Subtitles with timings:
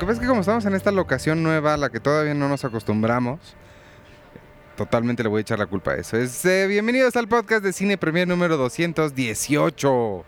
[0.00, 2.32] Lo que pasa es que como estamos en esta locación nueva a la que todavía
[2.32, 3.38] no nos acostumbramos,
[4.74, 6.16] totalmente le voy a echar la culpa a eso.
[6.16, 10.24] Es, eh, bienvenidos al podcast de Cine Premier número 218.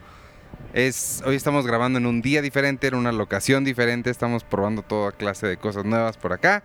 [0.75, 5.11] Es, hoy estamos grabando en un día diferente, en una locación diferente, estamos probando toda
[5.11, 6.65] clase de cosas nuevas por acá.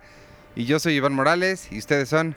[0.54, 2.36] Y yo soy Iván Morales y ustedes son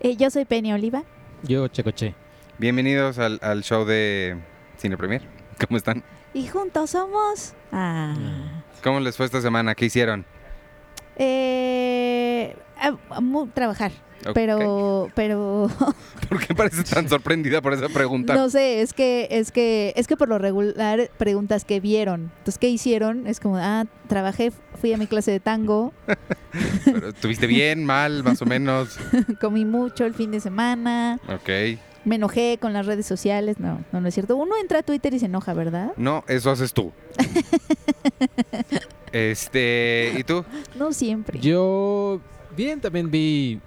[0.00, 1.04] Eh, yo soy Penny Oliva.
[1.42, 2.14] Yo, Checoche.
[2.58, 4.36] bienvenidos al, al show de
[4.76, 5.22] Cine Premier.
[5.66, 6.04] ¿Cómo están?
[6.34, 7.54] Y juntos somos.
[7.72, 8.51] Ah.
[8.82, 9.74] ¿Cómo les fue esta semana?
[9.74, 10.24] ¿Qué hicieron?
[11.16, 12.56] Eh,
[13.54, 13.92] trabajar.
[14.34, 15.68] Pero, pero,
[16.28, 18.34] ¿Por qué pareces tan sorprendida por esa pregunta?
[18.34, 22.30] no sé, es que, es que, es que por lo regular preguntas que vieron.
[22.38, 23.26] Entonces, ¿qué hicieron?
[23.26, 25.92] Es como, ah, trabajé, fui a mi clase de tango,
[26.84, 28.96] Pero, ¿Estuviste bien, mal, más o menos?
[29.40, 31.78] comí mucho el fin de semana, Ok.
[32.04, 33.58] Me enojé con las redes sociales.
[33.60, 34.36] No, no, no es cierto.
[34.36, 35.92] Uno entra a Twitter y se enoja, ¿verdad?
[35.96, 36.92] No, eso haces tú.
[39.12, 40.44] este, ¿y tú?
[40.76, 41.38] No siempre.
[41.40, 42.20] Yo,
[42.56, 43.60] bien, también vi.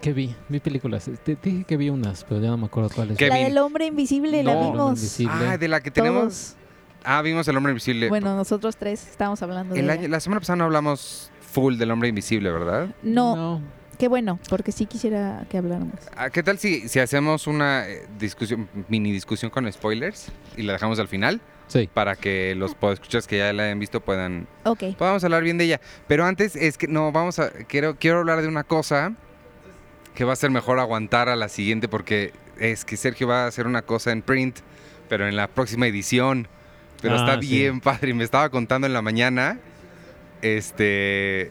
[0.00, 0.34] ¿Qué vi?
[0.48, 1.08] Vi películas.
[1.24, 3.16] Te dije que vi unas, pero ya no me acuerdo cuáles.
[3.16, 3.44] ¿Qué la vi?
[3.44, 4.60] del hombre invisible, la No.
[4.60, 4.98] El hombre vimos.
[4.98, 5.32] invisible.
[5.48, 6.22] Ah, de la que tenemos.
[6.22, 6.56] Todos.
[7.04, 8.08] Ah, vimos El Hombre Invisible.
[8.08, 11.90] Bueno, nosotros tres estábamos hablando de El año- la semana pasada no hablamos full del
[11.90, 12.94] Hombre Invisible, ¿verdad?
[13.02, 13.60] No,
[13.98, 15.94] qué bueno, porque sí quisiera que habláramos.
[16.16, 20.72] Ah, ¿Qué tal si, si hacemos una eh, discusión, mini discusión con spoilers y la
[20.74, 21.88] dejamos al final Sí.
[21.94, 24.96] para que los podescuchas que ya la hayan visto puedan Ok.
[24.98, 25.80] podamos hablar bien de ella.
[26.06, 29.12] Pero antes es que no, vamos a quiero quiero hablar de una cosa
[30.14, 33.46] que va a ser mejor aguantar a la siguiente porque es que Sergio va a
[33.46, 34.58] hacer una cosa en print,
[35.08, 36.48] pero en la próxima edición.
[37.00, 37.48] Pero Ah, está sí.
[37.48, 39.58] bien padre y me estaba contando en la mañana.
[40.42, 41.50] Este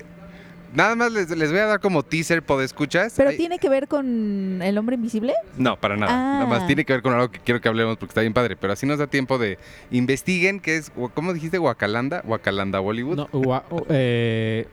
[0.73, 3.13] Nada más les, les voy a dar como teaser, ¿podescuchas?
[3.17, 5.33] ¿Pero Ay, tiene que ver con el hombre invisible?
[5.57, 6.11] No, para nada.
[6.13, 6.33] Ah.
[6.39, 8.55] Nada más tiene que ver con algo que quiero que hablemos porque está bien padre.
[8.55, 9.57] Pero así nos da tiempo de
[9.91, 11.57] investiguen qué es, ¿cómo dijiste?
[11.57, 13.17] Guacalanda, Guacalanda Bollywood.
[13.17, 14.65] No, Wa- oh, eh,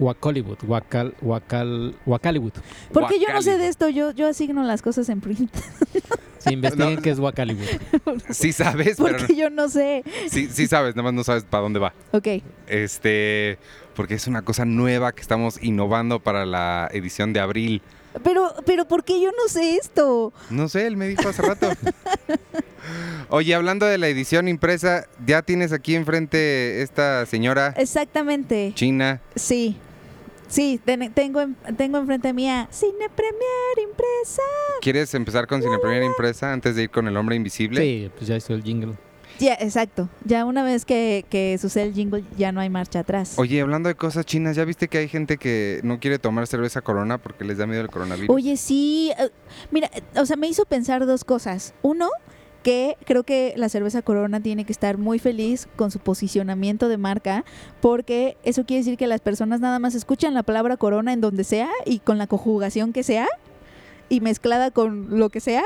[0.00, 0.58] Wacollywood.
[0.66, 2.52] Wacal, Wacal, Wakaliwood.
[2.92, 5.54] Porque yo no sé de esto, yo, yo asigno las cosas en print.
[6.38, 7.02] Sí, investiguen No.
[7.02, 7.68] qué es Wakaliwood.
[8.30, 10.02] Sí sabes, pero Porque yo no sé.
[10.28, 11.92] sí, sí sabes, nada más no sabes para dónde va.
[12.12, 12.26] Ok.
[12.66, 13.58] Este,
[13.94, 17.82] porque es una cosa nueva que estamos innovando para la edición de abril.
[18.24, 20.32] Pero, pero ¿por qué yo no sé esto?
[20.48, 21.68] No sé, él me dijo hace rato.
[23.28, 28.72] Oye, hablando de la edición impresa, ya tienes aquí enfrente esta señora Exactamente.
[28.74, 29.20] china.
[29.36, 29.76] Sí.
[30.50, 34.42] Sí, ten- tengo, en- tengo enfrente mía Cine Premier impresa.
[34.82, 37.80] ¿Quieres empezar con Cine Primera Impresa antes de ir con El Hombre Invisible?
[37.80, 38.94] Sí, pues ya hizo el jingle.
[39.38, 40.10] Ya, exacto.
[40.24, 43.38] Ya una vez que, que sucede el jingle, ya no hay marcha atrás.
[43.38, 46.82] Oye, hablando de cosas chinas, ¿ya viste que hay gente que no quiere tomar cerveza
[46.82, 48.28] corona porque les da miedo el coronavirus?
[48.34, 49.12] Oye, sí.
[49.18, 49.30] eh,
[49.70, 51.72] Mira, o sea, me hizo pensar dos cosas.
[51.80, 52.10] Uno,
[52.62, 56.98] que creo que la cerveza Corona tiene que estar muy feliz con su posicionamiento de
[56.98, 57.44] marca,
[57.80, 61.44] porque eso quiere decir que las personas nada más escuchan la palabra Corona en donde
[61.44, 63.28] sea y con la conjugación que sea
[64.08, 65.62] y mezclada con lo que sea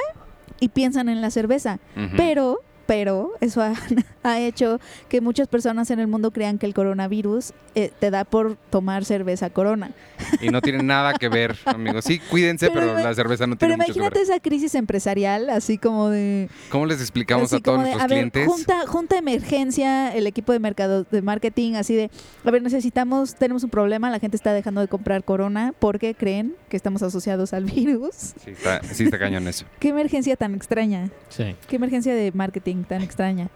[0.60, 1.80] y piensan en la cerveza.
[2.16, 3.74] Pero, pero eso ha,
[4.22, 8.24] ha hecho que muchas personas en el mundo crean que el coronavirus eh, te da
[8.24, 9.90] por tomar cerveza Corona.
[10.40, 12.04] Y no tiene nada que ver, amigos.
[12.04, 14.30] Sí, cuídense, Pero pero, la cerveza no Pero tiene mucho que imagínate ver.
[14.30, 16.48] esa crisis empresarial, así como de...
[16.70, 18.46] ¿Cómo les explicamos a todos de, nuestros a ver, clientes?
[18.48, 22.10] junta, junta emergencia, el equipo de mercado de marketing, así de,
[22.44, 26.54] a ver, necesitamos, tenemos un problema, la gente está dejando de comprar Corona porque creen
[26.68, 28.14] que estamos asociados al virus.
[28.44, 29.64] Sí, está, sí está cañón eso.
[29.78, 31.54] Qué emergencia tan extraña, Sí.
[31.68, 33.48] qué emergencia de marketing tan extraña.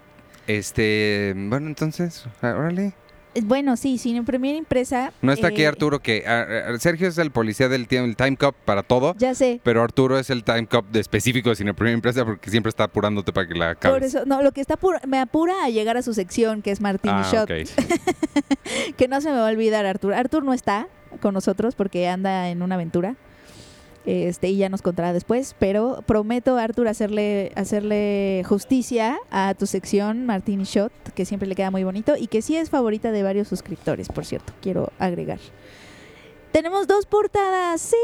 [0.47, 2.95] Este, bueno, entonces, ah, órale.
[3.35, 5.13] Eh, Bueno, sí, sin primera impresa.
[5.21, 8.37] No está aquí eh, Arturo, que ah, ah, Sergio es el policía del el Time
[8.37, 9.61] Cup para todo, Ya sé.
[9.63, 12.85] pero Arturo es el Time Cup de específico de Cine Primera Impresa porque siempre está
[12.85, 13.95] apurándote para que la acabes.
[13.99, 16.71] Por eso, no, lo que está apura- me apura a llegar a su sección, que
[16.71, 18.95] es Martini ah, Shot, ok.
[18.97, 20.15] que no se me va a olvidar Artur.
[20.15, 20.89] Artur no está
[21.21, 23.17] con nosotros porque anda en una aventura.
[24.09, 30.25] Este, y ya nos contará después, pero prometo, Artur, hacerle, hacerle justicia a tu sección
[30.25, 33.49] Martini Shot, que siempre le queda muy bonito y que sí es favorita de varios
[33.49, 35.41] suscriptores, por cierto, quiero agregar.
[36.53, 37.97] Tenemos dos portadas, sí.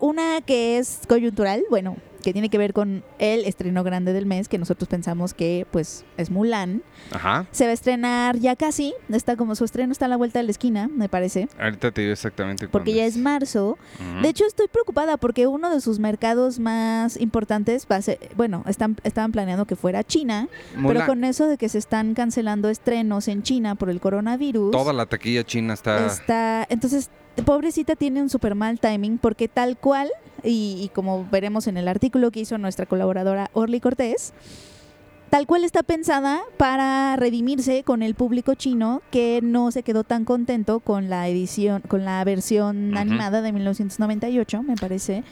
[0.00, 1.96] Una que es coyuntural, bueno,
[2.26, 6.04] que tiene que ver con el estreno grande del mes, que nosotros pensamos que pues
[6.16, 6.82] es Mulan.
[7.12, 7.46] Ajá.
[7.52, 10.42] Se va a estrenar ya casi, está como su estreno está a la vuelta de
[10.42, 13.78] la esquina, me parece, Ahorita te digo exactamente porque ya es marzo.
[14.22, 18.64] De hecho, estoy preocupada porque uno de sus mercados más importantes va a ser, bueno,
[18.66, 22.70] están, estaban planeando que fuera China, Mulan, pero con eso de que se están cancelando
[22.70, 26.04] estrenos en China por el coronavirus, toda la taquilla china está...
[26.06, 27.08] está, entonces,
[27.44, 30.10] pobrecita tiene un super mal timing porque tal cual,
[30.42, 34.32] y, y como veremos en el artículo que hizo nuestra colaboradora Orly Cortés,
[35.30, 40.24] tal cual está pensada para redimirse con el público chino que no se quedó tan
[40.24, 42.98] contento con la edición, con la versión Ujú.
[42.98, 45.24] animada de 1998, me parece.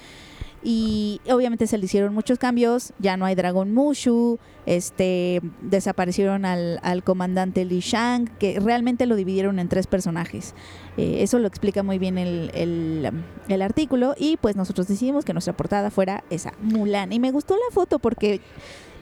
[0.67, 6.81] Y obviamente se le hicieron muchos cambios, ya no hay Dragon Mushu, este, desaparecieron al,
[6.83, 10.55] al comandante Li Shang, que realmente lo dividieron en tres personajes.
[10.97, 13.11] Eh, eso lo explica muy bien el, el,
[13.49, 17.13] el artículo y pues nosotros decidimos que nuestra portada fuera esa, Mulan.
[17.13, 18.41] Y me gustó la foto porque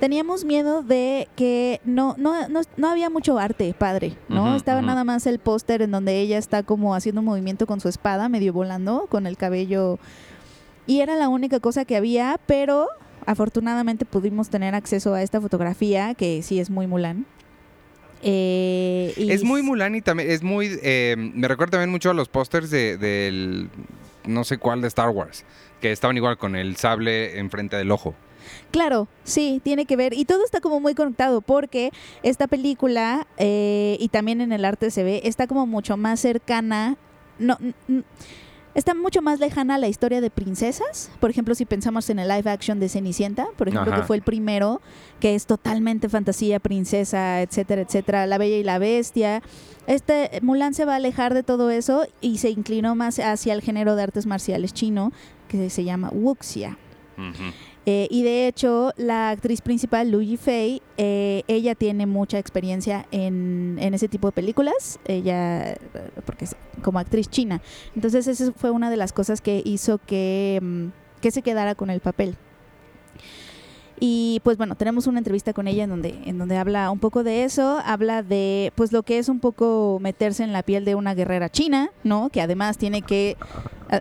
[0.01, 4.57] teníamos miedo de que no, no, no, no había mucho arte padre, ¿no?
[4.57, 7.89] Estaba nada más el póster en donde ella está como haciendo un movimiento con su
[7.89, 10.01] espada, medio volando, con el cabello.
[10.87, 12.89] Y era la única cosa que había, pero
[13.27, 17.25] afortunadamente pudimos tener acceso a esta fotografía, que sí es muy Mulan.
[18.23, 20.79] Eh, y Es muy Mulan y también es muy...
[20.83, 23.69] eh, me recuerda también mucho a los pósters de, del...
[24.27, 25.45] No sé cuál de Star Wars.
[25.81, 28.15] Que estaban igual con el sable enfrente del ojo.
[28.71, 30.15] Claro, sí, tiene que ver.
[30.15, 31.91] Y todo está como muy conectado porque
[32.23, 36.97] esta película, eh, y también en el arte se ve, está como mucho más cercana.
[37.41, 38.05] No, n- n-
[38.75, 41.11] está mucho más lejana a la historia de princesas.
[41.21, 44.01] Por ejemplo, si pensamos en el live action de Cenicienta, por ejemplo, Ajá.
[44.01, 44.81] que fue el primero,
[45.21, 49.43] que es totalmente fantasía, princesa, etcétera, etcétera, La Bella y la Bestia.
[49.87, 53.63] Este Mulan se va a alejar de todo eso y se inclinó más hacia el
[53.63, 55.13] género de artes marciales chino,
[55.49, 56.79] que se llama wuxia.
[57.85, 63.77] Eh, y de hecho, la actriz principal, Lu Yifei, eh, ella tiene mucha experiencia en,
[63.81, 65.77] en ese tipo de películas, ella,
[66.25, 67.61] porque es como actriz china.
[67.97, 70.87] Entonces, esa fue una de las cosas que hizo que, mm,
[71.21, 72.37] que se quedara con el papel.
[74.05, 77.23] Y pues bueno, tenemos una entrevista con ella en donde, en donde habla un poco
[77.23, 80.97] de eso, habla de pues lo que es un poco meterse en la piel de
[80.97, 82.29] una guerrera china, ¿no?
[82.29, 83.37] Que además tiene que,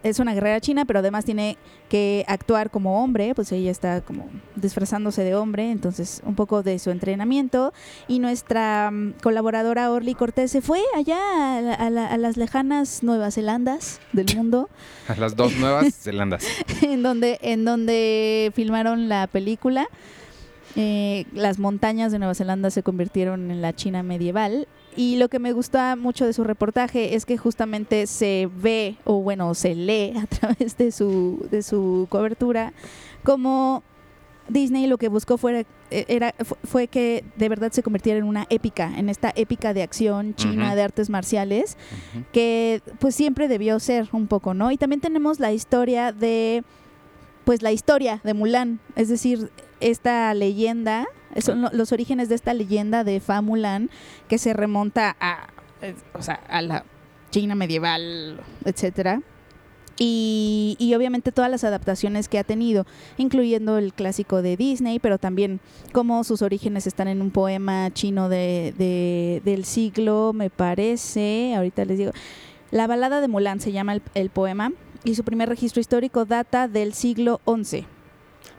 [0.03, 1.57] es una guerrera china, pero además tiene
[1.89, 6.79] que actuar como hombre, pues ella está como disfrazándose de hombre, entonces un poco de
[6.79, 7.73] su entrenamiento.
[8.07, 11.17] Y nuestra mm, colaboradora Orly Cortés se fue allá
[11.57, 14.69] a, la- a la- a las lejanas Nueva Zelandas del mundo,
[15.07, 16.43] A Las dos nuevas Zelandas.
[16.81, 19.87] en donde, en donde filmaron la película.
[20.77, 24.67] Eh, las montañas de Nueva Zelanda se convirtieron en la China medieval.
[24.95, 29.21] Y lo que me gusta mucho de su reportaje es que justamente se ve, o
[29.21, 32.73] bueno, se lee a través de su, de su cobertura,
[33.23, 33.83] como
[34.49, 35.61] Disney lo que buscó fuera,
[35.91, 39.73] eh, era, fu- fue que de verdad se convirtiera en una épica, en esta épica
[39.73, 41.77] de acción china de artes marciales
[42.33, 44.71] que pues siempre debió ser un poco, ¿no?
[44.71, 46.63] Y también tenemos la historia de,
[47.45, 49.49] pues la historia de Mulan, es decir,
[49.79, 51.07] esta leyenda,
[51.39, 53.89] son lo- los orígenes de esta leyenda de Fa Mulan
[54.27, 55.47] que se remonta a,
[55.81, 56.83] eh, o sea, a la
[57.29, 59.21] China medieval, etcétera.
[59.97, 62.85] Y, y obviamente todas las adaptaciones que ha tenido,
[63.17, 65.59] incluyendo el clásico de Disney, pero también
[65.91, 71.85] como sus orígenes están en un poema chino de, de- del siglo, me parece, ahorita
[71.85, 72.11] les digo,
[72.71, 74.71] la balada de Mulan se llama el, el poema
[75.03, 77.85] y su primer registro histórico data del siglo XI.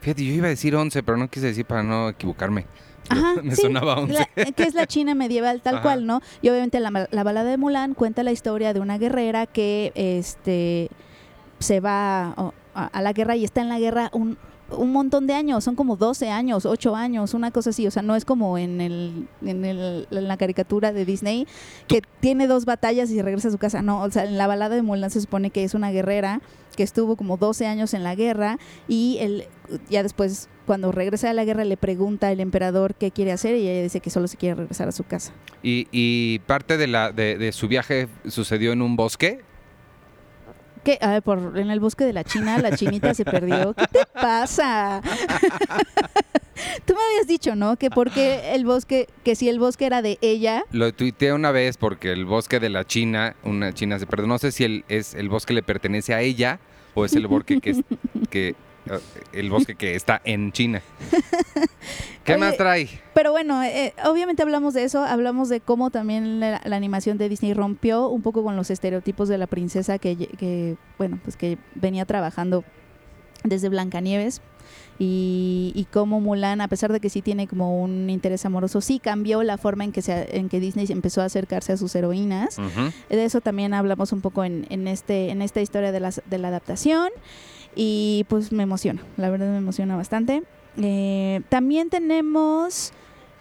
[0.03, 2.67] Fíjate, yo iba a decir 11, pero no quise decir para no equivocarme.
[3.09, 4.13] Ajá, Me sí, sonaba 11.
[4.37, 5.83] la- que es la China medieval tal Ajá.
[5.83, 6.21] cual, ¿no?
[6.43, 10.91] Y obviamente la, la balada de Mulan cuenta la historia de una guerrera que este
[11.59, 14.37] se va a, a- a la guerra y está en la guerra un,
[14.77, 18.03] un montón de años, son como 12 años, 8 años, una cosa así, o sea,
[18.03, 21.47] no es como en el en, el- en la caricatura de Disney
[21.89, 24.75] que tiene dos batallas y regresa a su casa, no, o sea, en la balada
[24.77, 26.41] de Mulan se supone que es una guerrera
[26.77, 29.45] que estuvo como 12 años en la guerra y él
[29.91, 33.69] ya después cuando regresa de la guerra le pregunta al emperador qué quiere hacer y
[33.69, 35.33] ella dice que solo se quiere regresar a su casa.
[35.63, 39.41] Y, y parte de, la, de, de su viaje sucedió en un bosque.
[40.85, 40.99] ¿Qué?
[41.01, 43.75] A ver, por, en el bosque de la China la chinita se perdió.
[43.77, 45.01] ¿Qué te pasa?
[46.85, 47.77] Tú me habías dicho, ¿no?
[47.77, 51.77] Que porque el bosque, que si el bosque era de ella, Lo tuiteé una vez
[51.77, 54.27] porque el bosque de la China, una china se perdió.
[54.27, 56.59] No sé si el, es, el bosque le pertenece a ella
[56.95, 57.81] o es el bosque que, es-
[58.31, 58.55] que
[59.33, 60.83] el bosque que está en China.
[62.25, 62.89] ¿Qué Oye, más trae?
[63.15, 67.29] Pero bueno, eh, obviamente hablamos de eso, hablamos de cómo también la, la animación de
[67.29, 72.05] Disney rompió un poco con los estereotipos de la princesa que, bueno, pues que venía
[72.05, 72.65] trabajando
[73.45, 74.41] desde Blancanieves
[74.99, 79.01] y, y cómo Mulan, a pesar de que sí tiene como un interés amoroso, sí
[79.01, 82.59] cambió la forma en que, se, en que Disney empezó a acercarse a sus heroínas.
[83.09, 86.39] De eso también hablamos un poco en, en este, en esta historia de, las, de
[86.39, 87.09] la adaptación.
[87.75, 90.43] Y pues me emociona, la verdad me emociona bastante.
[90.77, 92.93] Eh, también tenemos.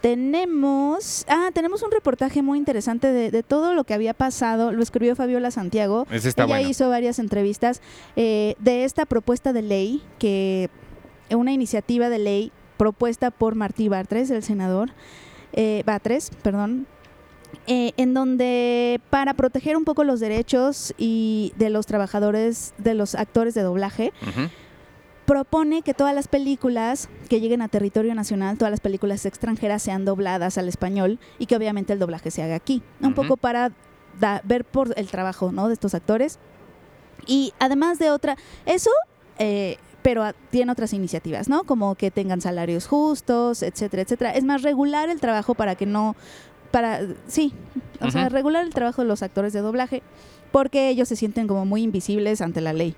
[0.01, 1.25] Tenemos.
[1.27, 4.71] Ah, tenemos un reportaje muy interesante de, de todo lo que había pasado.
[4.71, 6.07] Lo escribió Fabiola Santiago.
[6.09, 6.69] Ese está Ella bueno.
[6.69, 7.81] hizo varias entrevistas
[8.15, 10.69] eh, de esta propuesta de ley, que
[11.29, 14.89] una iniciativa de ley propuesta por Martí Bartres, el senador,
[15.53, 16.87] eh, Batres, perdón,
[17.67, 23.15] eh, en donde para proteger un poco los derechos y de los trabajadores, de los
[23.15, 24.11] actores de doblaje,
[25.25, 30.03] propone que todas las películas que lleguen a territorio nacional, todas las películas extranjeras sean
[30.03, 32.81] dobladas al español y que obviamente el doblaje se haga aquí.
[33.01, 33.71] Un poco para
[34.19, 35.67] da- ver por el trabajo ¿no?
[35.67, 36.39] de estos actores.
[37.27, 38.89] Y además de otra, eso,
[39.37, 41.63] eh, pero tiene otras iniciativas, ¿no?
[41.63, 44.31] Como que tengan salarios justos, etcétera, etcétera.
[44.31, 46.15] Es más, regular el trabajo para que no,
[46.71, 47.53] para, sí,
[47.99, 50.01] o sea, regular el trabajo de los actores de doblaje
[50.51, 52.95] porque ellos se sienten como muy invisibles ante la ley.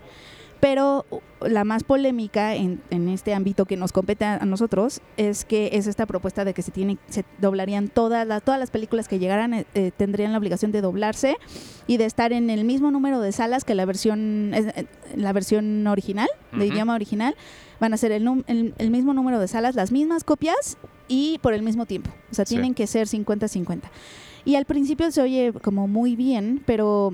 [0.59, 1.05] Pero
[1.41, 5.71] la más polémica en, en este ámbito que nos compete a, a nosotros es que
[5.73, 9.19] es esta propuesta de que se tienen, se doblarían todas las, todas las películas que
[9.19, 11.35] llegaran eh, eh, tendrían la obligación de doblarse
[11.85, 14.85] y de estar en el mismo número de salas que la versión eh,
[15.17, 17.35] la versión original, de idioma original,
[17.81, 21.53] van a ser el, el, el mismo número de salas, las mismas copias y por
[21.53, 22.09] el mismo tiempo.
[22.31, 22.55] O sea, Sí.
[22.55, 23.89] tienen que ser 50-50.
[24.45, 27.13] Y al principio se oye como muy bien, pero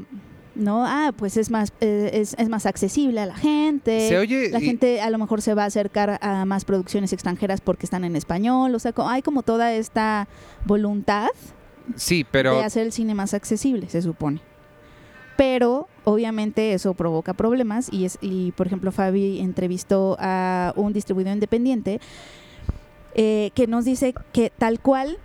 [0.56, 4.10] no, ah, pues es más eh, es, es más accesible a la gente.
[4.10, 4.50] Se oye.
[4.50, 7.86] La y- gente a lo mejor se va a acercar a más producciones extranjeras porque
[7.86, 10.28] están en español, o sea, hay como toda esta
[10.66, 11.28] voluntad
[11.96, 12.58] Sí, pero.
[12.58, 14.42] de hacer el cine más accesible, se supone.
[15.38, 21.34] Pero obviamente eso provoca problemas y es y por ejemplo Fabi entrevistó a un distribuidor
[21.34, 22.02] independiente
[23.22, 25.18] eh, que nos dice que tal cual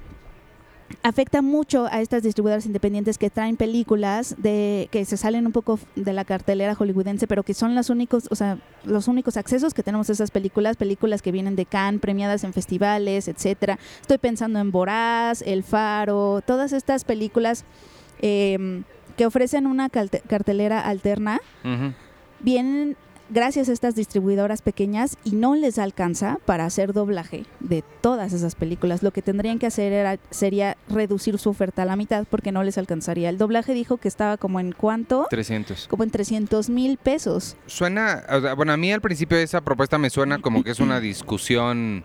[1.05, 5.79] afecta mucho a estas distribuidoras independientes que traen películas de que se salen un poco
[5.95, 9.85] de la cartelera hollywoodense, pero que son los únicos, o sea, los únicos accesos que
[9.85, 13.79] tenemos a esas películas, películas que vienen de Cannes, premiadas en festivales, etcétera.
[14.01, 17.65] Estoy pensando en Boraz, El Faro, todas estas películas
[18.23, 18.83] eh,
[19.17, 21.41] que ofrecen una cartelera alterna
[22.41, 22.97] vienen
[23.31, 28.55] gracias a estas distribuidoras pequeñas y no les alcanza para hacer doblaje de todas esas
[28.55, 29.03] películas.
[29.03, 32.63] Lo que tendrían que hacer era, sería reducir su oferta a la mitad porque no
[32.63, 33.29] les alcanzaría.
[33.29, 35.27] El doblaje dijo que estaba como en cuánto?
[35.31, 35.89] 300.
[35.89, 37.57] Como en 300 mil pesos.
[37.67, 40.81] Suena, o sea, bueno, a mí al principio esa propuesta me suena como que es
[40.81, 42.05] una discusión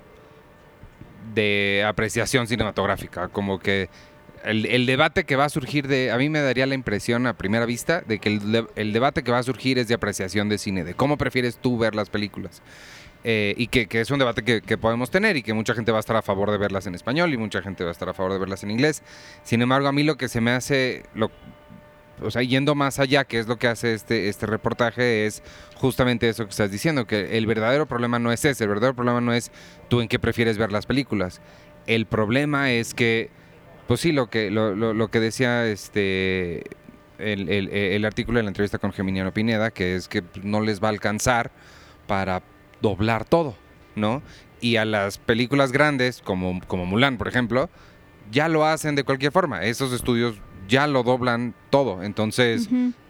[1.34, 3.90] de apreciación cinematográfica, como que
[4.44, 7.66] el, debate que va a surgir de, a mí me daría la impresión a primera
[7.66, 10.58] vista de que el, de- el debate que va a surgir es de apreciación de
[10.58, 12.62] cine, de cómo prefieres tú ver las películas.
[13.26, 15.98] Eh, y que, es un debate que, que podemos tener y que mucha gente va
[15.98, 18.14] a estar a favor de verlas en español y mucha gente va a estar a
[18.14, 19.04] favor de verlas en inglés.
[19.44, 21.30] Sin embargo, a mí lo que se me hace, lo,
[22.22, 25.44] o sea, yendo más allá, que es lo que hace este, este reportaje, es
[25.76, 29.20] justamente eso que estás diciendo, que el verdadero problema no es ese, el verdadero problema
[29.20, 29.52] no es
[29.90, 31.42] tú en qué prefieres ver las películas.
[31.88, 33.32] El problema es que,
[33.90, 36.60] pues sí, lo que, lo, lo- que decía este
[37.18, 40.82] el, el- el artículo de la entrevista con Geminiano Pineda, que es que no les
[40.82, 41.52] va a alcanzar
[42.08, 42.44] para
[42.82, 43.56] doblar todo,
[43.96, 44.22] ¿no?
[44.62, 47.70] Y a las películas grandes, como, como Mulan, por ejemplo,
[48.32, 49.64] ya lo hacen de cualquier forma.
[49.64, 50.36] Esos estudios
[50.68, 52.04] ya lo doblan todo.
[52.04, 52.70] Entonces.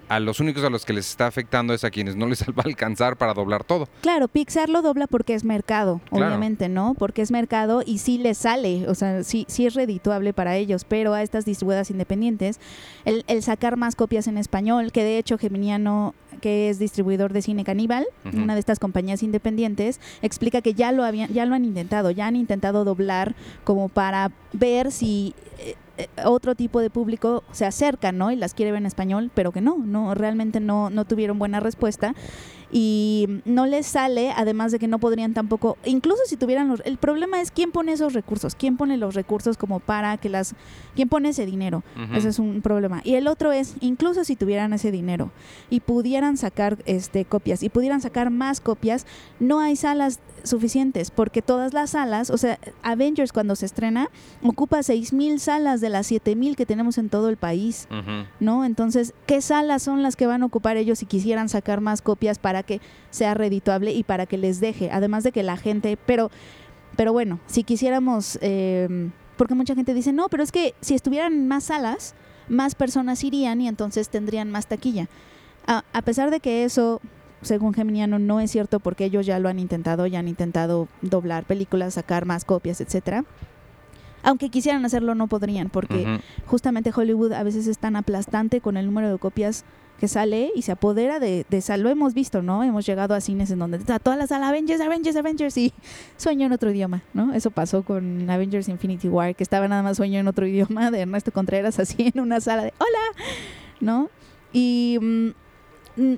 [0.10, 2.64] A los únicos a los que les está afectando es a quienes no les va
[2.64, 3.88] a alcanzar para doblar todo.
[4.02, 6.26] Claro, Pixar lo dobla porque es mercado, Claro.
[6.28, 6.96] obviamente, ¿no?
[6.96, 10.84] Porque es mercado y sí les sale, o sea, sí, sí es redituable para ellos,
[10.84, 12.60] pero a estas distribuidoras independientes,
[13.06, 17.42] el, el sacar más copias en español, que de hecho Geminiano, que es distribuidor de
[17.42, 21.66] cine caníbal, una de estas compañías independientes, explica que ya lo habían, ya lo han
[21.66, 25.76] intentado, ya han intentado doblar como para ver si eh,
[26.26, 28.32] otro tipo de público se acerca, ¿no?
[28.32, 31.60] Y las quiere ver en español, pero que no, no, realmente no, no tuvieron buena
[31.60, 32.14] respuesta
[32.72, 36.98] y no les sale, además de que no podrían tampoco, incluso si tuvieran los, el
[36.98, 40.54] problema es quién pone esos recursos, quién pone los recursos como para que las,
[40.96, 41.84] quién pone ese dinero,
[42.14, 43.02] ese es un problema.
[43.04, 45.32] Y el otro es, incluso si tuvieran ese dinero
[45.70, 49.06] y pudieran sacar este copias y pudieran sacar más copias,
[49.40, 54.10] no hay salas suficientes porque todas las salas, o sea, Avengers cuando se estrena
[54.44, 57.88] ocupa 6000 salas de las 7000 que tenemos en todo el país.
[58.40, 58.66] ¿no?
[58.66, 62.40] Entonces, ¿qué salas son las que van a ocupar ellos si quisieran sacar más copias
[62.40, 64.92] para que sea redituable y para que les deje?
[64.92, 66.32] Además de que la gente, pero,
[66.96, 71.34] pero bueno, si quisiéramos, eh, porque mucha gente dice, no, pero es que si estuvieran
[71.34, 72.16] en más salas,
[72.48, 75.08] más personas irían y entonces tendrían más taquilla.
[75.68, 77.00] A, a pesar de que eso,
[77.42, 81.46] según Geminiano, no es cierto porque ellos ya lo han intentado, ya han intentado doblar
[81.46, 83.24] películas, sacar más copias, etcétera.
[84.24, 88.86] Aunque quisieran hacerlo, no podrían, porque justamente Hollywood a veces es tan aplastante con el
[88.86, 89.64] número de copias
[90.00, 92.64] que sale y se apodera de, de esa- lo hemos visto, ¿no?
[92.64, 95.74] Hemos llegado a cines en donde está toda la sala Avengers, Avengers, Avengers y
[96.18, 97.34] sueño en otro idioma, ¿no?
[97.34, 101.02] Eso pasó con Avengers Infinity War, que estaba nada más sueño en otro idioma de
[101.02, 103.24] Ernesto Contreras así en una sala de hola,
[103.82, 104.10] ¿no?
[104.54, 105.30] Y mm,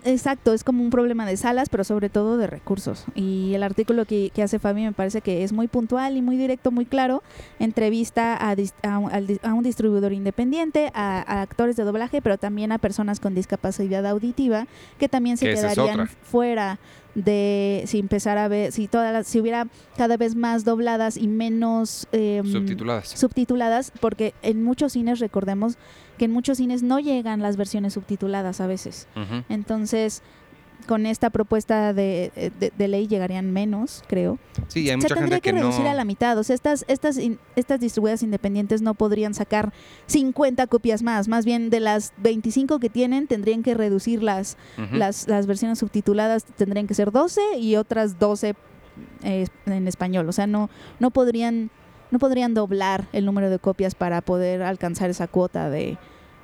[0.03, 3.05] Exacto, es como un problema de salas, pero sobre todo de recursos.
[3.15, 6.37] Y el artículo que, que hace Fabi me parece que es muy puntual y muy
[6.37, 7.23] directo, muy claro.
[7.59, 12.77] Entrevista a, a un, a distribuidor independiente, a, a actores de doblaje, pero también a
[12.77, 14.67] personas con discapacidad auditiva
[14.99, 16.79] que también se quedarían fuera
[17.15, 21.27] de si empezar a ver, si todas las- si hubiera cada vez más dobladas y
[21.27, 23.09] menos em, Subtituladas.
[23.09, 25.77] subtituladas, porque en muchos cines recordemos
[26.17, 29.07] que en muchos cines no llegan las versiones subtituladas a veces.
[29.49, 30.21] Entonces,
[30.87, 34.37] con esta propuesta de, de- de ley llegarían menos, creo.
[34.67, 35.89] Sí, hay Se mucha tendría gente que, que reducir no.
[35.89, 36.37] a la mitad.
[36.37, 39.73] O sea, estas, estas, in- estas distribuidoras independientes no podrían sacar
[40.07, 41.27] 50 copias más.
[41.27, 44.57] Más bien de las 25 que tienen, tendrían que reducir las,
[44.91, 48.55] las, las versiones subtituladas, tendrían que ser 12 y otras 12
[49.23, 50.27] eh, en español.
[50.27, 50.69] O sea, no,
[50.99, 51.69] no podrían
[52.11, 55.97] no podrían doblar el número de copias para poder alcanzar esa cuota de,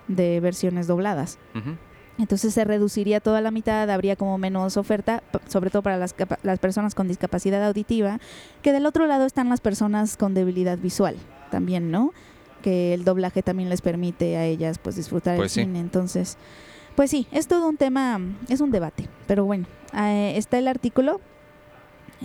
[0.08, 1.40] de versiones dobladas.
[1.54, 1.72] Ujú.
[2.20, 6.60] Entonces se reduciría toda la mitad, habría como menos oferta, sobre todo para las, las
[6.60, 8.20] personas con discapacidad auditiva,
[8.62, 11.16] que del otro lado están las personas con debilidad visual
[11.52, 12.12] también, ¿no?
[12.64, 15.60] Que el doblaje también les permite a ellas pues disfrutar Pues sí.
[15.62, 15.80] el cine.
[15.80, 16.38] Entonces,
[16.96, 18.20] pues sí, es todo un tema,
[18.50, 21.22] es un debate, pero bueno, eh, está el artículo.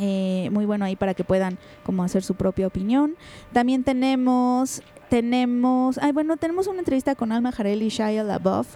[0.00, 3.14] eh, muy bueno ahí para que puedan como hacer su propia opinión.
[3.52, 4.80] También tenemos
[5.16, 8.66] tenemos, ay bueno, tenemos una entrevista con Alma Jarel y Shia LaBeouf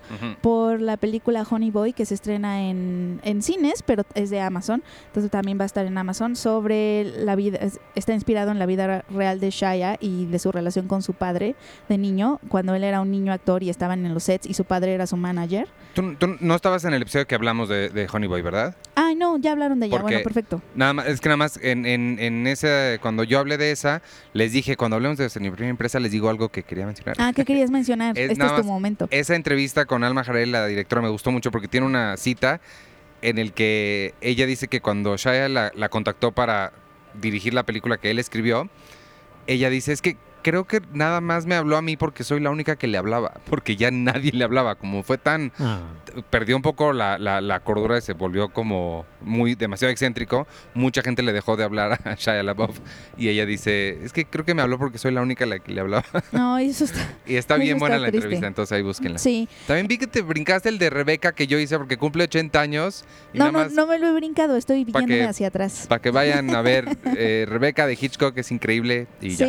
[0.42, 4.82] por la película Honey Boy que se estrena en, en cines, pero es de Amazon,
[5.06, 8.66] entonces también va a estar en Amazon sobre la vida, es- está inspirado en la
[8.66, 11.54] vida real de Shia y de su relación con su padre
[11.88, 14.66] de niño, cuando él era un niño actor y estaban en los sets y su
[14.66, 15.66] padre era su manager.
[15.94, 18.76] Tú, tú no estabas en el episodio que hablamos de, de Honey Boy, ¿verdad?
[18.94, 20.60] Ay, no, ya hablaron de ella, Porque- bueno, perfecto.
[20.74, 24.02] Nada más, es que nada más en, en, en esa, cuando yo hablé de esa,
[24.34, 27.16] les dije, cuando hablemos de mi primera empresa, les digo algo que quería mencionar.
[27.18, 28.18] Ah, ¿qué querías mencionar?
[28.18, 29.08] Es este es tu momento.
[29.10, 32.60] Esa entrevista con Alma Jarel, la directora, me gustó mucho porque tiene una cita
[33.22, 36.72] en el que ella dice que cuando Shia la, la contactó para
[37.20, 38.68] dirigir la película que él escribió,
[39.46, 42.50] ella dice, es que creo que nada más me habló a mí porque soy la
[42.50, 45.80] única que le hablaba, porque ya nadie le hablaba, como fue tan Ah,
[46.30, 50.46] perdió un poco la, la, la cordura y se volvió como muy demasiado excéntrico.
[50.72, 52.78] Mucha gente le dejó de hablar a Shia LaBeouf
[53.18, 55.58] y ella dice, es que creo que me habló porque soy la única a la
[55.58, 56.04] que le hablaba.
[56.30, 57.00] No, eso está...
[57.26, 58.24] y está Eso bien buena está la triste.
[58.26, 59.18] entrevista, entonces ahí búsquenla.
[59.18, 59.48] Sí.
[59.66, 63.04] También vi que te brincaste el de Rebeca que yo hice porque cumple 80 años
[63.34, 65.86] y No, nada no, más no me lo he brincado, estoy viéndome que- hacia atrás.
[65.88, 69.46] para que vayan a ver eh, Rebeca de Hitchcock es increíble y ya.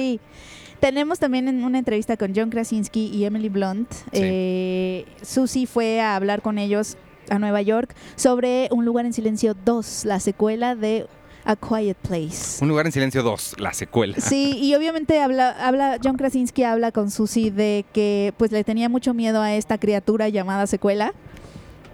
[0.80, 0.88] Sí.
[0.88, 3.92] Tenemos también en una entrevista con John Krasinski y Emily Blunt.
[4.12, 6.98] Eh, Susie fue a hablar con ellos
[7.30, 11.08] a Nueva York sobre Un lugar en silencio 2, la secuela de
[11.46, 12.62] A Quiet Place.
[12.62, 14.16] Un lugar en silencio 2, la secuela.
[14.20, 18.90] Sí, y obviamente habla, habla, John Krasinski habla con Susie de que pues le tenía
[18.90, 21.14] mucho miedo a esta criatura llamada secuela,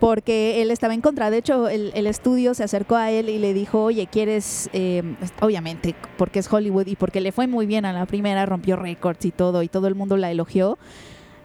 [0.04, 1.30] porque él estaba en contra.
[1.30, 5.02] De hecho, el, estudio se acercó a él y le dijo, oye, ¿quieres, eh,
[5.40, 9.24] obviamente, porque es Hollywood y porque le fue muy bien a la primera, rompió récords
[9.24, 10.78] y todo, y todo el mundo la elogió?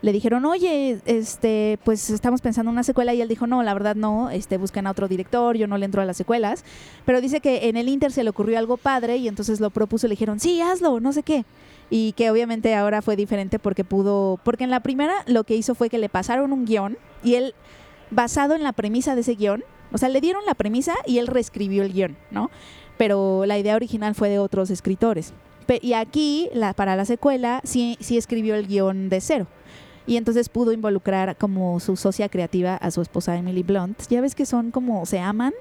[0.02, 3.74] Le dijeron, oye, este, pues estamos pensando en una secuela y él dijo, no, la
[3.74, 6.64] verdad no, este, buscan a otro director, yo no le entro a las secuelas.
[7.04, 10.06] Pero dice que en el Inter se le ocurrió algo padre y entonces lo propuso
[10.06, 11.44] y le dijeron, sí, hazlo, no sé qué.
[11.90, 15.76] Y que obviamente ahora fue diferente porque pudo, porque en la primera lo que hizo
[15.76, 17.54] fue que le pasaron un guion y él,
[18.10, 21.26] basado en la premisa de ese guion, o sea, le dieron la premisa y él
[21.26, 22.50] reescribió el guion, ¿no?
[22.96, 25.32] Pero la idea original fue de otros escritores.
[25.66, 29.46] Pe- y aquí, la, para la secuela, sí, sí escribió el guion de cero.
[30.06, 34.00] Y entonces pudo involucrar como su socia creativa a su esposa Emily Blunt.
[34.08, 35.52] Ya ves que son como, se aman.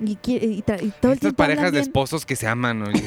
[0.00, 3.02] Y, y tra- y todo el Estas parejas de esposos que se aman, oye.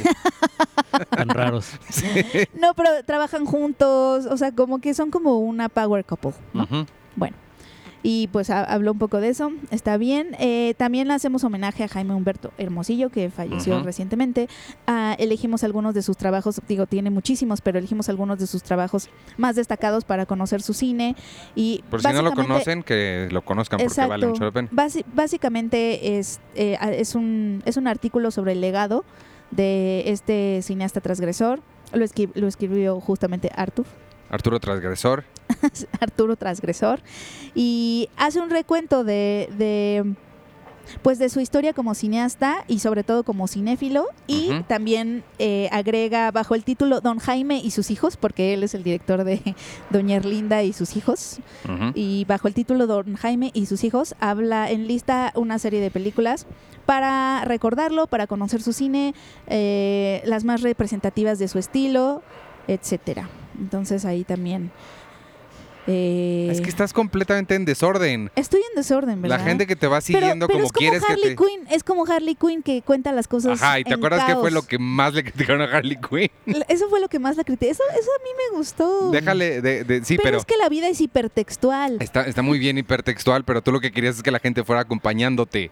[1.09, 1.71] tan raros.
[2.59, 6.63] No, pero trabajan juntos, o sea, como que son como una power couple, ¿no?
[6.63, 6.85] Ujú.
[8.09, 10.29] Y pues ha- habló un poco de eso, está bien.
[10.39, 14.47] Eh, también le hacemos homenaje a Jaime Humberto Hermosillo, que falleció recientemente.
[14.85, 19.09] Ah, elegimos algunos de sus trabajos, digo, tiene muchísimos, pero elegimos algunos de sus trabajos
[19.35, 21.17] más destacados para conocer su cine.
[21.53, 24.09] Y Por si no lo básicamente- conocen, que lo conozcan porque Exacto.
[24.09, 24.69] vale mucho la pena.
[25.13, 29.03] Básicamente es, eh, es, un, es un artículo sobre el legado
[29.51, 31.59] de este cineasta transgresor.
[31.91, 33.85] Lo, lo escribió justamente Arthur.
[34.29, 35.23] Arturo Transgresor.
[35.99, 36.99] Arturo Transgresor
[37.55, 40.15] y hace un recuento de, de,
[41.01, 46.31] pues de su historia como cineasta y sobre todo como cinéfilo y también eh, agrega
[46.31, 49.55] bajo el título Don Jaime y sus hijos porque él es el director de
[49.89, 51.39] Doña Erlinda y sus hijos
[51.93, 55.91] y bajo el título Don Jaime y sus hijos habla en lista una serie de
[55.91, 56.45] películas
[56.85, 59.13] para recordarlo, para conocer su cine,
[59.47, 62.23] eh, las más representativas de su estilo,
[62.67, 63.29] etcétera.
[63.57, 64.71] Entonces ahí también
[65.89, 68.29] Eh, Es que estás completamente en desorden.
[68.35, 69.37] Estoy en desorden, ¿verdad?
[69.39, 71.35] La gente que te va siguiendo pero como es como quieres Harley que te...
[71.37, 74.35] Quinn, es como Harley Quinn que cuenta las cosas Ajá, ¿y te en acuerdas qué
[74.35, 76.29] fue lo que más le criticaron a Harley Quinn?
[76.67, 77.69] Eso fue lo que más la critiqué.
[77.71, 79.11] Eso, eso a mí me gustó.
[79.11, 80.37] Déjale, de, de- sí, pero, pero...
[80.39, 81.97] es que la vida es hipertextual.
[82.01, 84.81] Está, está muy bien hipertextual, pero tú lo que querías es que la gente fuera
[84.81, 85.71] acompañándote.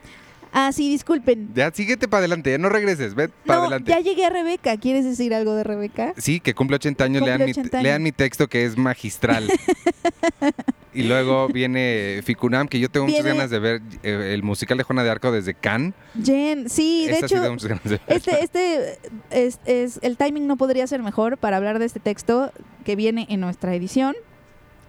[0.57, 1.49] Ah, sí, disculpen.
[1.53, 3.91] Ya, síguete para adelante, ya no regreses, ve para No, adelante.
[3.91, 4.77] ya llegué a Rebeca.
[4.77, 6.13] ¿Quieres decir algo de Rebeca?
[6.17, 7.83] Sí, que cumple 80 años, Cumple lean, 80 mi, años.
[7.83, 9.49] lean mi texto que es magistral.
[10.93, 14.83] y luego viene Ficunam, que yo tengo muchas ganas de ver eh, el musical de
[14.85, 15.93] Juana de Arco desde Cannes.
[16.23, 18.01] Jen, sí, de sí hecho, tengo muchas ganas de ver.
[18.07, 18.99] este, este
[19.31, 22.53] es, es- el timing no podría ser mejor para hablar de este texto
[22.85, 24.15] que viene en nuestra edición.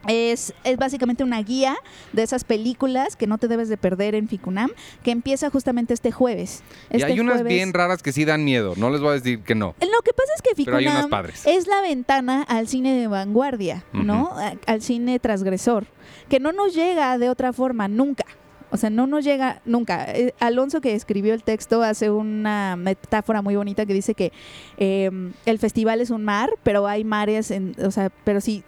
[0.09, 1.77] Es, es básicamente una guía
[2.12, 4.71] de esas películas que no te debes de perder en Ficunam,
[5.03, 6.62] que empieza justamente este jueves.
[6.90, 9.12] y Este hay unas jueves- bien raras que sí dan miedo, no les voy a
[9.14, 9.75] decir que no.
[9.81, 11.11] Lo que pasa es que unas Ficunam
[11.47, 14.31] es la ventana al cine de vanguardia, ¿no?
[14.66, 15.87] Al cine transgresor,
[16.29, 18.25] que no nos llega de otra forma nunca.
[18.73, 20.07] O sea, no nos llega nunca.
[20.12, 24.33] Eh, Alonso que escribió el texto hace una metáfora muy bonita que dice que
[24.77, 25.09] eh,
[25.47, 28.64] el festival es un mar, pero hay mares, en, o sea, pero si,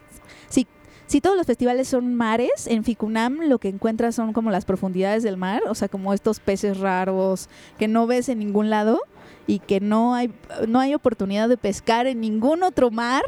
[0.48, 0.68] si,
[1.08, 5.22] si todos los festivales son mares, en Ficunam lo que encuentras son como las profundidades
[5.22, 9.00] del mar, o sea, como estos peces raros que no ves en ningún lado
[9.46, 10.30] y que no hay,
[10.68, 13.24] no hay oportunidad de pescar en ningún otro mar,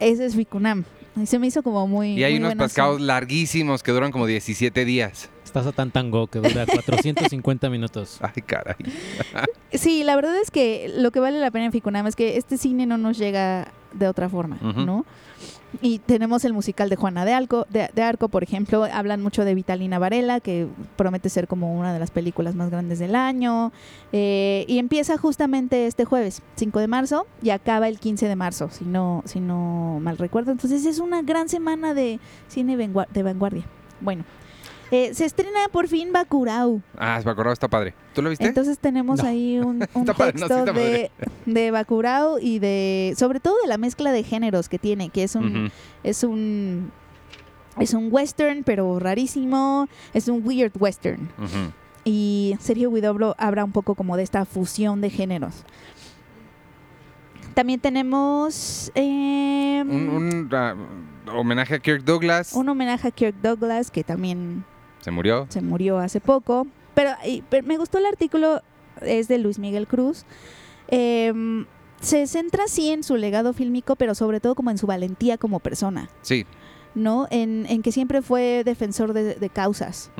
[0.00, 0.84] ese es Ficunam.
[1.14, 2.14] Y se me hizo como muy...
[2.14, 5.28] Y hay muy unos pescados larguísimos que duran como 17 días.
[5.44, 8.18] Estás a Tantango que dura 450 minutos.
[8.22, 8.76] Ay, caray.
[9.74, 12.58] Sí, la verdad es que lo que vale la pena en Ficunam es que este
[12.58, 14.58] cine no nos llega de otra forma.
[14.60, 15.06] ¿no?
[15.80, 19.44] Y tenemos el musical de Juana de Arco, de, de Arco, por ejemplo, hablan mucho
[19.44, 23.72] de Vitalina Varela, que promete ser como una de las películas más grandes del año,
[24.12, 28.68] eh, y empieza justamente este jueves, 5 de marzo, y acaba el 15 de marzo,
[28.70, 30.52] si no, si no mal recuerdo.
[30.52, 33.64] Entonces es una gran semana de cine de vanguardia.
[34.00, 34.24] Bueno,
[34.92, 36.80] eh, se estrena por fin Bacurau.
[36.96, 37.94] Ah, acordaba, está padre.
[38.14, 38.46] ¿Tú lo viste?
[38.46, 39.28] Entonces tenemos No.
[39.28, 41.10] ahí un, un Está padre, no, sí texto de,
[41.46, 45.34] de Bacurau y de, sobre todo de la mezcla de géneros que tiene, que es
[45.34, 45.72] un,
[46.04, 46.92] es un,
[47.78, 51.28] es un western, pero rarísimo, es un weird western.
[52.04, 55.64] Y Sergio Guidobro habla un poco como de esta fusión de géneros.
[57.54, 60.74] También tenemos em, Un, un, ah,
[61.34, 62.52] homenaje a Kirk Douglas.
[62.54, 64.64] un homenaje a Kirk Douglas, que también
[65.02, 65.46] Se murió.
[65.50, 66.66] se murió hace poco.
[66.94, 68.62] Pero, y- pero me gustó el artículo,
[69.02, 70.24] es de Luis Miguel Cruz.
[70.88, 71.66] Em,
[72.00, 75.60] se centra sí en su legado fílmico, pero sobre todo como en su valentía como
[75.60, 76.44] persona, Sí.
[76.94, 77.26] ¿no?
[77.30, 80.10] En, en que siempre fue defensor de, de causas.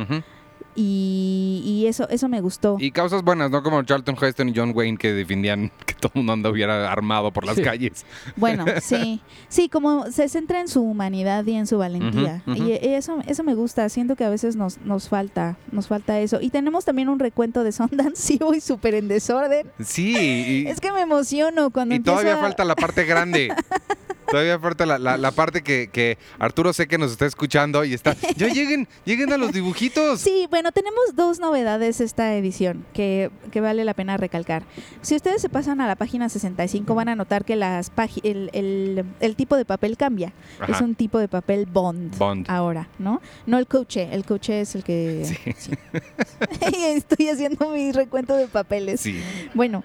[0.75, 2.77] Y, y eso, eso me gustó.
[2.79, 6.19] Y causas buenas, no como Charlton Heston y John Wayne que defendían que todo el
[6.21, 7.63] mundo anduviera armado por las Sí.
[7.63, 8.07] calles.
[8.37, 12.43] Bueno, sí, sí, como se centra en su humanidad y en su valentía.
[12.47, 16.39] Y eso, eso me gusta, siento que a veces nos, nos falta, nos falta eso.
[16.41, 19.67] Y tenemos también un recuento de Sundance, sí voy súper en desorden.
[19.85, 22.21] Sí, y, Es que me emociono cuando y empieza...
[22.21, 23.53] todavía falta la parte grande.
[24.33, 27.95] Todavía falta la, la- la parte que, que Arturo sé que nos está escuchando y
[27.95, 28.17] está.
[28.37, 30.21] Ya lleguen, lleguen a los dibujitos.
[30.21, 34.65] Sí, bueno, tenemos dos novedades esta edición que, que vale la pena recalcar.
[35.03, 37.93] Si ustedes se pasan a la página 65 van a notar que las
[38.25, 40.33] el, el- el tipo de papel cambia.
[40.59, 40.73] Ajá.
[40.73, 42.47] Es un tipo de papel bond, Bond.
[42.51, 43.21] ahora, ¿no?
[43.47, 45.25] No el coche, el coche es el que...
[45.25, 45.53] Sí.
[45.59, 45.71] sí.
[46.87, 49.01] Estoy haciendo mi recuento de papeles.
[49.01, 49.21] Sí.
[49.55, 49.85] Bueno,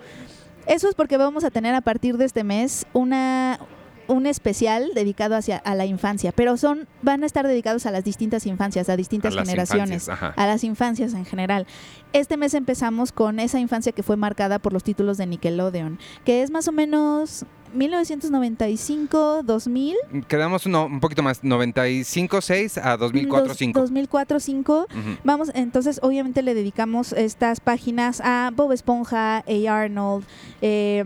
[0.66, 3.60] eso es porque vamos a tener a partir de este mes una
[4.08, 8.04] un especial dedicado hacia a la infancia, pero son van a estar dedicados a las
[8.04, 11.68] distintas infancias, a distintas A generaciones, a las infancias en general.
[12.14, 16.44] Este mes empezamos con esa infancia que fue marcada por los títulos de Nickelodeon, que
[16.44, 19.96] es más o menos 1995, 2000,
[20.28, 23.74] Quedamos uno, un poquito más, 95-6 a 2004-5.
[23.74, 24.86] 2004-5.
[24.86, 24.88] Ujú.
[25.24, 29.44] Vamos, entonces obviamente le dedicamos estas páginas a Bob Esponja, A.
[29.70, 30.26] Arnold,
[30.62, 31.04] eh,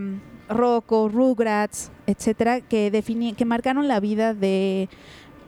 [0.52, 4.90] Rocco, Rugrats, etcétera, que defini que marcaron la vida de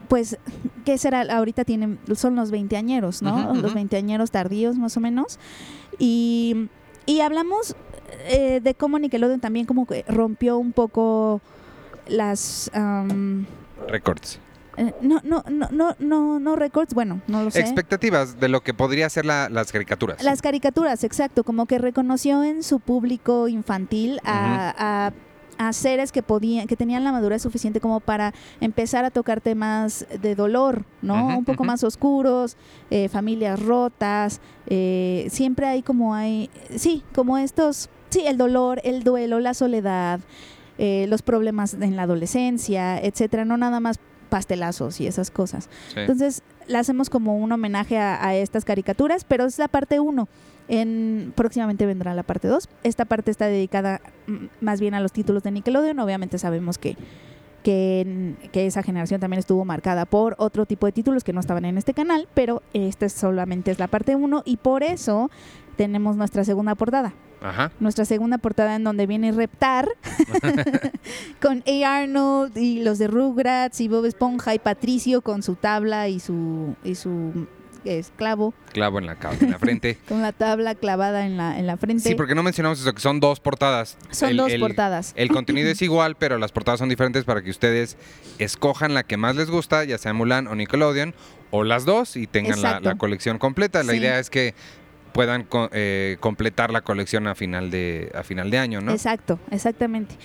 [0.08, 0.38] pues,
[0.84, 1.22] ¿qué será?
[1.22, 3.54] Ahorita tienen, son los veinteañeros, ¿no?
[3.54, 5.38] Los veinteañeros tardíos, más o menos.
[5.98, 6.68] Y,
[7.06, 7.74] y hablamos
[8.26, 11.40] eh, de cómo Nickelodeon también como que rompió un poco
[12.06, 12.70] las...
[12.74, 13.46] am,
[13.88, 14.40] Records.
[14.76, 17.60] Eh, no, no, no, no, no, no records, bueno, no lo sé.
[17.60, 20.22] Expectativas de lo que podría ser la- las caricaturas.
[20.22, 25.12] Las caricaturas, exacto, como que reconoció en su público infantil a, a-
[25.56, 30.04] a seres que podían, que tenían la madurez suficiente como para empezar a tocar temas
[30.20, 31.38] de dolor, ¿no?
[31.38, 32.56] Un poco más oscuros,
[32.90, 39.04] eh, familias rotas, eh, siempre hay como hay, sí, como estos, sí, el dolor, el
[39.04, 40.18] duelo, la soledad,
[40.76, 44.00] eh, los problemas en la adolescencia, etcétera, no nada más
[44.34, 45.70] pastelazos y esas cosas.
[45.94, 46.00] Sí.
[46.00, 50.28] Entonces, la hacemos como un homenaje a, a estas caricaturas, pero es la parte 1.
[50.66, 52.68] En, próximamente vendrá la parte 2.
[52.82, 54.00] Esta parte está dedicada
[54.60, 56.00] más bien a los títulos de Nickelodeon.
[56.00, 56.96] Obviamente sabemos que,
[57.62, 61.64] que, que esa generación también estuvo marcada por otro tipo de títulos que no estaban
[61.64, 65.30] en este canal, pero esta es solamente es la parte 1 y por eso
[65.76, 67.14] tenemos nuestra segunda portada.
[67.44, 67.70] Ajá.
[67.78, 69.86] Nuestra segunda portada en donde viene Reptar
[71.42, 71.96] con A.
[71.98, 76.74] Arnold y los de Rugrats y Bob Esponja y Patricio con su tabla y su,
[76.84, 77.46] y su
[77.84, 79.98] esclavo Clavo en la, en la frente.
[80.08, 82.08] con la tabla clavada en la, en la frente.
[82.08, 83.98] Sí, porque no mencionamos eso, que son dos portadas.
[84.10, 85.12] Son El- dos el- portadas.
[85.16, 87.98] El contenido es igual, pero las portadas son diferentes para que ustedes
[88.38, 91.14] escojan la que más les gusta, ya sea Mulan o Nickelodeon,
[91.50, 93.82] o las dos y tengan la, colección completa.
[93.82, 93.98] La Sí.
[93.98, 94.54] idea es que
[95.14, 98.92] puedan co- eh, completar la colección a final de, a final de año, ¿no?
[98.92, 100.16] Exacto, exactamente.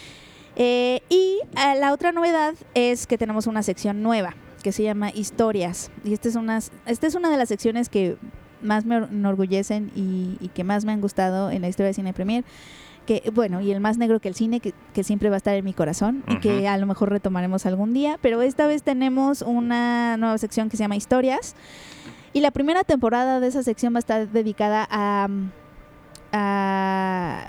[0.56, 5.12] Eh, y eh, la otra novedad es que tenemos una sección nueva que se llama
[5.12, 5.92] Historias.
[6.04, 8.18] Y esta es, unas, esta es una de las secciones que
[8.62, 12.12] más me enorgullecen y, y que más me han gustado en la historia de Cine
[12.12, 12.44] Premier.
[13.06, 15.56] Que, bueno, y el más negro que el cine, que, que siempre va a estar
[15.56, 18.20] en mi corazón y que a lo mejor retomaremos algún día.
[18.22, 21.56] Pero esta vez tenemos una nueva sección que se llama Historias.
[22.34, 25.28] Y la primera temporada de esa sección va a estar dedicada a,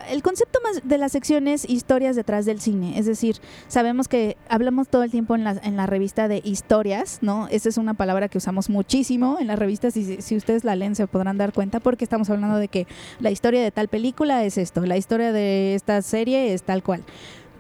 [0.09, 2.99] el concepto más de la sección es historias detrás del cine.
[2.99, 3.37] Es decir,
[3.69, 7.47] sabemos que hablamos todo el tiempo en la, en la revista de historias, ¿no?
[7.49, 10.77] Esa es una palabra que usamos muchísimo en las revistas y si, si ustedes la
[10.77, 12.87] leen se podrán dar cuenta porque estamos hablando de que
[13.19, 17.05] la historia de tal película es esto, la historia de esta serie es tal cual.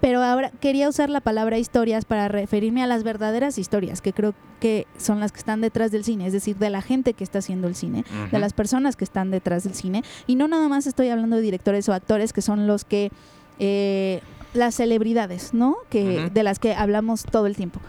[0.01, 4.35] Pero ahora quería usar la palabra historias para referirme a las verdaderas historias, que creo
[4.59, 7.39] que son las que están detrás del cine, es decir, de la gente que está
[7.41, 10.03] haciendo el cine de las personas que están detrás del cine.
[10.27, 13.11] Y no nada más estoy hablando de directores o actores que son los que...
[13.59, 14.21] eh,
[14.53, 15.77] las celebridades, ¿no?
[15.91, 16.29] Que.
[16.35, 17.81] De las que hablamos todo el tiempo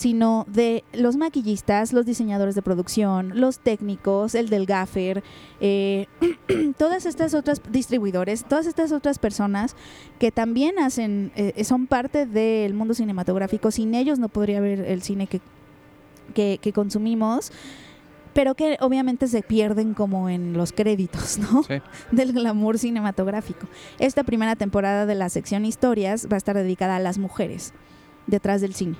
[0.00, 5.22] sino de los maquillistas, los diseñadores de producción, los técnicos, el del gaffer,
[5.60, 6.06] eh,
[6.78, 9.76] todas estas otras distribuidores, todas estas otras personas
[10.18, 13.70] que también hacen, eh, son parte del mundo cinematográfico.
[13.70, 15.42] Sin ellos no podría haber el cine que,
[16.32, 17.52] que, que consumimos
[18.32, 21.64] pero que obviamente se pierden como en los créditos, ¿no?
[21.64, 21.82] Sí.
[22.12, 23.66] Del glamour cinematográfico.
[23.98, 27.74] Esta primera temporada de la sección historias va a estar dedicada a las mujeres
[28.30, 28.96] detrás del cine.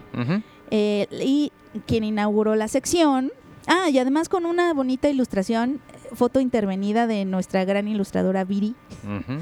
[0.71, 1.53] Eh, y
[1.87, 3.33] quien inauguró la sección,
[3.67, 5.81] ah, y además con una bonita ilustración,
[6.15, 8.75] foto intervenida de nuestra gran ilustradora Viri.
[9.05, 9.41] Ujú.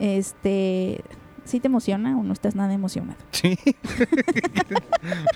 [0.00, 1.02] Este,
[1.44, 3.18] ¿sí te emociona o no estás nada emocionado?
[3.30, 3.58] Sí.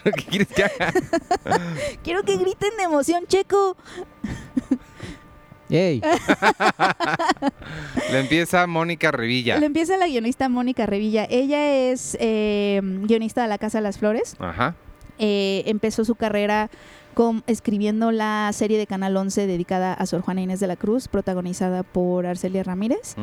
[0.03, 0.93] ¿Pero ¿Qué quieres que haga?
[2.03, 3.77] Quiero que griten de emoción, Checo.
[5.69, 6.01] ¡Ey!
[8.13, 9.59] Le empieza Mónica Revilla.
[9.59, 11.27] Le empieza la guionista Mónica Revilla.
[11.29, 14.37] Ella es eh, guionista de La Casa de las Flores.
[14.39, 14.77] Ajá.
[15.19, 16.71] Eh, empezó su carrera
[17.17, 21.09] con, escribiendo la serie de Canal 11 dedicada a Sor Juana Inés de la Cruz,
[21.09, 23.17] protagonizada por Arcelia Ramírez.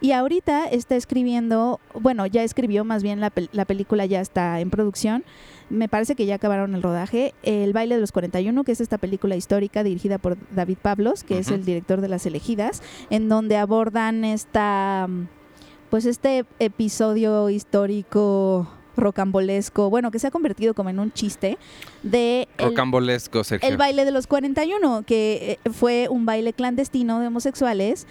[0.00, 4.70] Y ahorita está escribiendo, bueno, ya escribió, más bien la, la película ya está en
[4.70, 5.24] producción.
[5.68, 7.34] Me parece que ya acabaron el rodaje.
[7.42, 11.38] El baile de los 41, que es esta película histórica dirigida por David Pablos, que
[11.38, 15.08] es el director de Las Elegidas, en donde abordan esta,
[15.90, 18.68] pues este episodio histórico
[19.00, 21.58] rocambolesco, bueno, que se ha convertido como en un chiste
[22.02, 23.68] de el- Rocambolesco, Sergio.
[23.68, 28.06] el baile de los 41, que eh, fue un baile clandestino de homosexuales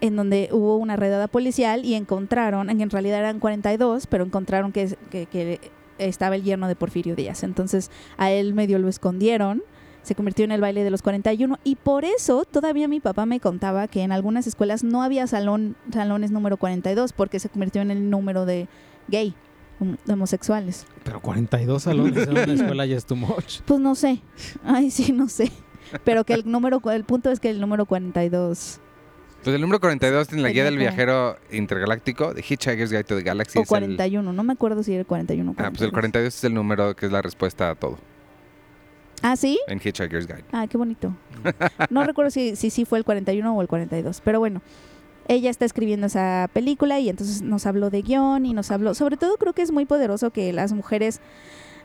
[0.00, 4.96] en donde hubo una redada policial y encontraron, en realidad eran 42, pero encontraron que,
[5.10, 5.60] que- que
[5.98, 7.44] estaba el yerno de Porfirio Díaz.
[7.44, 9.62] Entonces a él medio lo escondieron,
[10.02, 13.38] se convirtió en el baile de los 41 y por eso todavía mi papá me
[13.38, 17.92] contaba que en algunas escuelas no había salón, salones número 42 porque se convirtió en
[17.92, 18.66] el número de
[19.06, 19.34] gay,
[20.08, 20.86] homosexuales.
[21.04, 23.60] Pero 42 salones en una escuela ya es too much.
[23.64, 24.20] Pues no sé.
[24.64, 25.50] Ay, sí, no sé.
[26.04, 28.80] Pero que el número, el punto es que el número 42
[29.44, 33.22] Pues el número 42 en la guía del viajero intergaláctico de Hitchhiker's Guide to the
[33.22, 35.82] Galaxy o es el- 41, no me acuerdo si era el 41 o Ah, pues
[35.82, 35.92] el 42.
[35.92, 37.98] 42 es el número que es la respuesta a todo
[39.22, 39.60] Ah, ¿sí?
[39.68, 40.44] en Hitchhiker's Guide.
[40.52, 41.14] Ah, qué bonito.
[41.90, 44.62] No recuerdo si, si sí fue el 41 o el 42, pero bueno.
[45.28, 49.16] Ella está escribiendo esa película y entonces nos habló de guion y nos habló, sobre
[49.16, 51.20] todo creo que es muy poderoso que las mujeres,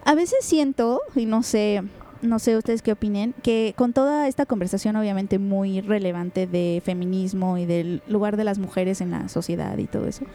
[0.03, 1.83] a veces siento, y no sé,
[2.21, 7.57] no sé ustedes qué opinen, que con toda esta conversación obviamente muy relevante de feminismo
[7.57, 10.25] y del lugar de las mujeres en la sociedad y todo eso,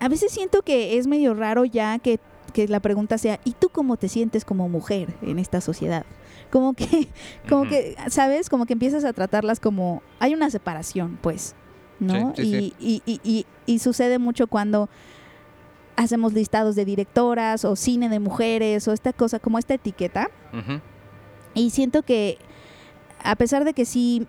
[0.00, 2.20] a veces siento que es medio raro ya que,
[2.52, 6.04] que la pregunta sea, ¿y tú cómo te sientes como mujer en esta sociedad?
[6.50, 7.08] Como que,
[7.48, 8.48] como que, ¿sabes?
[8.48, 11.54] Como que empiezas a tratarlas como, hay una separación, pues,
[12.00, 12.32] ¿no?
[12.36, 14.88] Sí, sí, y, y- y- y- y sucede mucho cuando
[15.96, 20.30] hacemos listados de directoras o cine de mujeres o esta cosa, como esta etiqueta.
[21.54, 22.38] Y siento que,
[23.22, 24.26] a pesar de que sí,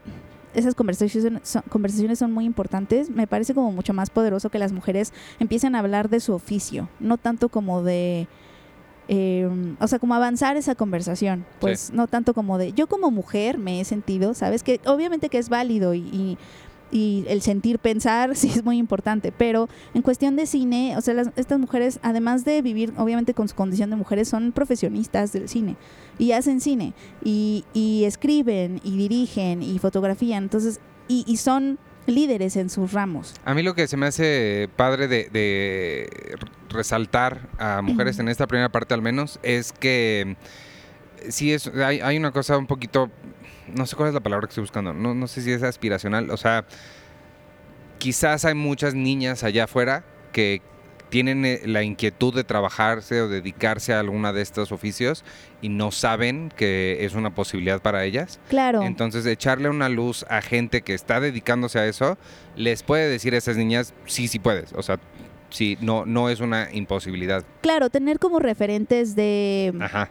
[0.56, 4.72] esas conversaciones son, conversaciones son muy importantes, me parece como mucho más poderoso que las
[4.72, 8.28] mujeres empiecen a hablar de su oficio, no tanto como de...
[9.08, 9.48] eh,
[9.80, 13.80] o sea, como avanzar esa conversación, pues no tanto como de yo como mujer me
[13.80, 14.64] he sentido, ¿sabes?
[14.64, 16.38] Que obviamente que es válido y, y-
[16.92, 21.14] y el sentir pensar sí es muy importante, pero en cuestión de cine, o sea,
[21.14, 25.48] las- estas mujeres, además de vivir obviamente con su condición de mujeres, son profesionistas del
[25.50, 25.76] cine.
[26.18, 32.56] Y hacen cine y, y escriben y dirigen y fotografían, entonces, y, y son líderes
[32.56, 33.36] en sus ramos.
[33.46, 36.10] A mí lo que se me hace padre de, de
[36.70, 40.36] resaltar a mujeres en esta primera parte al menos es que
[41.26, 43.10] mm, sí es hay, hay una cosa un poquito
[43.76, 46.30] no sé cuál es la palabra que estoy buscando no, no sé si es aspiracional
[46.32, 46.66] o sea
[47.98, 50.62] quizás hay muchas niñas allá afuera que
[51.10, 55.26] tienen eh, la inquietud de trabajarse o dedicarse a alguna de estos oficios
[55.62, 58.84] y no saben que es una posibilidad para ellas Claro.
[58.84, 62.18] entonces, echarle una luz a gente que está dedicándose a eso,
[62.56, 64.72] les puede decir a esas niñas, sí, sí puedes.
[64.74, 65.00] O sea,
[65.50, 67.44] sí, no, no es una imposibilidad.
[67.62, 70.10] Claro, tener como referentes de Ajá.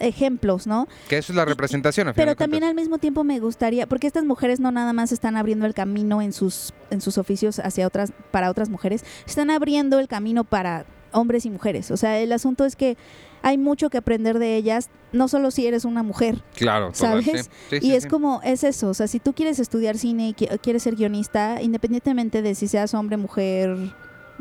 [0.00, 0.88] Ejemplos, ¿no?
[1.08, 4.06] Que eso es la representación, a final Pero también al mismo tiempo me gustaría, porque
[4.06, 7.86] estas mujeres no nada más están abriendo el camino en sus, en sus oficios hacia
[7.86, 11.90] otras, para otras mujeres, están abriendo el camino para hombres y mujeres.
[11.90, 12.96] O sea, el asunto es que
[13.42, 16.42] hay mucho que aprender de ellas, no solo si eres una mujer.
[16.54, 17.46] Claro, todas, ¿sabes?
[17.46, 17.50] sí.
[17.70, 20.34] Sí, y sí, es como, es eso, o sea, si tú quieres estudiar cine y
[20.34, 23.76] qui- quieres ser guionista, independientemente de si seas hombre, mujer,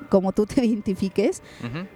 [0.10, 1.88] como tú te identifiques, Ujú.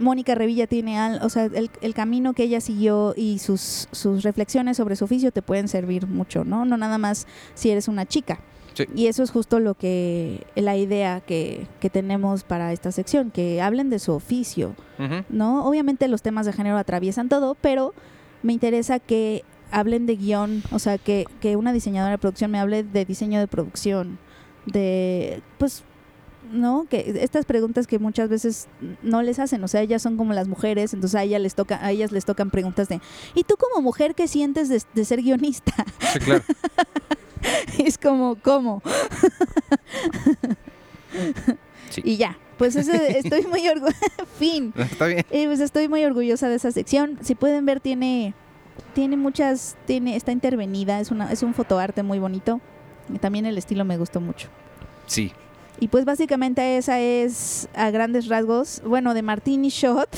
[0.00, 4.22] Mónica Revilla tiene, al, o sea, el, el camino que ella siguió y sus, sus
[4.22, 6.64] reflexiones sobre su oficio te pueden servir mucho, ¿no?
[6.64, 8.40] No nada más si eres una chica.
[8.74, 8.86] Sí.
[8.94, 13.60] Y eso es justo lo que, la idea que, que tenemos para esta sección, que
[13.60, 14.74] hablen de su oficio.
[15.28, 15.66] ¿no?
[15.66, 17.94] Obviamente los temas de género atraviesan todo, pero
[18.42, 22.58] me interesa que hablen de guion, o sea, que, que una diseñadora de producción me
[22.58, 24.18] hable de diseño de producción,
[24.66, 25.84] de, pues,
[26.50, 26.86] ¿no?
[26.88, 28.68] Que estas preguntas que muchas veces
[29.02, 31.84] no les hacen, o sea, ellas son como las mujeres, entonces a ellas les toca,
[31.84, 33.00] a ellas les tocan preguntas de,
[33.34, 35.72] ¿y tú como mujer qué sientes de, de ser guionista?
[36.12, 36.44] Sí, claro.
[37.78, 38.82] es como, ¿cómo?
[41.90, 42.02] Sí.
[42.04, 43.98] Y ya, pues ese, estoy muy orgullosa,
[44.38, 44.72] fin.
[44.76, 45.24] Está bien.
[45.30, 47.18] Eh, pues estoy muy orgullosa de esa sección.
[47.22, 48.34] Si pueden ver, tiene,
[48.94, 52.60] tiene muchas, tiene, está intervenida, es una, es un fotoarte muy bonito.
[53.20, 54.48] También el estilo me gustó mucho.
[55.06, 55.32] Sí.
[55.80, 60.10] Y pues básicamente esa es a grandes rasgos, bueno, de Martini Shot.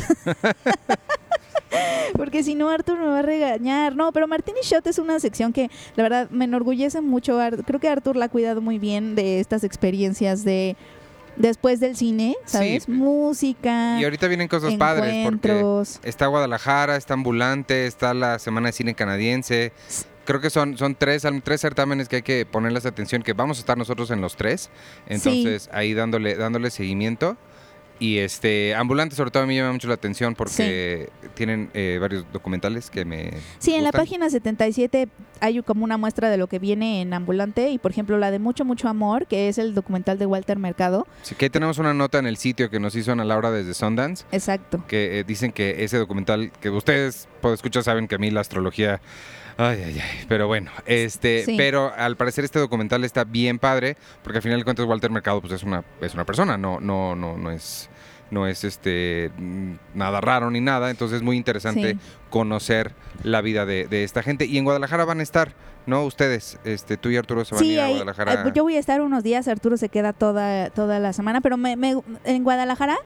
[2.16, 3.96] Porque si no, Arthur me va a regañar.
[3.96, 7.38] No, pero Martini Shot es una sección que la verdad me enorgullece mucho.
[7.64, 10.76] Creo que Arthur la ha cuidado muy bien de estas experiencias de
[11.36, 12.84] después del cine, ¿sabes?
[12.84, 12.90] Sí.
[12.90, 15.64] Música, Y ahorita vienen cosas padres porque
[16.02, 19.72] está Guadalajara, está Ambulante, está la Semana de Cine Canadiense.
[20.24, 23.60] Creo que son, son tres, tres certámenes que hay que ponerles atención, que vamos a
[23.60, 24.70] estar nosotros en los tres.
[25.06, 27.36] Entonces, ahí dándole, dándole seguimiento.
[28.02, 31.98] Y este, Ambulante sobre todo a mí me llama mucho la atención porque tienen eh,
[32.00, 33.30] varios documentales que me
[33.60, 35.08] Sí, en la página 77
[35.38, 38.40] hay como una muestra de lo que viene en Ambulante y por ejemplo la de
[38.40, 41.06] Mucho Mucho Amor, que es el documental de Walter Mercado.
[41.22, 43.72] Sí, que ahí tenemos una nota en el sitio que nos hizo Ana Laura desde
[43.72, 44.82] Sundance, Exacto.
[44.88, 48.40] que eh, dicen que ese documental, que ustedes, por escuchar, saben que a mí la
[48.40, 49.00] astrología...
[49.56, 50.24] Ay, ay, ay.
[50.28, 51.54] Pero bueno, este, Sí.
[51.56, 55.40] pero al parecer este documental está bien padre, porque al final de cuentas Walter Mercado
[55.40, 57.88] pues es una, es una persona, no, no, no, no es,
[58.30, 60.90] no es este mm, nada raro ni nada.
[60.90, 61.98] Entonces es muy interesante Sí.
[62.30, 64.46] conocer la vida de, de esta gente.
[64.46, 65.52] Y en Guadalajara van a estar,
[65.86, 66.04] ¿no?
[66.04, 68.32] Ustedes, este, tú y Arturo se van a Sí, ir a Guadalajara.
[68.48, 71.56] eh, yo voy a estar unos días, Arturo se queda toda, toda la semana, pero
[71.56, 72.96] me, me- en Guadalajara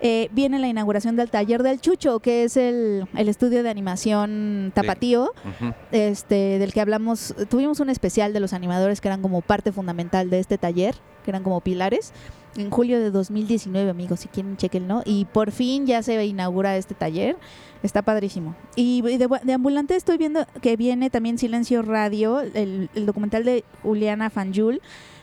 [0.00, 4.72] eh, viene la inauguración del taller del Chucho, que es el, el estudio de animación
[4.74, 5.74] tapatío, Ujú.
[5.92, 10.30] este, del que hablamos, tuvimos un especial de los animadores que eran como parte fundamental
[10.30, 12.12] de este taller, que eran como pilares.
[12.56, 15.02] En julio de 2019, amigos, si quieren, chequenlo.
[15.04, 17.36] Y por fin ya se inaugura este taller.
[17.84, 18.56] Está padrísimo.
[18.74, 23.64] Y de, de ambulante estoy viendo que viene también Silencio Radio, el, el documental de
[23.84, 24.80] Juliana Fanjul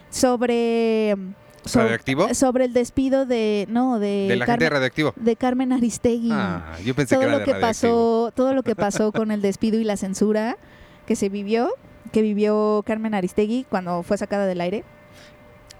[0.10, 1.18] sobre,
[1.66, 2.34] so- ¿Radioactivo?
[2.34, 5.14] sobre el despido de no de, De la gente de Carmen, Radioactivo.
[5.16, 8.64] de Carmen Aristegui Ah, yo pensé todo que era lo de que pasó todo lo
[8.64, 10.58] que pasó con el despido y la censura
[11.06, 11.70] que se vivió
[12.12, 14.84] que vivió Carmen Aristegui cuando fue sacada del aire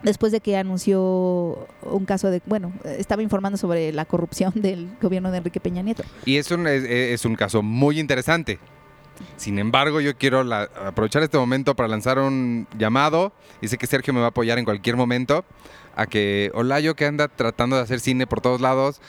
[0.04, 5.32] después de que anunció un caso de bueno estaba informando sobre la corrupción del gobierno
[5.32, 8.60] de Enrique Peña Nieto Y es un, es, es un caso muy interesante.
[9.36, 13.88] Sin embargo, yo quiero la- aprovechar este momento para lanzar un llamado, y sé que
[13.88, 15.46] Sergio me va a apoyar en cualquier momento,
[15.96, 19.02] a que Olayo, que anda tratando de hacer cine por todos lados,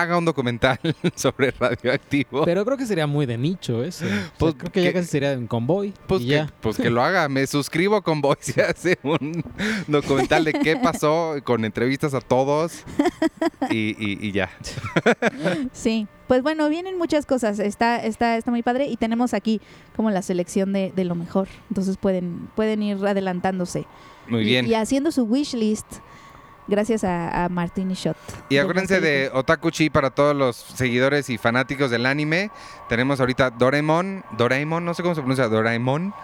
[0.00, 0.78] haga un documental
[1.14, 2.44] sobre radioactivo.
[2.44, 4.04] Pero creo que sería muy de nicho eso.
[4.04, 5.92] O sea, Pues, creo que que- ya casi sería en convoy.
[6.06, 6.52] Pues y que, ya.
[6.60, 9.44] pues que lo haga, me suscribo con Voice y hace un
[9.88, 12.84] documental de qué pasó, con entrevistas a todos
[13.70, 14.50] y, y- y ya.
[15.72, 17.58] Sí, pues bueno, vienen muchas cosas.
[17.58, 19.60] Está, está, está muy padre y tenemos aquí
[19.96, 21.48] como la selección de, de lo mejor.
[21.68, 23.86] Entonces pueden, pueden ir adelantándose.
[24.28, 24.66] Muy Y- bien.
[24.66, 25.86] Y, haciendo su wish list
[26.68, 28.16] gracias a, a Martini Shot.
[28.48, 32.50] Y acuérdense de Otakuchi para todos los seguidores y fanáticos del anime.
[32.88, 36.14] Tenemos ahorita Doraemon, Doraemon, no sé cómo se pronuncia, Doraemon.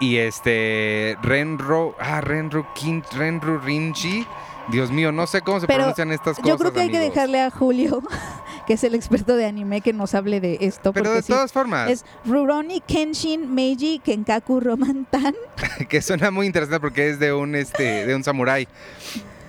[0.00, 4.26] Y este Renro, ah, Renru Kin, Renru Rinji.
[4.68, 6.48] Dios mío, no sé cómo se Pero pronuncian estas cosas.
[6.48, 8.00] Yo creo que hay que dejarle a Julio,
[8.66, 10.92] que es el experto de anime, que nos hable de esto.
[10.92, 15.34] Pero de sí, todas formas, Es Rurouni Kenshin Meiji Kenkaku Romantan.
[15.88, 18.68] que suena muy interesante porque es de un este de un samurái.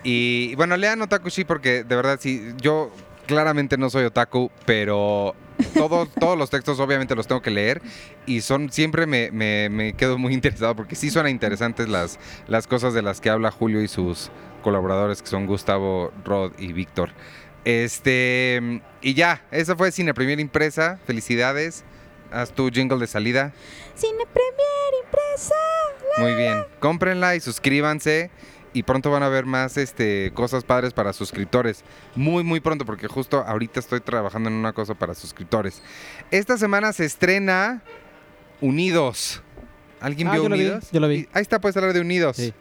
[0.03, 2.91] Y bueno, lean Otakushi porque de verdad sí, yo
[3.25, 5.33] claramente no soy otaku, pero
[5.73, 7.81] todos, todos los textos obviamente los tengo que leer
[8.25, 12.67] y son siempre me, me- me quedo muy interesado porque sí suenan interesantes las, las
[12.67, 14.29] cosas de las que habla Julio y sus
[14.61, 17.11] colaboradores que son Gustavo, Rod y Víctor.
[17.65, 20.99] Este, y ya, esa fue Cine Premier Impresa.
[21.07, 21.83] Felicidades.
[22.31, 23.53] Haz tu jingle de salida.
[23.95, 25.55] Cine Premier Impresa.
[26.17, 26.65] Muy bien.
[26.79, 28.31] Cómprenla y suscríbanse.
[28.73, 31.83] Y pronto van a ver más este, cosas padres para suscriptores.
[32.15, 35.81] Muy, muy pronto, porque justo ahorita estoy trabajando en una cosa para suscriptores.
[36.31, 37.81] Esta semana se estrena
[38.61, 39.41] Unidos.
[39.99, 40.89] ¿Alguien Ah, vio yo la vi, Unidos?
[40.91, 41.27] yo la vi.
[41.33, 42.35] Ahí está, puedes hablar de Unidos.
[42.37, 42.53] Sí.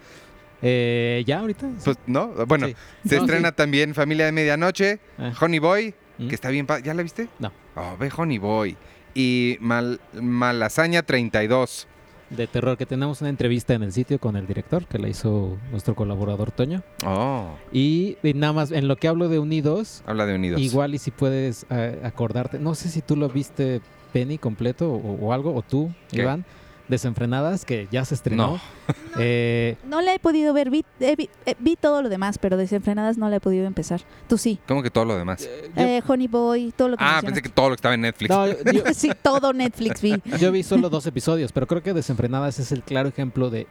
[0.61, 1.69] Eh, ¿Ya ahorita?
[1.85, 2.29] Pues, ¿no?
[2.47, 2.77] Bueno, Sí.
[3.09, 3.55] se No, estrena sí.
[3.57, 5.33] también Familia de Medianoche, Ah.
[5.41, 6.29] Honey Boy, Mm.
[6.29, 6.67] que está bien.
[6.85, 7.29] ¿Ya la viste?
[7.39, 7.53] No.
[7.75, 8.77] Oh, ve Honey Boy.
[9.15, 11.89] Y Mal- Malasaña 32.
[12.37, 15.57] De terror, que tenemos una entrevista en el sitio con el director, que la hizo
[15.71, 16.83] nuestro colaborador Toño.
[17.05, 20.61] Oh, Y, y nada más, en lo que hablo de Unidos, habla de Unidos.
[20.61, 23.81] igual y si puedes eh, acordarte, no sé si tú lo viste
[24.13, 26.23] Penny completo o, o algo, o tú, ¿Qué?
[26.23, 26.45] Iván,
[26.89, 28.61] Desenfrenadas, que ya se estrenó.
[29.19, 32.57] Eh, No la he podido ver, vi, eh, vi, eh, vi todo lo demás, pero
[32.57, 34.01] desenfrenadas no la he podido empezar.
[34.27, 34.59] Tú sí.
[34.67, 35.47] ¿Cómo que todo lo demás?
[35.77, 38.01] yo- Eh, Honey Boy, todo lo que Ah, pensé que todo lo que estaba en
[38.01, 38.31] Netflix.
[38.31, 40.15] no, yo- sí, todo Netflix vi.
[40.41, 43.67] Yo vi solo dos episodios, pero creo que Desenfrenadas es el claro ejemplo de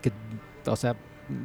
[0.00, 0.12] que,
[0.66, 0.94] o sea,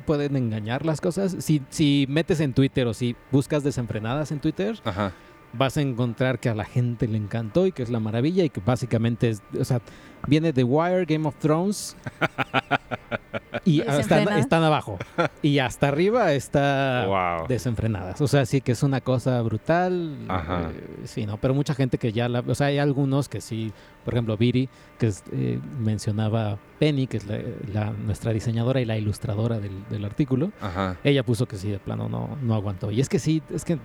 [0.06, 1.36] pueden engañar las cosas.
[1.40, 5.12] Si, si metes en Twitter o si buscas Desenfrenadas en Twitter, Ajá.
[5.54, 8.50] Vas a encontrar que a la gente le encantó y que es la maravilla y
[8.50, 9.82] que básicamente es, o sea,
[10.28, 11.96] viene The Wire, Game of Thrones
[13.66, 14.98] y hasta, están abajo
[15.42, 17.48] y hasta arriba está wow.
[17.48, 18.20] desenfrenadas.
[18.22, 20.18] O sea, sí que es una cosa brutal.
[20.28, 20.72] Ajá.
[20.74, 21.38] eh, sí, ¿no?
[21.38, 22.44] Pero mucha gente que ya la...
[22.46, 23.72] O sea, hay algunos que sí,
[24.04, 27.40] por ejemplo, Viri, que es, eh, mencionaba Penny, que es la,
[27.72, 30.52] la- nuestra diseñadora y la ilustradora del, del artículo.
[30.62, 30.98] Ajá.
[31.04, 32.92] Ella puso que sí, de plano no, no aguantó.
[32.92, 33.82] Y es que sí, es que no.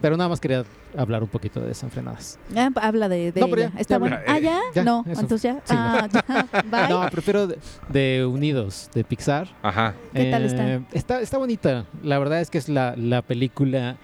[0.00, 0.64] Pero nada más quería
[0.96, 2.38] hablar un poquito de desenfrenadas.
[2.56, 3.72] Ah, habla de, de No, pero ella.
[3.74, 4.16] ya- Está ya bueno.
[4.26, 4.60] Ah, ya.
[4.74, 5.20] Ya, no, eso.
[5.20, 5.54] entonces ya.
[5.64, 6.62] Sí, ah, ya.
[6.70, 6.88] Bye.
[6.88, 9.48] No, prefiero de, de Unidos, de Pixar.
[9.62, 9.94] Ajá.
[10.14, 10.68] ¿Qué tal está?
[10.74, 11.20] Eh, está?
[11.20, 11.84] Está bonita.
[12.02, 13.96] La verdad es que es la, la película.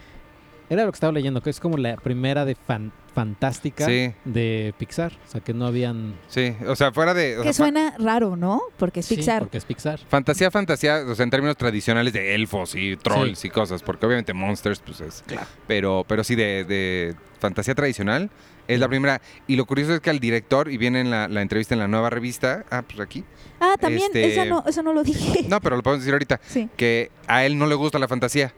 [0.68, 4.12] Era lo que estaba leyendo, que es como la primera de fan- fantástica Sí.
[4.24, 5.12] de Pixar.
[5.26, 6.14] O sea, que no habían.
[6.28, 6.54] Sí.
[6.66, 7.36] O sea, fuera de.
[7.36, 8.60] Que sea, suena raro, ¿no?
[8.76, 9.40] Porque es Sí, Pixar.
[9.40, 10.00] porque es Pixar.
[10.08, 14.34] Fantasía, fantasía, o sea, en términos tradicionales de elfos y trolls y cosas, porque obviamente
[14.34, 15.22] Monsters, pues es.
[15.26, 15.46] Claro.
[15.66, 18.30] Pero, pero sí, de, de fantasía tradicional,
[18.66, 19.20] es la primera.
[19.46, 21.88] Y lo curioso es que al director, y viene en la, la entrevista en la
[21.88, 23.24] nueva revista, ah, pues aquí.
[23.60, 25.44] Ah, también, Este- esa no, eso no lo dije.
[25.48, 26.68] No, pero lo podemos decir ahorita, Sí.
[26.76, 28.52] que a él no le gusta la fantasía.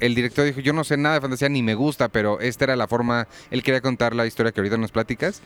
[0.00, 2.76] El director dijo, yo no sé nada de fantasía ni me gusta, pero esta era
[2.76, 5.40] la forma, él quería contar la historia que ahorita nos platicas,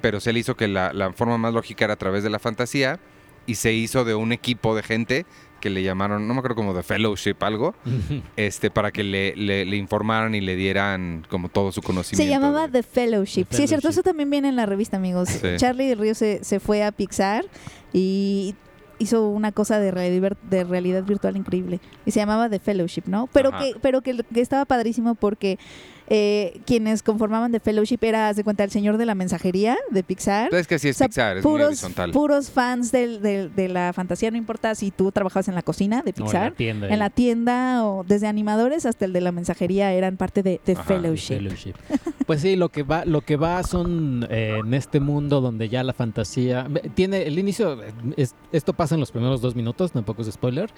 [0.00, 2.38] pero se le hizo que la, la forma más lógica era a través de la
[2.38, 2.98] fantasía
[3.46, 5.26] y se hizo de un equipo de gente
[5.60, 7.74] que le llamaron, no me acuerdo como de fellowship algo,
[8.36, 12.22] este, para que le, le- le informaran y le dieran como todo su conocimiento.
[12.24, 13.46] Se llamaba de- The Fellowship.
[13.46, 15.28] The Sí, es cierto, eso también viene en la revista, amigos.
[15.30, 15.48] Sí.
[15.56, 17.46] Charlie del Río se, se fue a Pixar
[17.92, 18.54] y
[18.98, 21.80] hizo una cosa de realidad, de realidad virtual increíble.
[22.04, 23.28] Y se llamaba The Fellowship, ¿no?
[23.32, 23.58] Pero, Ajá.
[23.58, 25.58] que, pero que, que estaba padrísimo porque
[26.08, 30.54] eh, quienes conformaban The Fellowship era, de cuenta, el señor de la mensajería de Pixar.
[30.54, 32.10] Es que sí es O sea, Pixar, es muy puros, horizontal.
[32.12, 36.02] puros fans del- del- de la fantasía, no importa si tú trabajabas en la cocina
[36.02, 36.88] de O en la Pixar, tienda.
[36.88, 40.72] en la tienda o desde animadores hasta el de la mensajería eran parte de The
[40.72, 41.34] Ajá, The Fellowship.
[41.36, 41.74] Fellowship.
[42.26, 45.82] Pues sí, lo que va, lo que va son eh, en este mundo donde ya
[45.84, 47.82] la fantasía tiene el inicio.
[47.82, 50.70] eh, es- esto pasa en los primeros dos minutos, tampoco es spoiler.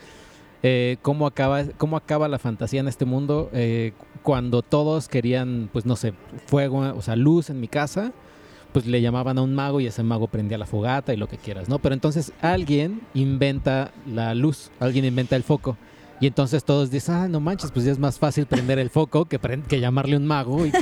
[0.62, 3.92] Eh, cómo acaba, cómo acaba la fantasía en este mundo eh,
[4.22, 6.14] cuando todos querían, pues no sé,
[6.46, 8.12] fuego, o sea, luz en mi casa.
[8.72, 11.38] Pues le llamaban a un mago y ese mago prendía la fogata y lo que
[11.38, 11.78] quieras, ¿no?
[11.78, 15.78] Pero entonces alguien inventa la luz, alguien inventa el foco.
[16.20, 19.24] Y entonces todos dicen, ah, no manches, pues ya es más fácil prender el foco
[19.24, 20.66] que, que llamarle un mago.
[20.66, 20.78] Y, que-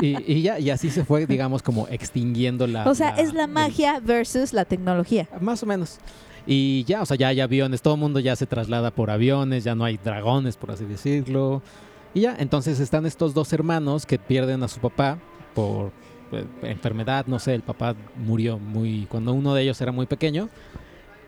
[0.00, 2.88] y, y ya, y así se fue, digamos, como extinguiendo la...
[2.88, 5.28] O sea, es la el- magia versus la tecnología.
[5.40, 5.98] Más o menos.
[6.46, 9.64] Y ya, o sea, ya hay aviones, todo el mundo ya se traslada por aviones,
[9.64, 11.60] ya no hay dragones, por así decirlo.
[12.14, 15.18] Y ya, entonces están estos dos hermanos que pierden a su papá
[15.54, 15.90] por
[16.32, 20.48] eh, enfermedad, no sé, el papá murió muy cuando uno de ellos era muy pequeño.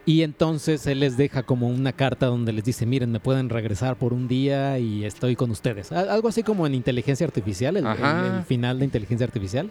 [0.06, 3.96] Y entonces él les deja como una carta donde les dice, miren, me pueden regresar
[3.96, 5.92] por un día y estoy con ustedes.
[5.92, 8.38] Al- Algo así como en inteligencia artificial, el, el- Ajá.
[8.38, 9.68] el final de inteligencia artificial.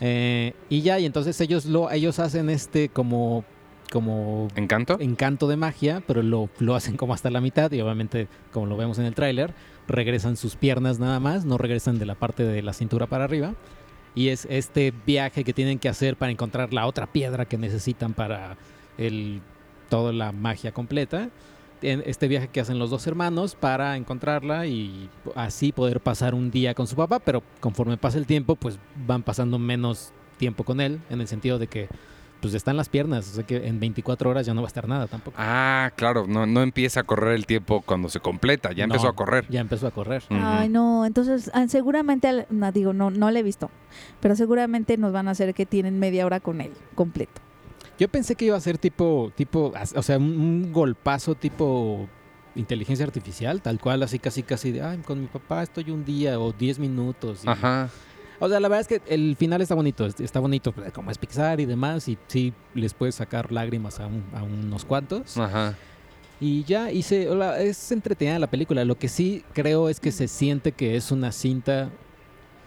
[0.00, 3.44] Eh, y ya, y entonces ellos lo, ellos hacen este como,
[3.90, 4.98] como ¿Encanto?
[5.00, 8.76] encanto de magia, pero lo, lo hacen como hasta la mitad y obviamente, como lo
[8.76, 9.54] vemos en el tráiler,
[9.88, 13.54] regresan sus piernas nada más, no regresan de la parte de la cintura para arriba.
[14.14, 18.14] Y es este viaje que tienen que hacer para encontrar la otra piedra que necesitan
[18.14, 18.56] para
[18.96, 19.42] el,
[19.88, 21.28] toda la magia completa.
[21.82, 26.72] Este viaje que hacen los dos hermanos para encontrarla y así poder pasar un día
[26.72, 31.00] con su papá, pero conforme pasa el tiempo, pues van pasando menos tiempo con él,
[31.10, 31.88] en el sentido de que
[32.46, 34.88] pues están las piernas, o sea que en 24 horas ya no va a estar
[34.88, 35.36] nada tampoco.
[35.38, 39.10] Ah, claro, no, no empieza a correr el tiempo cuando se completa, ya empezó No,
[39.10, 39.46] a correr.
[39.48, 40.22] Ya empezó a correr.
[40.30, 43.70] Ay, no, entonces ah, seguramente, al- no digo, no, no le he visto,
[44.20, 47.40] pero seguramente nos van a hacer que tienen media hora con él, completo.
[47.98, 52.08] Yo pensé que iba a ser tipo, tipo, o sea, un, un golpazo tipo
[52.54, 56.38] inteligencia artificial, tal cual, así casi casi de, ay, con mi papá estoy un día
[56.40, 57.44] o 10 minutos.
[57.44, 57.88] y- Ajá.
[58.38, 61.10] O sea, la verdad es que el final está bonito, es- está bonito, pues, como
[61.10, 65.36] es Pixar y demás, y sí les puedes sacar lágrimas a, un- a unos cuantos.
[65.38, 65.74] Ajá.
[66.38, 68.84] Y ya hice, hola, es entretenida la película.
[68.84, 71.88] Lo que sí creo es que se siente que es una cinta,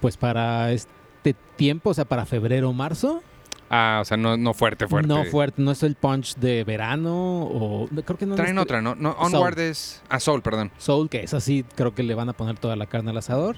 [0.01, 3.21] pues para este tiempo, o sea, para febrero o marzo.
[3.69, 5.07] Ah, o sea, no, no fuerte, fuerte.
[5.07, 8.33] No fuerte, no es el punch de verano o creo que no.
[8.33, 8.95] Traen es- otra, ¿no?
[8.95, 9.35] no Soul.
[9.35, 10.01] Onward es...
[10.09, 10.71] Ah, Soul, perdón.
[10.79, 13.57] Soul, que es así, creo que le van a poner toda la carne al asador.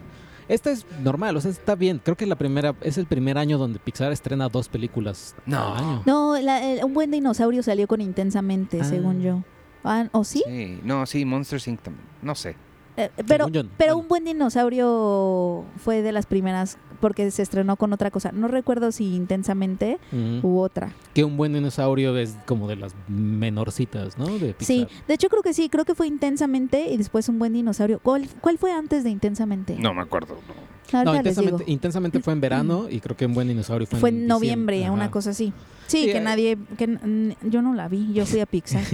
[0.52, 2.02] Esta es normal, o sea, está bien.
[2.04, 5.74] Creo que la primera es el primer año donde Pixar estrena dos películas No.
[5.76, 6.04] al año.
[6.06, 8.84] No, la- el- un buen dinosaurio salió con intensamente, Ah.
[8.84, 9.43] según yo.
[9.84, 10.43] Ah, ¿O sí?
[10.45, 11.82] Sí, no, sí, Monster Inc.
[11.82, 12.06] también.
[12.22, 12.56] No sé.
[12.97, 13.47] Eh, pero
[13.78, 13.97] pero bueno.
[13.99, 18.32] un buen dinosaurio fue de las primeras porque se estrenó con otra cosa.
[18.32, 20.47] No recuerdo si intensamente Ujú.
[20.47, 20.93] u otra.
[21.14, 24.26] Que un buen dinosaurio es como de las menorcitas, ¿no?
[24.28, 24.66] De Pixar.
[24.66, 27.99] Sí, de hecho creo que sí, creo que fue intensamente y después un buen dinosaurio.
[27.99, 29.76] ¿Cuál, cuál fue antes de intensamente?
[29.78, 30.36] No me acuerdo.
[30.47, 30.72] no.
[31.06, 34.28] No, intensamente, intensamente fue en verano y creo que un buen dinosaurio fue, Fue en
[34.28, 34.91] noviembre, Ajá.
[34.91, 35.54] una cosa así.
[35.92, 36.22] Sí, Sí, que eh.
[36.22, 36.98] nadie, que
[37.44, 38.84] yo no la vi, yo fui a Pixar.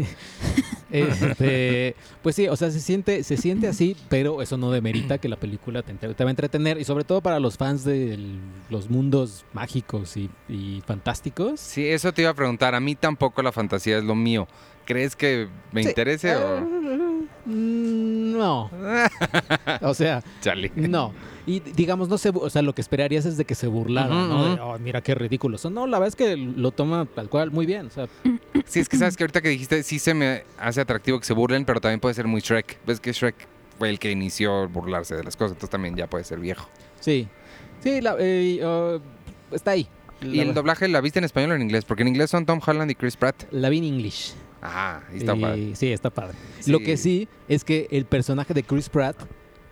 [0.90, 5.28] Este, pues sí, o sea, se siente, se siente así, pero eso no demerita que
[5.28, 8.40] la película te, te va a entretener y sobre todo para los fans de el-
[8.70, 11.60] los mundos mágicos y, y fantásticos.
[11.60, 12.74] Sí, eso te iba a preguntar.
[12.74, 14.48] A mí tampoco la fantasía es lo mío.
[14.88, 15.90] ¿Crees que me Sí.
[15.90, 16.62] interese o...?
[17.46, 18.70] Mm, No,
[19.82, 20.24] o sea,
[20.76, 21.14] no.
[21.46, 24.28] Y digamos, no sé, o sea, lo que esperarías es de que se burlara, Ujú,
[24.34, 24.56] ¿no?
[24.56, 24.62] De.
[24.62, 25.58] "Oh, mira qué ridículo.
[25.58, 25.74] son".
[25.74, 27.88] No, la verdad es que lo toma tal cual muy bien.
[27.88, 28.08] O sea,
[28.66, 31.34] Sí, es que sabes que ahorita que dijiste, sí se me hace atractivo que se
[31.34, 32.80] burlen, pero también puede ser muy Shrek.
[32.86, 33.36] Ves que Shrek
[33.80, 36.68] fue el que inició burlarse de las cosas, entonces también ya puede ser viejo.
[37.00, 37.28] sí.
[37.82, 39.88] Sí, la- eh, uh, está ahí.
[40.22, 41.86] ¿Y La- el doblaje la viste en español o en inglés?
[41.86, 43.44] Porque en inglés son Tom Holland y Chris Pratt.
[43.52, 44.34] La vi en English.
[44.62, 45.76] Ah, está Y- padre.
[45.76, 46.38] Sí, está padre.
[46.60, 46.72] Sí.
[46.72, 49.16] Lo que sí es que el personaje de Chris Pratt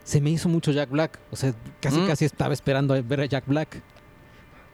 [0.03, 1.19] se me hizo mucho Jack Black.
[1.31, 2.07] O sea, casi Mm.
[2.07, 3.81] casi estaba esperando a ver a Jack Black.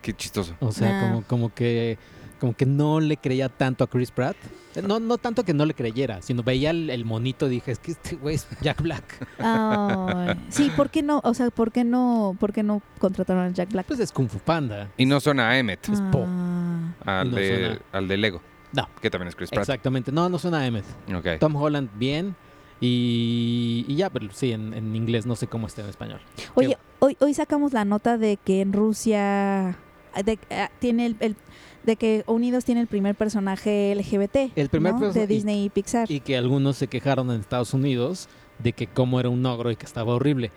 [0.01, 0.55] Qué chistoso.
[0.59, 1.01] O sea, Ah.
[1.07, 1.97] como, como que
[2.39, 4.35] como que no le creía tanto a Chris Pratt.
[4.73, 7.71] Eh, No, no tanto que no le creyera, sino veía el, el monito y dije,
[7.71, 9.03] es que este güey es Jack Black.
[10.49, 11.21] Sí, ¿por qué no?
[11.23, 13.85] O sea, ¿por qué no, por qué no contrataron a Jack Black?
[13.85, 14.89] Pues es Kung Fu Panda.
[14.97, 16.25] Y no suena a Emmet, es Po.
[16.27, 18.41] Ah, al, no de, al de Lego.
[18.73, 18.87] No.
[19.01, 19.63] Que también es Chris Pratt.
[19.63, 20.11] Exactamente.
[20.11, 20.85] No, no suena a Emmett.
[21.15, 21.39] Ok.
[21.39, 22.35] Tom Holland, bien.
[22.79, 26.19] Y, y ya, pero sí, en, en inglés no sé cómo está en español.
[26.55, 29.77] Oye, hoy, hoy sacamos la nota de que en Rusia
[30.25, 31.35] de, ah, tiene el, el-
[31.83, 34.99] de que Unidos tiene el primer personaje LGBT El primer ¿no?
[34.99, 36.09] perso- de y- Disney y Pixar.
[36.11, 38.29] Y que algunos se quejaron en Estados Unidos
[38.63, 40.51] de que cómo era un ogro y que estaba horrible.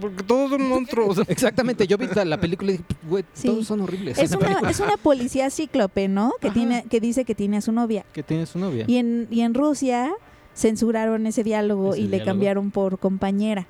[0.00, 1.18] Porque todos son monstruos.
[1.28, 3.48] Exactamente, yo vi la, la película y dije, güey, Sí.
[3.48, 4.18] todos son horribles.
[4.18, 4.70] es, una, película.
[4.70, 6.32] es una policía cíclope, ¿no?
[6.40, 6.54] Que Ajá.
[6.54, 8.04] tiene que dice que tiene a su novia.
[8.12, 8.84] Que tiene su novia.
[8.86, 10.12] Y en, y en Rusia
[10.54, 13.66] censuraron ese diálogo Ese y le cambiaron por compañera.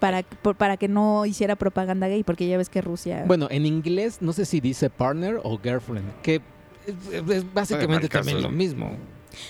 [0.00, 3.22] Para, por- para que no hiciera propaganda gay, porque ya ves que Rusia...
[3.26, 6.40] Bueno, en inglés no sé si dice partner o girlfriend, que
[6.86, 8.96] es, es básicamente también lo mismo.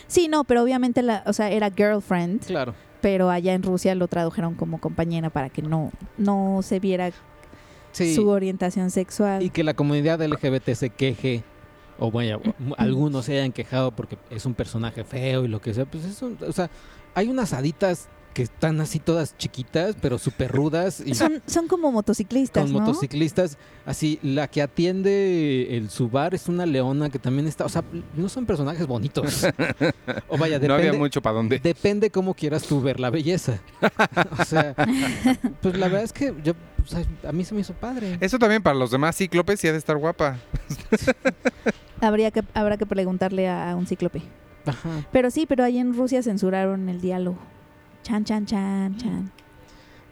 [0.06, 2.74] Sí, no, pero obviamente la, o sea, era girlfriend, Claro.
[3.02, 7.10] Pero allá en Rusia lo tradujeron como compañera para que no, no se viera
[7.92, 8.14] Sí.
[8.14, 9.42] su orientación sexual.
[9.42, 11.42] Y que la comunidad LGBT se queje
[11.98, 15.74] o vaya, o- algunos se hayan quejado porque es un personaje feo y lo que
[15.74, 16.70] sea, pues es un- o sea,
[17.14, 21.92] hay unas haditas que están así todas chiquitas, pero súper rudas y Son, son como
[21.92, 22.80] motociclistas, ¿no?
[22.80, 23.58] motociclistas.
[23.84, 27.82] Así, la que atiende el Subar es una leona que también está, o sea,
[28.16, 29.44] no son personajes bonitos.
[30.28, 31.58] o vaya, no había depende, mucho para dónde.
[31.58, 33.58] depende cómo quieras tú ver la belleza.
[34.38, 34.74] o sea,
[35.60, 36.52] pues la verdad es que yo,
[36.82, 38.18] o sea, a mí se me hizo padre.
[38.20, 40.38] Eso también para los demás cíclopes sí ha de estar guapa.
[42.00, 44.22] Habría que, habrá que preguntarle a, a un cíclope.
[44.66, 45.06] Ajá.
[45.12, 47.38] Pero sí, pero ahí en Rusia censuraron el diálogo.
[48.02, 49.30] Chan, chan, chan, chan.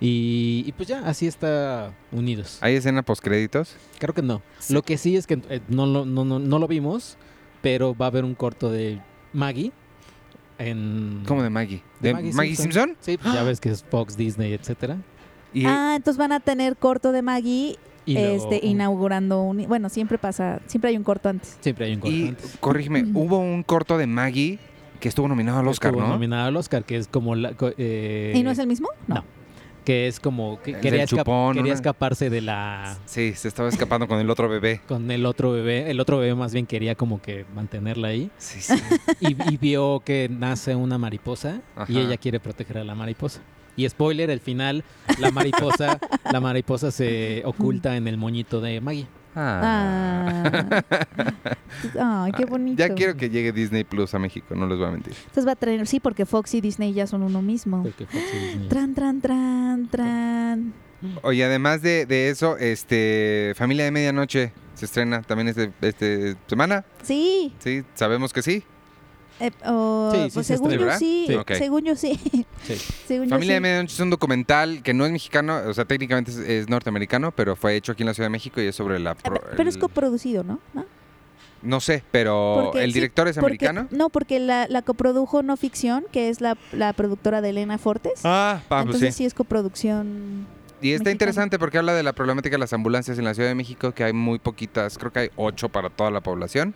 [0.00, 2.58] Y, y pues ya, así está Unidos.
[2.62, 3.76] ¿Hay escena postcréditos?
[3.98, 4.40] Creo que no.
[4.70, 7.18] Lo que sí es que eh, no, lo, no, no, no lo vimos,
[7.60, 9.00] pero va a haber un corto de
[9.32, 9.72] Maggie.
[10.58, 11.22] En...
[11.26, 11.82] ¿Cómo de Maggie?
[12.00, 12.88] De ¿De Maggie Maggie, Simpson.
[12.88, 12.96] Simpson?
[13.00, 14.96] Sí, pues ya ves que es Fox, Disney, etcétera.
[15.52, 17.76] Y, Ah, entonces van a tener corto de Maggie
[18.06, 19.66] Y luego este, un- inaugurando un...
[19.68, 21.56] Bueno, siempre pasa, siempre hay un corto antes.
[21.60, 22.56] Siempre hay un corto y antes.
[22.60, 24.58] corrígeme, hubo un corto de Maggie
[25.00, 26.12] que estuvo nominado al Oscar, Estuvo ¿no?
[26.12, 27.54] nominado al Oscar, que es como la...
[27.78, 28.88] eh, ¿Y no es el mismo?
[29.08, 29.24] no.
[29.84, 30.60] Que es como...
[30.60, 31.06] Que quería
[31.54, 32.98] quería escaparse de la...
[33.06, 34.82] Sí, se estaba escapando con el otro bebé.
[34.86, 35.90] Con el otro bebé.
[35.90, 38.30] El otro bebé más bien quería como que mantenerla ahí.
[38.36, 38.74] Sí, sí.
[39.20, 43.40] y, y vio que nace una mariposa y ella quiere proteger a la mariposa.
[43.74, 44.84] Y spoiler, el final,
[45.18, 45.98] la mariposa,
[46.30, 49.06] la mariposa se oculta en el moñito de Maggie.
[49.34, 50.80] Ah.
[51.94, 52.24] Ah.
[52.24, 52.78] Ay, qué bonito.
[52.78, 55.14] Ya quiero que llegue Disney Plus a México, no les voy a mentir.
[55.18, 57.84] Entonces va a traer, sí, porque Fox y Disney ya son uno mismo.
[58.68, 60.72] Tran, tran, tran, tran.
[61.22, 66.84] Oye, además de, de eso, este Familia de Medianoche se estrena también este, este semana.
[67.02, 68.64] Sí, Sí, sabemos que sí.
[69.40, 70.98] Eh, oh, Sí, sí pues se según yo ¿verdad?
[70.98, 71.34] sí, Sí.
[71.34, 71.52] Ok.
[71.54, 72.18] según yo sí.
[72.64, 72.74] Sí.
[73.06, 73.60] Según yo Familia de.
[73.60, 77.56] Medianoche es un documental que no es mexicano, o sea, técnicamente es, es norteamericano, pero
[77.56, 79.14] fue hecho aquí en la Ciudad de México y es sobre la...
[79.14, 80.60] Pro- pe- Pero es coproducido, ¿no?
[80.74, 80.84] ¿No?
[81.62, 83.86] No sé, pero Porque el sí, director es Porque- americano.
[83.90, 88.20] no, porque la, la coprodujo No Ficción, que es la, la productora de Elena Fortes.
[88.24, 89.18] Ah, Entonces sí.
[89.18, 90.46] sí es coproducción.
[90.82, 93.54] Y está interesante porque habla de la problemática de las ambulancias en la Ciudad de
[93.54, 96.74] México, que hay muy poquitas, creo que hay ocho para toda la población.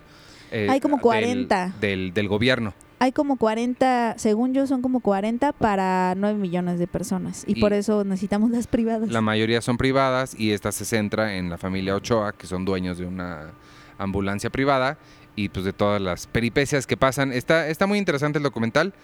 [0.54, 1.74] Eh, Hay como del- 40.
[1.80, 2.72] Del, del gobierno.
[3.00, 7.44] Hay como 40, según yo son como 40 para 9 millones de personas.
[7.46, 9.10] Y, Y- por eso necesitamos las privadas.
[9.10, 12.96] La mayoría son privadas y esta se centra en la familia Ochoa, que son dueños
[12.96, 13.50] de una
[13.98, 14.96] ambulancia privada
[15.36, 17.32] y pues de todas las peripecias que pasan.
[17.32, 18.94] Está, está muy interesante el documental.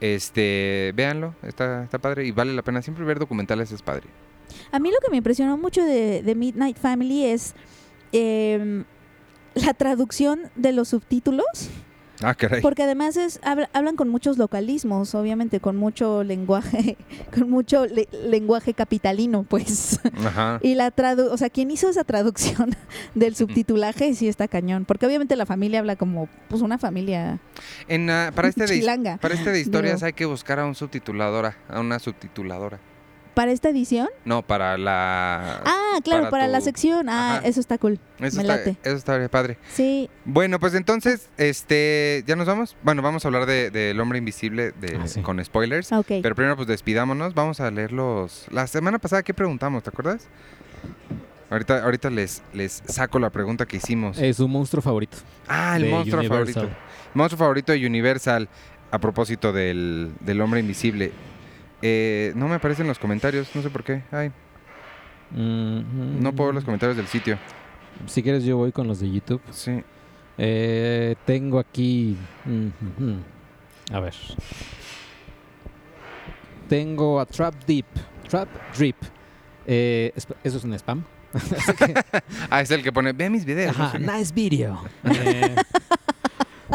[0.00, 2.80] Este, véanlo, está, está padre y vale la pena.
[2.80, 4.08] Siempre ver documentales es padre.
[4.72, 7.54] A mí lo que me impresionó mucho de, de Midnight Family es
[8.12, 8.84] em,
[9.54, 11.44] la traducción de los subtítulos,
[12.22, 12.60] Ah, caray.
[12.60, 16.98] porque además es habla- hablan con muchos localismos, obviamente con mucho lenguaje,
[17.34, 19.98] con mucho le- lenguaje capitalino, pues.
[20.24, 20.60] Ajá.
[20.62, 22.76] Y la tradu o sea, quien hizo esa traducción
[23.14, 27.38] del subtitulaje sí está cañón, porque obviamente la familia habla como pues una familia
[27.88, 29.16] En, ah, para este de, his- chilanga.
[29.16, 30.06] para este de historias Digo.
[30.06, 32.78] hay que buscar a un subtituladora, a una subtituladora.
[33.40, 34.06] Para esta edición?
[34.26, 35.62] No, para la...
[35.64, 37.08] Ah, claro, para para, la sección.
[37.08, 37.48] Ah, Ajá.
[37.48, 37.98] eso está cool.
[38.18, 38.76] eso, me está, late.
[38.82, 39.56] eso está padre.
[39.72, 42.76] Sí, Bueno, pues entonces, este, ¿ya nos vamos?
[42.82, 45.22] Bueno, vamos a hablar de, de El Hombre Invisible de, Ah, sí.
[45.22, 45.90] con spoilers.
[45.90, 46.06] ok.
[46.22, 47.32] Pero primero, pues despidámonos.
[47.32, 48.44] Vamos a leer los...
[48.50, 49.84] La semana pasada, ¿qué preguntamos?
[49.84, 50.26] ¿Te acuerdas?
[51.48, 54.18] Ahorita, ahorita les, les saco la pregunta que hicimos.
[54.18, 55.16] Es su monstruo favorito.
[55.48, 56.54] ah, el de monstruo Universal.
[56.54, 56.76] favorito.
[57.14, 58.50] Monstruo favorito de Universal.
[58.90, 61.10] A propósito del, del Hombre Invisible.
[61.82, 64.02] Eh, no me aparecen los comentarios, no sé por qué.
[64.10, 64.30] Ay,
[65.32, 67.38] Mm, no puedo ver los comentarios del sitio.
[68.06, 69.40] Si quieres yo voy con los de YouTube.
[69.52, 69.80] Sí.
[70.38, 72.16] Eh, tengo aquí...
[72.44, 73.92] mm.
[73.94, 74.14] A ver.
[76.68, 77.86] Tengo a Trap Deep.
[78.28, 78.96] Trap Drip.
[79.66, 81.04] Eh, eso es un spam.
[81.78, 81.94] Que-
[82.50, 83.76] Ah, es el que pone, ve mis videos.
[83.78, 84.12] no Ajá, sé qué".
[84.12, 84.80] nice video.
[85.04, 85.54] Eh,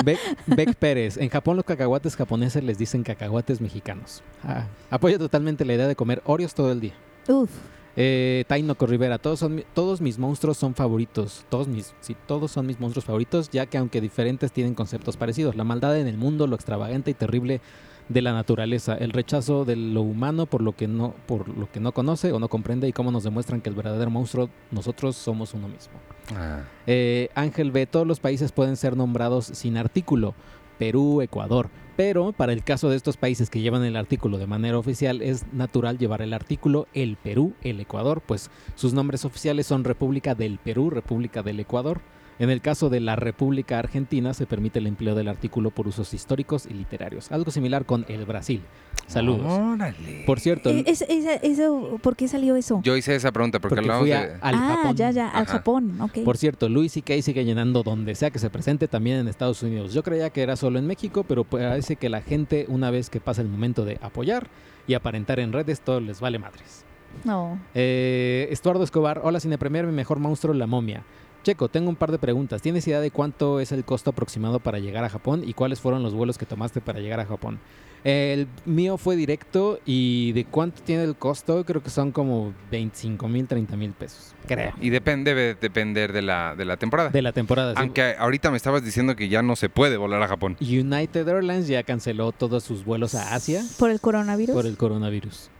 [0.03, 1.17] Beck, Beck Pérez.
[1.17, 4.21] En Japón los cacahuates japoneses les dicen cacahuates mexicanos.
[4.43, 6.93] Ah, apoyo totalmente la idea de comer Oreos todo el día.
[7.27, 7.49] Uf.
[7.97, 11.45] Eh, Tainoco Rivera, todos, son, todos mis monstruos son favoritos.
[11.49, 15.55] Todos mis, sí, todos son mis monstruos favoritos, ya que aunque diferentes tienen conceptos parecidos.
[15.55, 17.61] La maldad en el mundo, lo extravagante y terrible
[18.09, 21.79] de la naturaleza, el rechazo de lo humano por lo que no, por lo que
[21.79, 25.53] no conoce o no comprende y cómo nos demuestran que el verdadero monstruo nosotros somos
[25.53, 25.93] uno mismo.
[26.35, 30.35] Ah, Eh, Ángel B, todos los países pueden ser nombrados sin artículo.
[30.77, 31.69] Perú, Ecuador.
[31.95, 35.45] Pero para el caso de estos países que llevan el artículo de manera oficial, es
[35.53, 40.57] natural llevar el artículo el Perú, el Ecuador, pues sus nombres oficiales son República del
[40.57, 42.01] Perú, República del Ecuador.
[42.37, 46.13] En el caso de la República Argentina se permite el empleo del artículo por usos
[46.13, 47.31] históricos y literarios.
[47.31, 48.61] Algo similar con el Brasil.
[49.07, 49.45] Saludos.
[49.47, 50.23] Órale.
[50.25, 52.81] Por cierto, Eh, es- eso, ¿Por qué salió eso?
[52.83, 54.33] Yo hice esa pregunta porque, porque hablamos fui a- de...
[54.41, 54.95] al ah, Japón.
[54.97, 55.45] ya, ya, al.
[55.45, 56.19] Japón, ok.
[56.25, 57.21] Por cierto, Louis C.K.
[57.21, 59.93] sigue llenando donde sea que se presente, también en Estados Unidos.
[59.93, 63.21] Yo creía que era solo en México, pero parece que la gente, una vez que
[63.21, 64.47] pasa el momento de apoyar
[64.87, 66.83] y aparentar en redes, todo les vale madres.
[67.23, 67.59] No.
[67.73, 71.03] Eh, Estuardo Escobar, hola Cine Premier, mi mejor monstruo, la momia.
[71.45, 72.59] Checo, tengo un par de preguntas.
[72.59, 76.01] ¿Tienes idea de cuánto es el costo aproximado para llegar a Japón y cuáles fueron
[76.01, 77.59] los vuelos que tomaste para llegar a Japón?
[78.03, 83.27] El mío fue directo y de cuánto tiene el costo, creo que son como 25
[83.27, 84.33] mil, 30 mil pesos.
[84.47, 84.73] Creo.
[84.81, 87.09] Y depende, debe depender de la, de la temporada.
[87.11, 87.73] De la temporada.
[87.73, 87.79] sí.
[87.79, 90.57] Aunque ahorita me estabas diciendo que ya no se puede volar a Japón.
[90.59, 94.55] United Airlines ya canceló todos sus vuelos a Asia ¿Por el coronavirus?
[94.55, 95.51] por el coronavirus.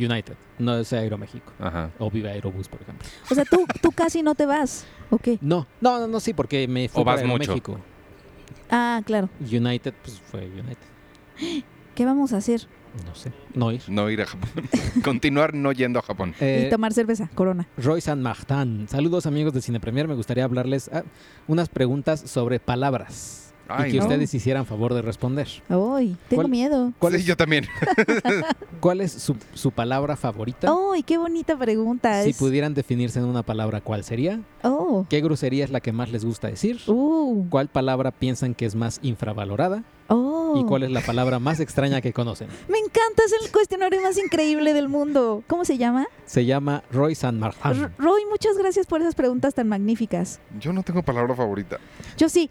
[0.00, 1.52] United, no es Aeroméxico.
[1.58, 1.90] Ajá.
[1.98, 3.06] O Viva Aerobús, por ejemplo.
[3.30, 5.38] O sea, tú, tú casi no te vas, ¿o qué?
[5.40, 7.52] No, no, no, no, sí, porque me fui O vas para mucho.
[7.52, 7.78] Aeroméxico.
[8.70, 9.28] Ah, claro.
[9.40, 11.64] United, pues fue United.
[11.94, 12.66] ¿Qué vamos a hacer?
[13.06, 13.82] No sé, no ir.
[13.88, 14.50] No ir a Japón.
[15.04, 16.34] Continuar no yendo a Japón.
[16.40, 17.68] Eh, y tomar cerveza, corona.
[17.76, 18.88] Roy San Martin.
[18.88, 20.08] Saludos amigos de Cine Premier.
[20.08, 21.04] Me gustaría hablarles ah,
[21.46, 23.39] unas preguntas sobre palabras.
[23.72, 24.04] Ay, y que no.
[24.04, 25.48] ustedes hicieran favor de responder.
[25.68, 26.92] Ay, tengo ¿Cuál- miedo.
[26.98, 27.66] ¿Cuál Sí, es, yo también.
[28.80, 30.72] cuál es su, su palabra favorita?
[30.92, 32.22] Ay, qué bonita pregunta.
[32.24, 34.40] si pudieran definirse en una palabra, ¿cuál sería?
[34.62, 35.06] Oh.
[35.08, 36.80] ¿Qué grosería es la que más les gusta decir?
[36.86, 37.46] Uh.
[37.50, 39.84] ¿Cuál palabra piensan que es más infravalorada?
[40.08, 40.54] Oh.
[40.56, 42.48] ¿Y cuál es la palabra más extraña que conocen?
[42.68, 45.44] Me encanta, es el cuestionario más increíble del mundo.
[45.46, 46.06] ¿Cómo se llama?
[46.26, 50.40] Se llama Roy San Roy, muchas gracias por esas preguntas tan magníficas.
[50.58, 51.78] Yo no tengo palabra favorita.
[52.18, 52.50] Yo sí,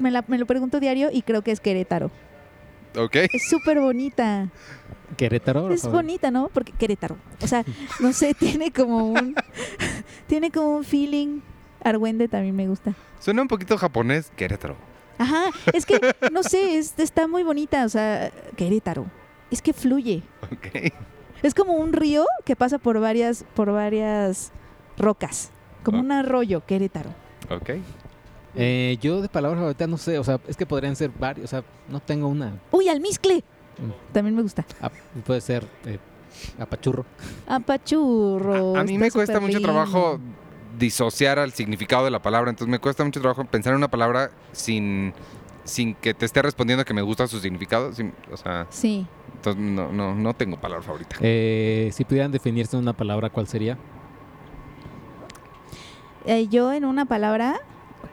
[0.00, 2.10] me, la- me lo pregunto diario y creo que es Querétaro.
[2.96, 3.16] ¿Ok?
[3.32, 4.48] Es súper bonita.
[5.16, 5.70] Querétaro.
[5.72, 6.48] Es bonita, ¿no?
[6.52, 7.16] Porque Querétaro.
[7.42, 7.64] O sea,
[8.00, 9.34] no sé, tiene como un.
[10.26, 11.40] tiene como un feeling.
[11.84, 12.94] Argüende también me gusta.
[13.20, 14.30] Suena un poquito japonés.
[14.36, 14.76] Querétaro.
[15.18, 16.00] Ajá, es que,
[16.32, 17.84] no sé, es- está muy bonita.
[17.84, 19.06] O sea, Querétaro.
[19.50, 20.22] Es que fluye.
[20.52, 20.92] Ok.
[21.42, 24.50] Es como un río que pasa por varias, por varias
[24.96, 25.50] rocas.
[25.84, 26.00] Como Ah.
[26.02, 27.10] un arroyo, Querétaro.
[27.50, 27.70] Ok.
[28.60, 31.48] Eh, yo de palabra favorita no sé, o sea, es que podrían ser varios, o
[31.48, 32.58] sea, no tengo una.
[32.72, 33.44] ¡Uy, almizcle!
[33.78, 34.12] Mm.
[34.12, 34.66] También me gusta.
[34.82, 34.90] Ah,
[35.24, 35.98] puede ser eh,
[36.58, 37.04] apachurro.
[37.46, 38.76] Apachurro.
[38.76, 39.68] A, a mí me cuesta mucho lindo.
[39.72, 40.18] trabajo
[40.76, 42.50] disociar al significado de la palabra.
[42.50, 45.12] Entonces me cuesta mucho trabajo pensar en una palabra sin,
[45.64, 47.92] sin que te esté respondiendo que me gusta su significado.
[47.92, 49.06] sin- o sea, Sí.
[49.36, 51.16] entonces no, no, no tengo palabra favorita.
[51.20, 53.78] Eh, si pudieran definirse en una palabra, ¿cuál sería?
[56.26, 57.60] Eh, yo en una palabra,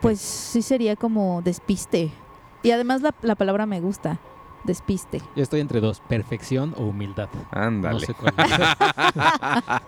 [0.00, 2.10] pues sí sería como despiste.
[2.62, 4.18] Y además la, la palabra me gusta.
[4.64, 5.22] Despiste.
[5.36, 7.28] Yo estoy entre dos, perfección o humildad.
[7.52, 7.94] Ándale.
[7.94, 8.34] No sé cuál.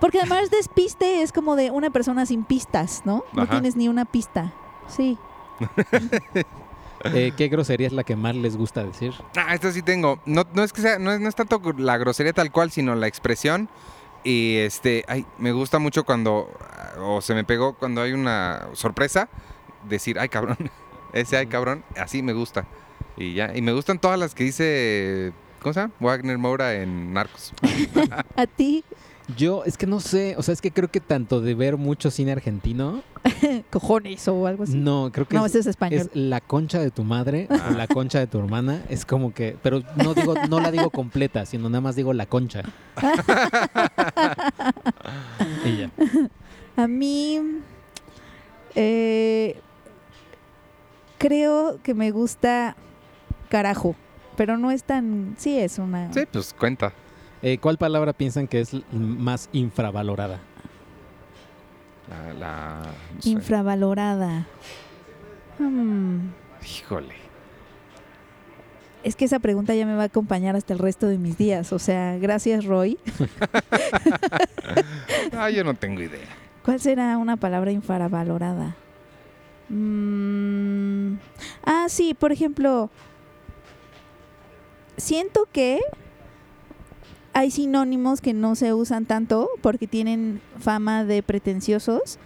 [0.00, 3.24] Porque además despiste es como de una persona sin pistas, ¿no?
[3.32, 3.52] No Ajá.
[3.52, 4.52] tienes ni una pista.
[4.88, 5.18] Sí.
[7.04, 9.12] Eh, ¿Qué grosería es la que más les gusta decir?
[9.36, 10.18] Ah, esto sí tengo.
[10.26, 12.94] No, no es que sea, no es, no es tanto la grosería tal cual, sino
[12.94, 13.68] la expresión.
[14.26, 16.50] Y este, ay, me gusta mucho cuando,
[16.98, 19.28] o se me pegó cuando hay una sorpresa,
[19.88, 20.56] decir, ay cabrón,
[21.12, 22.66] ese ay cabrón, así me gusta.
[23.16, 25.94] Y ya, y me gustan todas las que dice, ¿cómo se llama?
[26.00, 27.52] Wagner Moura en Narcos.
[28.36, 28.82] A ti,
[29.36, 32.12] Yo, es que no sé, o sea, es que creo que tanto de ver mucho
[32.12, 33.02] cine argentino,
[33.70, 34.76] cojones o algo así.
[34.76, 36.00] no, creo que No, es, ese es español.
[36.02, 39.56] es la concha de tu madre o la concha de tu hermana, es como que,
[39.62, 42.62] pero no digo, no la digo completa, sino nada más digo la concha.
[45.64, 45.90] y ya.
[46.76, 47.40] A mí,
[48.76, 49.58] eh,
[51.18, 52.76] creo que me gusta
[53.48, 53.96] carajo,
[54.36, 55.34] pero no es tan...
[55.38, 56.12] Sí, es una...
[56.12, 56.92] Sí, pues cuenta.
[57.46, 60.40] Eh, ¿Cuál palabra piensan que es más infravalorada?
[62.10, 62.82] La, la-
[63.14, 63.28] no sé.
[63.28, 64.48] Infravalorada.
[65.56, 66.30] Hmm,
[66.64, 67.14] Híjole.
[69.04, 71.72] Es que esa pregunta ya me va a acompañar hasta el resto de mis días.
[71.72, 72.98] O sea, gracias Roy.
[75.38, 76.26] Ah, yo no tengo idea.
[76.64, 78.74] ¿Cuál será una palabra infravalorada?
[79.68, 81.14] Mm,
[81.64, 82.90] ah, sí, por ejemplo,
[84.96, 85.78] siento que
[87.36, 92.18] hay sinónimos que no se usan tanto porque tienen fama de pretenciosos,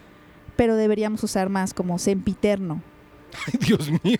[0.54, 2.80] pero deberíamos usar más como sempiterno.
[3.46, 4.18] Ay, Dios mío.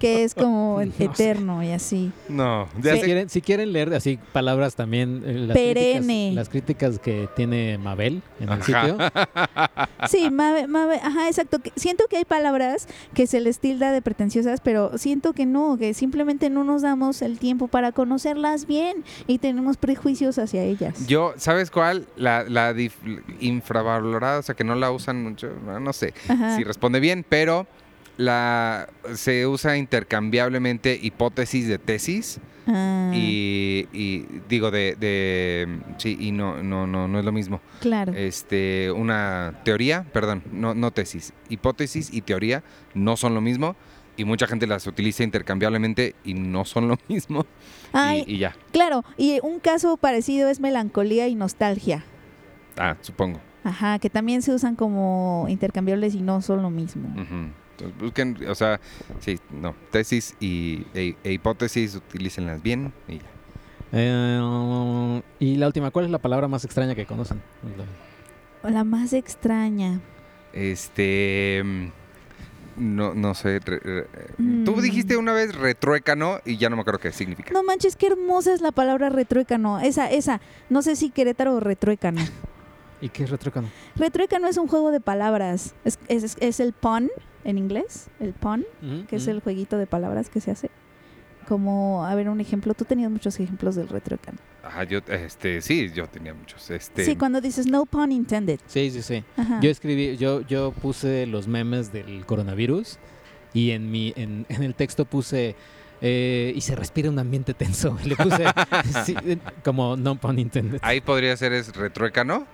[0.00, 1.04] que es como No sé.
[1.04, 2.12] eterno y así.
[2.28, 6.00] No, ya Si quieren, si quieren leer así palabras también, eh, las Perenne.
[6.00, 8.64] críticas, las críticas que tiene Mabel en el Ajá.
[8.64, 8.98] sitio,
[10.08, 11.58] Sí, Mabe- Mabe- ajá, exacto.
[11.76, 15.92] Siento que hay palabras que se les tilda de pretenciosas, pero siento que no, que
[15.94, 21.06] simplemente no nos damos el tiempo para conocerlas bien y tenemos prejuicios hacia ellas.
[21.06, 22.06] Yo, ¿sabes cuál?
[22.16, 22.74] La, la
[23.40, 26.56] infravalorada, o sea, que no la usan mucho, no, no sé Ajá.
[26.56, 27.66] si responde bien, pero
[28.18, 32.38] la se usa intercambiablemente hipótesis de tesis
[32.70, 37.62] Ah, y, y digo de, de sí y no no no no es lo mismo.
[37.80, 38.12] claro.
[38.14, 42.62] Este una teoría, perdón, no no tesis, hipótesis y teoría
[42.92, 43.74] no son lo mismo
[44.18, 47.46] y mucha gente las utiliza intercambiablemente y no son lo mismo
[47.94, 48.54] Ay, y, y ya.
[48.70, 49.02] claro.
[49.16, 52.04] Y un caso parecido es melancolía y nostalgia.
[52.76, 53.40] Ah, supongo.
[53.64, 57.08] Ajá, que también se usan como intercambiables y no son lo mismo.
[57.14, 57.50] Ujú.
[57.78, 58.80] Entonces, busquen, o sea,
[59.20, 63.24] sí, no, tesis y, e, e hipótesis, utilícenlas bien y ya.
[63.92, 67.40] Eh, y la última, ¿cuál es la palabra más extraña que conocen?
[68.64, 70.00] La más extraña.
[70.52, 71.86] Este, mm,
[72.96, 74.06] no, no sé, re- re-
[74.64, 74.82] tú Mm.
[74.82, 77.52] dijiste una vez retruécano y ya no me acuerdo qué significa.
[77.52, 79.78] No manches, qué hermosa es la palabra retruécano.
[79.80, 80.40] Esa, esa.
[80.68, 82.20] No sé si Querétaro o retruécano.
[83.00, 83.68] ¿Y qué es retrócano?
[83.96, 85.74] Retruécano es un juego de palabras.
[85.84, 87.10] Es, es- es el pun
[87.44, 88.08] en inglés.
[88.20, 88.64] El pun,
[89.08, 90.70] que es el jueguito de palabras que se hace.
[91.46, 92.74] Como, a ver, un ejemplo.
[92.74, 94.38] Tú tenías muchos ejemplos del retruécano.
[94.62, 97.04] Ajá, yo, este, sí, yo tenía muchos, este.
[97.04, 98.60] Sí, cuando dices no pun intended.
[98.66, 99.24] Sí, sí, sí.
[99.36, 99.58] Ajá.
[99.62, 102.98] Yo escribí, yo, yo puse los memes del coronavirus
[103.54, 105.56] y en mi, en, en el texto puse
[106.02, 107.96] eh, y se respira un ambiente tenso.
[108.04, 108.44] Le puse
[109.06, 109.14] sí,
[109.64, 110.80] como no pun intended.
[110.82, 112.46] Ahí podría ser es retruécano.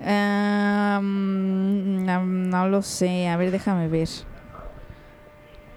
[0.00, 3.28] Mm, no, no lo sé.
[3.28, 4.08] A ver, déjame ver.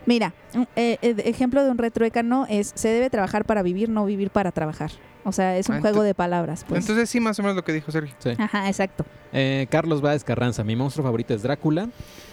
[0.06, 0.34] Mira,
[0.76, 4.52] eh, eh, ejemplo de un retruécano es se debe trabajar para vivir, no vivir para
[4.52, 4.92] trabajar.
[5.24, 6.66] O sea, es un Ah, juego de palabras.
[6.68, 6.82] Pues.
[6.82, 8.16] Entonces sí, más o menos lo que dijo Sergio.
[8.18, 8.32] Sí.
[8.40, 9.06] Ajá, exacto.
[9.32, 11.90] Eh, Carlos Báez Carranza, mi monstruo favorito es Drácula.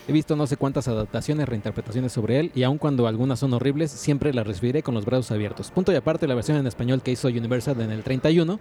[0.08, 3.90] He visto no sé cuántas adaptaciones, reinterpretaciones sobre él y aun cuando algunas son horribles,
[3.90, 5.70] siempre las recibiré con los brazos abiertos.
[5.70, 8.58] Punto y aparte, la versión en español que hizo Universal en el 31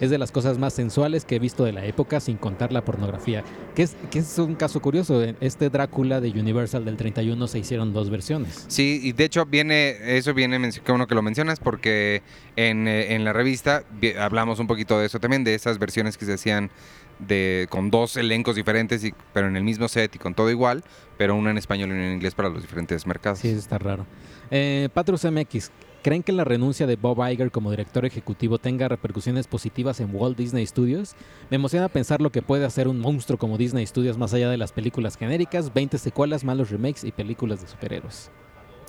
[0.00, 2.84] es de las cosas más sensuales que he visto de la época sin contar la
[2.84, 3.42] pornografía.
[3.74, 5.22] Que es, que es un caso curioso.
[5.40, 8.66] Este Drácula de Universal del 31 se hicieron dos versiones.
[8.68, 12.22] Sí, y de hecho viene, eso viene, qué bueno que lo mencionas, porque
[12.56, 16.18] en, eh, en la revista vi- hablamos un poquito de eso también, de esas versiones
[16.18, 16.70] que se hacían
[17.18, 20.82] de, con dos elencos diferentes, pero en el mismo set y con todo igual,
[21.18, 23.38] pero una en español y una en inglés para los diferentes mercados.
[23.38, 24.06] Sí, eso está raro.
[24.50, 25.70] Eh, Patrus MX,
[26.02, 30.36] ¿creen que la renuncia de Bob Iger como director ejecutivo tenga repercusiones positivas en Walt
[30.36, 31.14] Disney Studios?
[31.48, 34.56] Me emociona pensar lo que puede hacer un monstruo como Disney Studios más allá de
[34.56, 38.30] las películas genéricas, 20 secuelas, malos remakes y películas de superhéroes.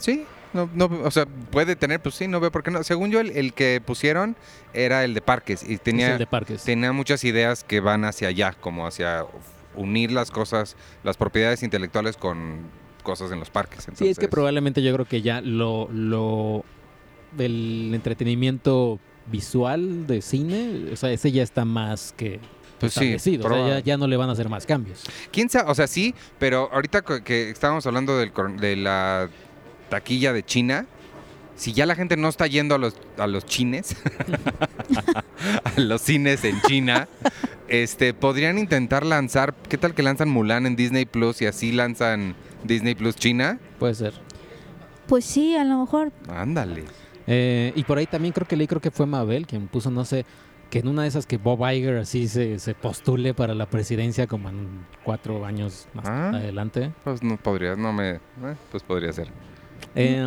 [0.04, 2.84] Sí, no, no, o sea, puede tener, pues sí, no veo por qué no.
[2.84, 4.36] Según yo, el, el que pusieron
[4.74, 6.64] era el de parques y tenía, el de parques.
[6.64, 9.26] tenía muchas ideas que van hacia allá, como hacia
[9.76, 12.60] unir las cosas, las propiedades intelectuales con
[13.02, 13.84] cosas en los parques.
[13.86, 16.64] Sí, es que entonces- probablemente yo creo que ya lo, lo
[17.32, 22.40] del entretenimiento visual de cine, o sea, ese ya está más que
[22.80, 23.48] Pues sí, establecido.
[23.48, 25.04] o sea, ya, ya no le van a hacer más cambios.
[25.32, 25.72] ¿Quién sabe?
[25.72, 29.30] O sea, sí, pero ahorita que estábamos hablando del de la
[29.94, 30.88] taquilla de China,
[31.56, 33.96] si ya la gente no está yendo a los, a los chines,
[35.64, 37.08] a los cines en China,
[37.68, 42.34] este, podrían intentar lanzar, ¿qué tal que lanzan Mulan en Disney Plus y así lanzan
[42.64, 43.60] Disney Plus China?
[43.78, 44.14] Puede ser.
[45.06, 46.12] Pues sí, a lo mejor.
[46.28, 46.86] Ándale.
[47.28, 50.06] Eh, y por ahí también creo que leí, creo que fue Mabel quien puso, no
[50.06, 50.26] sé,
[50.72, 54.26] que en una de esas que Bob Iger así se, se postule para la presidencia
[54.26, 56.30] como en cuatro años más Ah.
[56.30, 56.92] adelante.
[57.04, 58.20] Pues no podría, no me, eh,
[58.72, 59.28] pues podría ser.
[59.96, 60.18] Eh,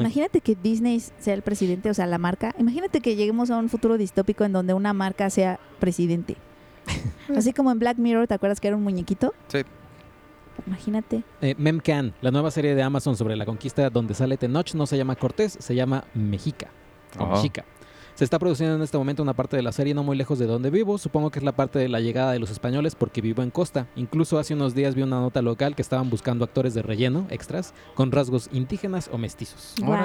[0.00, 2.54] Imagínate que Disney sea el presidente, o sea, la marca.
[2.58, 6.36] Imagínate que lleguemos a un futuro distópico en donde una marca sea presidente.
[7.36, 9.34] Así como en Black Mirror, ¿te acuerdas que era un muñequito?
[9.48, 9.58] Sí.
[10.66, 11.22] Imagínate.
[11.40, 14.96] eh, Memcan, la nueva serie de Amazon sobre la conquista donde sale Tenoch, no se
[14.96, 16.68] llama Cortés, se llama Mexica.
[17.18, 17.26] O.
[17.26, 17.64] Mexica.
[18.14, 20.46] Se está produciendo en este momento una parte de la serie no muy lejos de
[20.46, 20.98] donde vivo.
[20.98, 23.88] Supongo que es la parte de la llegada de los españoles porque vivo en Costa.
[23.96, 27.74] Incluso hace unos días vi una nota local que estaban buscando actores de relleno, extras,
[27.94, 29.74] con rasgos indígenas o mestizos.
[29.82, 29.96] Wow.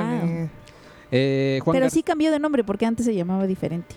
[1.11, 3.95] Eh, Juan, Pero Gar- sí cambió de nombre porque antes se llamaba diferente.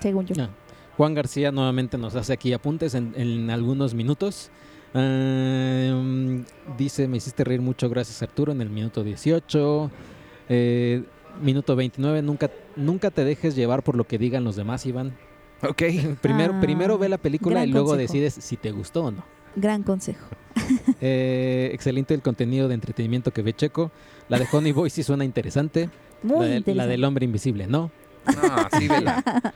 [0.00, 0.34] Según yo.
[0.42, 0.48] Ah.
[0.96, 4.50] Juan García nuevamente nos hace aquí apuntes en, en algunos minutos.
[4.94, 5.92] Ah,
[6.78, 9.90] dice, me hiciste reír mucho, gracias Arturo, en el minuto 18.
[10.48, 11.02] Eh,
[11.40, 15.16] minuto 29, nunca, nunca te dejes llevar por lo que digan los demás, Iván.
[15.62, 15.82] Ok.
[16.20, 18.12] Primero, Ah, primero ve la película y luego consejo.
[18.12, 19.24] decides si te gustó o no.
[19.56, 20.26] Gran consejo.
[21.00, 23.90] Eh, excelente el contenido de entretenimiento que ve Checo.
[24.28, 25.90] La de Honey Boy sí suena interesante.
[26.22, 26.90] Muy la, de- la interesante.
[26.90, 27.90] del hombre invisible, ¿no?
[28.26, 29.22] No, sí, vela.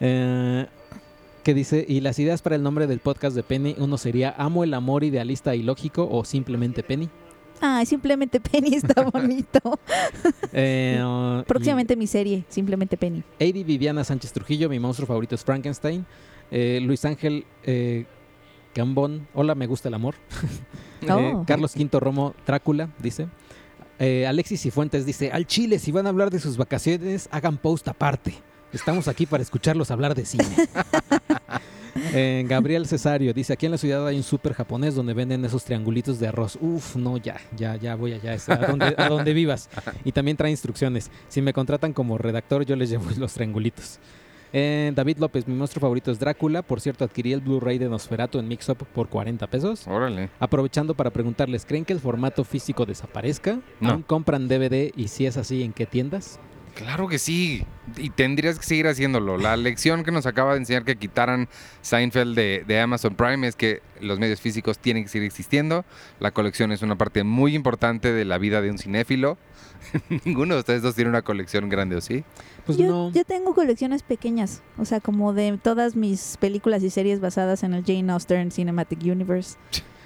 [0.00, 0.66] Eh,
[1.44, 4.64] que dice, y las ideas para el nombre del podcast de Penny, uno sería Amo
[4.64, 7.08] el amor idealista y lógico o simplemente Penny.
[7.64, 9.60] Ay, simplemente Penny está bonito.
[10.52, 13.22] Eh, uh, Próximamente mi serie, simplemente Penny.
[13.38, 16.04] Eddie Viviana Sánchez Trujillo, mi monstruo favorito es Frankenstein.
[16.50, 18.04] Eh, Luis Ángel eh,
[18.74, 20.16] Gambón, hola, me gusta el amor.
[21.02, 21.44] Eh, Oh.
[21.44, 23.26] Carlos Quinto Romo, Drácula, dice.
[23.98, 28.34] Alexis Cifuentes dice, al Chile, si van a hablar de sus vacaciones, hagan post aparte.
[28.72, 30.44] Estamos aquí para escucharlos hablar de cine.
[32.12, 35.64] Eh, Gabriel Cesario dice, aquí en la ciudad hay un súper japonés donde venden esos
[35.64, 36.58] triangulitos de arroz.
[36.60, 39.70] Uf, no, ya, ya, ya voy allá, a donde, a donde vivas.
[40.04, 41.10] Y también trae instrucciones.
[41.28, 43.98] Si me contratan como redactor, yo les llevo los triangulitos.
[44.52, 46.60] Eh, David López, mi monstruo favorito es Drácula.
[46.62, 49.86] Por cierto, adquirí el Blu-ray de Nosferatu en Mix Up por 40 pesos.
[49.88, 50.28] Órale.
[50.38, 53.60] Aprovechando para preguntarles, ¿creen que el formato físico desaparezca?
[53.80, 53.92] No.
[53.92, 54.92] ¿Aún compran DVD?
[54.94, 56.38] Y si es así, ¿en qué tiendas?
[56.74, 57.64] Claro que sí.
[57.96, 59.36] Y tendrías que seguir haciéndolo.
[59.36, 61.48] La lección que nos acaba de enseñar que quitaran
[61.82, 65.84] Seinfeld de, de Amazon Prime es que los medios físicos tienen que seguir existiendo.
[66.20, 69.36] La colección es una parte muy importante de la vida de un cinéfilo.
[70.24, 72.24] Ninguno de ustedes dos tiene una colección grande, ¿o sí?
[72.64, 73.12] Pues yo, no.
[73.12, 77.74] yo tengo colecciones pequeñas, o sea, como de todas mis películas y series basadas en
[77.74, 79.56] el Jane Austen Cinematic Universe.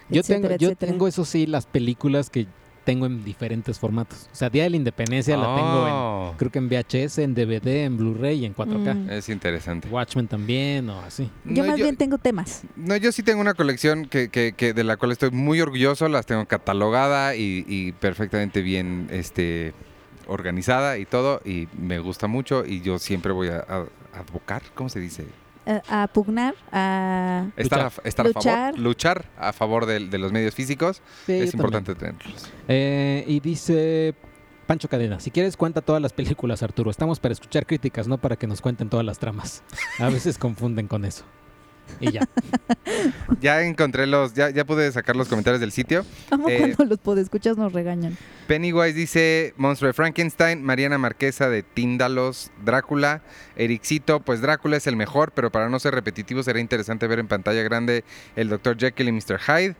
[0.08, 0.92] Yo etcétera, tengo, yo etcétera.
[0.92, 2.46] tengo eso sí, las películas que
[2.87, 4.30] tengo en diferentes formatos.
[4.32, 7.34] O sea, Día de la Independencia la tengo en, Oh, creo que en VHS, en
[7.34, 8.95] DVD, en Blu-ray y en 4K.
[8.95, 9.11] Mm.
[9.11, 9.89] Es interesante.
[9.89, 11.28] Watchmen también o así.
[11.45, 12.62] Yo No, más bien tengo temas.
[12.76, 16.09] No, yo sí tengo una colección que, que- que de la cual estoy muy orgulloso,
[16.09, 19.74] las tengo catalogada y, y perfectamente bien este,
[20.28, 24.62] organizada y todo, y me gusta mucho y yo siempre voy a, a- a advocar,
[24.74, 25.26] ¿cómo se dice?
[25.88, 27.46] A, pugnar, a...
[27.56, 28.42] Estar, a, estar a Luchar.
[28.72, 31.54] favor, luchar a favor de, los medios físicos, Sí, es también.
[31.54, 32.50] importante tenerlos.
[32.68, 34.14] Eh, y dice
[34.66, 36.90] Pancho Cadena, si quieres cuenta todas las películas, Arturo.
[36.90, 39.62] Estamos para escuchar críticas, no para que nos cuenten todas las tramas.
[39.98, 41.24] A veces confunden con eso.
[42.01, 42.28] Y ya.
[43.41, 46.05] Ya encontré los, ya, ya pude sacar los comentarios del sitio.
[46.30, 48.16] Amo Eh, cuando los podescuchas nos regañan.
[48.47, 53.22] Pennywise dice Monstruo de Frankenstein, Mariana Marquesa de Tíndalos, Drácula,
[53.57, 57.28] Ericito, pues Drácula es el mejor, pero para no ser repetitivo será interesante ver en
[57.28, 58.05] pantalla grande
[58.37, 58.76] el Dr.
[58.78, 59.39] Jekyll y Mr.
[59.39, 59.76] Hyde.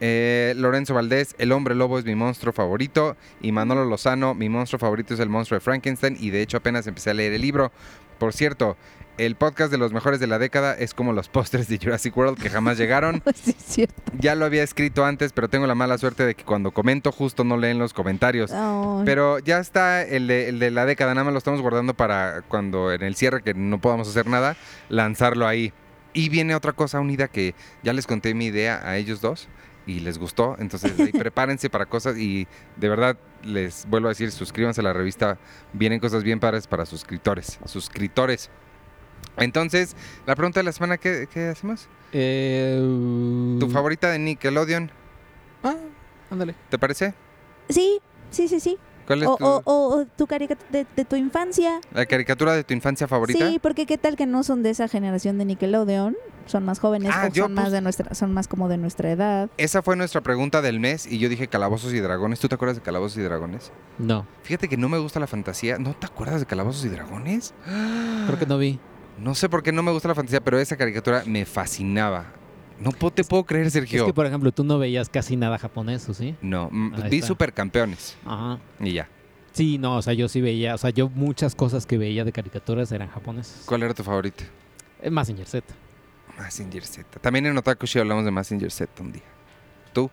[0.00, 3.16] Eh, Lorenzo Valdés, El hombre lobo es mi monstruo favorito.
[3.40, 6.16] Y Manolo Lozano, mi monstruo favorito es el monstruo de Frankenstein.
[6.20, 7.72] Y de hecho apenas empecé a leer el libro.
[8.18, 8.76] Por cierto,
[9.18, 12.40] el podcast de los mejores de la década es como los pósters de Jurassic World
[12.40, 13.22] que jamás llegaron.
[13.34, 14.02] sí, es cierto.
[14.18, 17.44] Ya lo había escrito antes, pero tengo la mala suerte de que cuando comento justo
[17.44, 18.52] no leen los comentarios.
[19.04, 22.42] Pero ya está el de, el de la década, nada más lo estamos guardando para
[22.42, 24.56] cuando en el cierre, que no podamos hacer nada,
[24.88, 25.72] lanzarlo ahí.
[26.12, 29.48] Y viene otra cosa unida que ya les conté mi idea a ellos dos
[29.86, 30.56] y les gustó.
[30.58, 32.46] Entonces ahí prepárense para cosas y
[32.76, 35.38] de verdad les vuelvo a decir, suscríbanse a la revista.
[35.72, 37.58] Vienen cosas bien padres para suscriptores.
[37.64, 38.50] Suscriptores.
[39.38, 39.94] Entonces,
[40.26, 41.88] la pregunta de la semana, ¿qué, qué hacemos?
[42.12, 42.78] Eh,
[43.60, 44.90] ¿Tu favorita de Nickelodeon?
[45.62, 45.74] Ah,
[46.30, 46.54] ándale.
[46.70, 47.14] ¿Te parece?
[47.68, 48.78] Sí, sí, sí, sí.
[49.06, 51.80] ¿Cuál es O, tu, o, o- o tu caricatura de, de tu infancia.
[51.92, 53.38] la caricatura de tu infancia favorita?
[53.48, 56.16] Sí, porque qué tal que no son de esa generación de Nickelodeon,
[56.46, 58.78] son más jóvenes Ah, o yo son más puse- de nuestra, son más como de
[58.78, 59.48] nuestra edad.
[59.58, 62.40] Esa fue nuestra pregunta del mes y yo dije Calabozos y Dragones.
[62.40, 63.70] ¿Tú te acuerdas de Calabozos y Dragones?
[63.98, 65.78] No, Fíjate que no me gusta la fantasía.
[65.78, 67.54] ¿No te acuerdas de Calabozos y Dragones?
[68.26, 68.80] creo que no vi.
[69.18, 72.26] No sé por qué no me gusta la fantasía, pero esa caricatura me fascinaba.
[72.78, 74.04] No po- te puedo creer, Es Sergio.
[74.06, 76.34] que, por ejemplo, tú no veías casi nada japonés, ¿o sí?
[76.42, 76.70] No,
[77.02, 77.28] Ahí vi está.
[77.28, 78.58] supercampeones Ajá.
[78.80, 79.08] y ya.
[79.52, 82.32] Sí, no, o sea, yo sí veía, o sea, yo muchas cosas que veía de
[82.32, 83.62] caricaturas eran japonesas.
[83.64, 84.44] ¿Cuál era tu favorita?
[85.00, 85.66] Eh, Mazinger Z.
[86.36, 87.18] Massinger Z.
[87.20, 89.22] También en Otakushi hablamos de Massinger Z un día.
[89.94, 90.10] ¿Tú?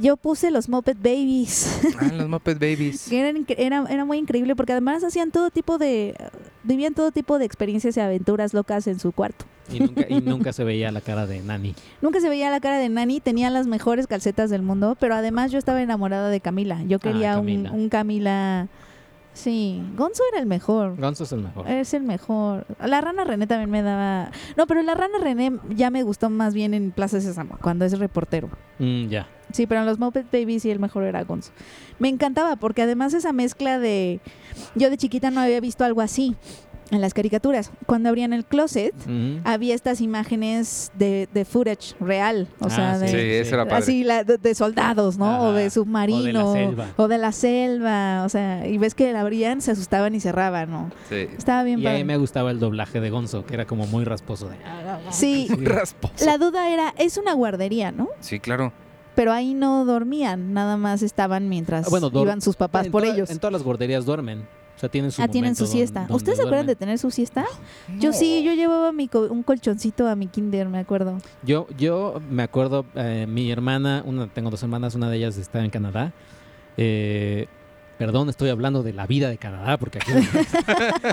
[0.00, 1.80] Yo puse los Muppet Babies.
[2.00, 3.08] Ah, los Muppet Babies.
[3.08, 6.14] que eran incre- era, era muy increíble porque además hacían todo tipo de
[6.62, 9.44] vivían todo tipo de experiencias y aventuras locas en su cuarto.
[9.72, 11.74] Y nunca, y nunca se veía la cara de Nani.
[12.02, 15.50] Nunca se veía la cara de Nani, tenía las mejores calcetas del mundo, pero además
[15.50, 16.82] yo estaba enamorada de Camila.
[16.86, 17.72] Yo quería un- Camila.
[17.72, 18.68] Un, Camila.
[19.38, 20.96] Sí, Gonzo era el mejor.
[21.00, 21.70] Gonzo es el mejor.
[21.70, 22.66] Es el mejor.
[22.84, 24.32] La rana René también me daba.
[24.56, 27.96] No, pero la rana René ya me gustó más bien en Plaza Sésamo, cuando es
[28.00, 28.50] reportero.
[28.80, 29.28] Mm, ya.
[29.52, 31.52] Sí, pero en los Muppet Babies sí el mejor era Gonzo.
[32.00, 34.18] Me encantaba porque además esa mezcla de...
[34.74, 36.34] Yo de chiquita no había visto algo así.
[36.90, 37.70] En las caricaturas.
[37.86, 38.94] Cuando abrían el closet,
[39.44, 43.76] había estas imágenes de, de footage real, o Ah, sea, de, Sí, eso era padre.
[43.82, 45.42] así la- de, de soldados, ¿no?
[45.42, 46.86] o de submarino, O de la selva.
[46.96, 50.70] o de la selva, o sea, y ves que la abrían, se asustaban y cerraban,
[50.70, 50.90] ¿no?
[51.08, 51.26] Sí.
[51.36, 54.04] Estaba bien Y a mí me gustaba el doblaje de Gonzo, que era como muy
[54.04, 54.48] rasposo.
[54.48, 54.56] De...
[55.10, 55.54] Sí, Sí.
[55.64, 56.24] Rasposo.
[56.24, 58.08] la duda era, es una guardería, ¿no?
[58.20, 58.72] Sí, claro.
[59.14, 63.02] Pero ahí no dormían, nada más estaban mientras Ah, bueno, iban sus papás en por
[63.02, 63.30] toda- ellos.
[63.30, 64.46] En todas las guarderías duermen.
[64.78, 66.02] O sea, tienen su Ah, tienen su siesta.
[66.02, 67.44] donde ¿Ustedes se acuerdan de tener su siesta?
[67.98, 71.18] Yo sí, yo llevaba mi co- un colchoncito a mi kinder, me acuerdo.
[71.42, 75.64] Yo, yo me acuerdo, eh, mi hermana, una, tengo dos hermanas, una de ellas está
[75.64, 76.12] en Canadá.
[76.76, 77.48] Eh,
[77.98, 80.12] perdón, estoy hablando de la vida de Canadá, porque aquí...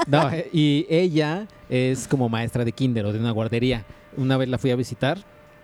[0.06, 3.84] no, eh, y ella es como maestra de kinder o de una guardería.
[4.16, 5.18] Una vez la fui a visitar,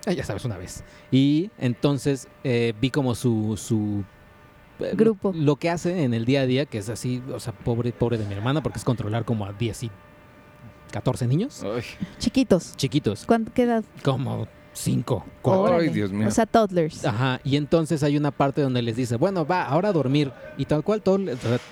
[0.07, 0.83] ya sabes, una vez.
[1.11, 3.55] Y entonces eh, vi como su...
[3.57, 4.03] su
[4.93, 5.31] Grupo.
[5.35, 8.17] Lo que hace en el día a día, que es así, o sea, pobre, pobre
[8.17, 9.91] de mi hermana, porque es controlar como a 10 y
[10.91, 11.83] 14 niños Ay,
[12.19, 12.75] Chiquitos.
[12.75, 13.83] chiquitos, ¿Cuánto qué edad?
[14.03, 15.61] como 5, Ay, 4.
[15.63, 15.89] Órale.
[15.89, 16.27] Dios mío.
[16.27, 17.05] O sea, toddlers.
[17.05, 20.31] Ajá, y entonces hay una parte donde les dice, bueno, va, ahora a dormir.
[20.57, 21.19] Y tal cual, todo,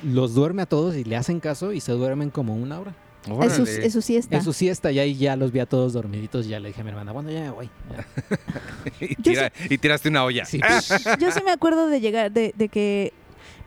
[0.04, 2.94] los duerme a todos y le hacen caso y se duermen como una hora.
[3.24, 3.86] Es su, Órale.
[3.86, 4.42] es su siesta.
[4.42, 6.46] Su siesta, y ahí ya los vi a todos dormiditos.
[6.46, 7.70] Y ya le dije a mi hermana, bueno, ya me voy.
[7.92, 8.06] ya".
[9.06, 10.46] y, tira- y tiraste una olla.
[10.46, 10.60] Sí.
[11.20, 13.14] Yo sí me acuerdo de llegar, de, de que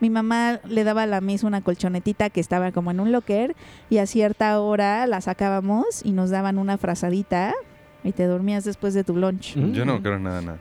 [0.00, 3.54] mi mamá le daba a la Miss una colchonetita que estaba como en un locker
[3.90, 7.54] y a cierta hora la sacábamos y nos daban una frazadita
[8.02, 9.54] y te dormías después de tu lunch.
[9.56, 9.72] Mm.
[9.74, 10.58] Yo no creo nada, nada.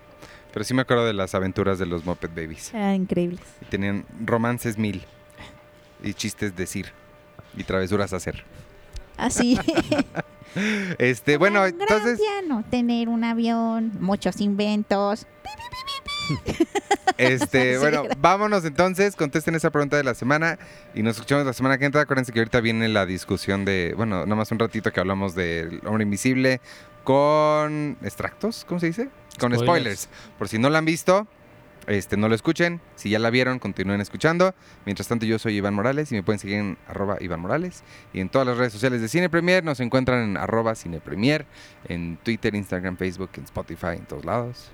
[0.54, 2.74] Pero sí me acuerdo de las aventuras de los Muppet Babies.
[2.74, 3.40] Era increíble.
[3.70, 5.02] Tenían romances mil.
[6.04, 6.88] Y chistes decir.
[7.58, 8.44] Y travesuras hacer.
[9.18, 9.60] Así.
[10.98, 15.26] Este, bueno, entonces, piano, tener un avión, muchos inventos.
[17.18, 18.16] este, Sí, bueno, era.
[18.20, 20.60] vámonos entonces, contesten esa pregunta de la semana
[20.94, 22.02] y nos escuchamos la semana que entra.
[22.02, 25.82] Acuérdense que ahorita viene la discusión de, bueno, nada más un ratito que hablamos del
[25.86, 26.60] hombre invisible
[27.04, 29.10] con extractos, ¿cómo se dice?
[29.40, 30.02] Con spoilers.
[30.02, 30.10] Spoilers.
[30.38, 31.28] Por si no la han visto,
[31.88, 32.82] este, no lo escuchen.
[32.96, 34.54] Si ya la vieron, continúen escuchando.
[34.86, 37.84] Mientras tanto, yo soy Iván Morales y me pueden seguir en arroba Iván Morales.
[38.14, 41.46] Y en todas las redes sociales de Cine Premier nos encuentran en arroba Cine Premier,
[41.88, 44.72] en Twitter, Instagram, Facebook, en Spotify, en todos lados.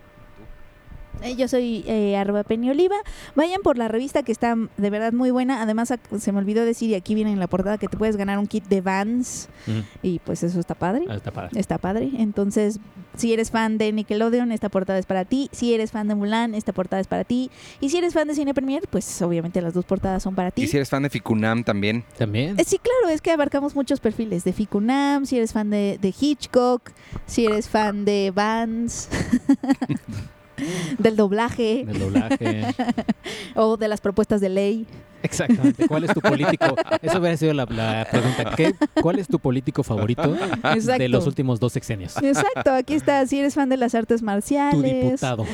[1.21, 2.95] Eh, Yo soy eh, arroba Penny Oliva.
[3.35, 5.61] Vayan por la revista que está de verdad muy buena.
[5.61, 8.39] Además, se me olvidó decir, y aquí viene en la portada, que te puedes ganar
[8.39, 9.49] un kit de Vans.
[9.65, 9.79] Mm.
[10.03, 11.05] Y pues eso está padre.
[11.09, 11.59] Ah, está padre.
[11.59, 12.09] Está padre.
[12.17, 12.79] Entonces,
[13.15, 15.49] si eres fan de Nickelodeon, esta portada es para ti.
[15.51, 17.49] Si eres fan de Mulan, esta portada es para ti.
[17.79, 20.63] Y si eres fan de Cine Premier, pues obviamente las dos portadas son para ti.
[20.63, 22.59] Y si eres fan de Ficunam también, También.
[22.59, 26.13] Eh, Sí, claro, es que abarcamos muchos perfiles de Ficunam, si eres fan de, de
[26.19, 26.91] Hitchcock,
[27.25, 29.07] si eres fan de Vans,
[30.97, 32.65] del doblaje El doblaje.
[33.55, 34.87] o de las propuestas de ley.
[35.23, 35.87] Exactamente.
[35.87, 36.75] ¿Cuál es tu político?
[37.01, 38.53] Eso hubiera sido la, la pregunta.
[38.55, 41.01] ¿Qué, ¿Cuál es tu político favorito Exacto.
[41.03, 42.15] de los últimos dos sexenios?
[42.21, 45.45] Exacto, aquí está, si eres fan de las artes Tu marciales, diputado.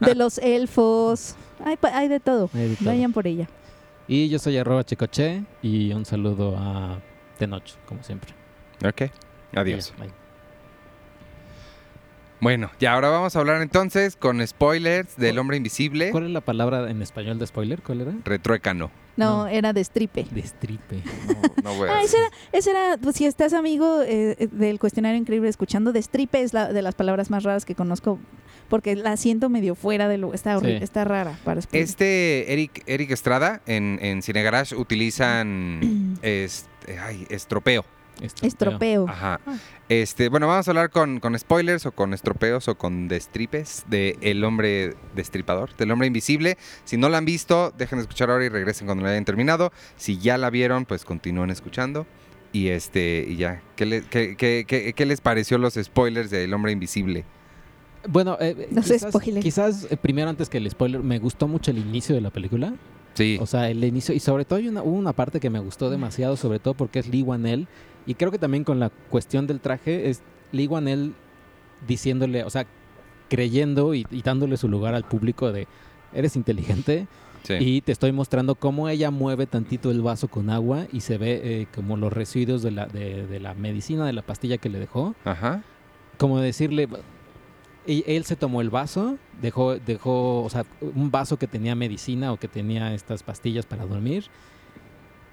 [0.00, 2.48] de los elfos, hay, hay de todo.
[2.54, 2.90] Hay de todo.
[2.90, 3.48] Vayan por ella.
[4.08, 6.98] Y yo soy arroba chicoche y un saludo a
[7.38, 8.32] Tenoch, como siempre.
[8.86, 9.10] ok.
[9.54, 9.92] Adiós.
[9.98, 10.23] Bye.
[12.44, 16.10] Bueno, y ahora vamos a hablar entonces con spoilers del hombre invisible.
[16.10, 17.80] ¿Cuál es la palabra en español de spoiler?
[17.80, 18.12] ¿Cuál era?
[18.22, 18.90] Retruécano.
[19.16, 19.46] No, No.
[19.46, 20.26] era de stripe.
[20.30, 21.02] Destripe.
[21.26, 24.78] No, no voy a Ah, ese era, ese era pues, si estás amigo eh, del
[24.78, 28.18] cuestionario increíble escuchando, de stripe es la de las palabras más raras que conozco,
[28.68, 30.84] porque la siento medio fuera de lo, está horrible, Sí.
[30.84, 31.82] está rara para spoiler.
[31.88, 37.86] Este Eric, Eric Estrada en, en Cine Garage utilizan este, ay, estropeo.
[38.20, 39.06] Estropeo.
[39.08, 39.40] Ajá.
[39.46, 39.56] Ah.
[39.88, 44.16] Este, bueno, vamos a hablar con, con spoilers o con estropeos o con destripes de
[44.22, 46.56] El hombre destripador, del hombre invisible.
[46.84, 49.72] Si no la han visto, dejen de escuchar ahora y regresen cuando la hayan terminado.
[49.96, 52.06] Si ya la vieron, pues continúen escuchando.
[52.52, 56.44] Y este, y ya, ¿qué, le- qué- qué- qué- qué les pareció los spoilers de
[56.44, 57.24] El hombre invisible?
[58.08, 61.70] Bueno, eh, No se quizás, quizás, eh, primero antes que el spoiler, me gustó mucho
[61.72, 62.74] el inicio de la película.
[63.14, 63.38] Sí.
[63.40, 65.88] O sea, el inicio, y sobre todo hay una, hubo una parte que me gustó
[65.88, 67.66] demasiado, sobre todo porque es Lee Wanell.
[68.06, 71.14] Y creo que también con la cuestión del traje es Lee Wanell
[71.86, 72.66] diciéndole, o sea,
[73.28, 75.66] creyendo y, y dándole su lugar al público de,
[76.14, 77.06] eres inteligente
[77.42, 77.54] sí.
[77.58, 81.40] y te estoy mostrando cómo ella mueve tantito el vaso con agua y se ve
[81.42, 84.78] eh, como los residuos de la, de, de la medicina, de la pastilla que le
[84.78, 85.62] dejó Ajá.
[86.16, 86.88] como decirle
[87.86, 92.32] y él se tomó el vaso dejó dejó o sea un vaso que tenía medicina
[92.32, 94.24] o que tenía estas pastillas para dormir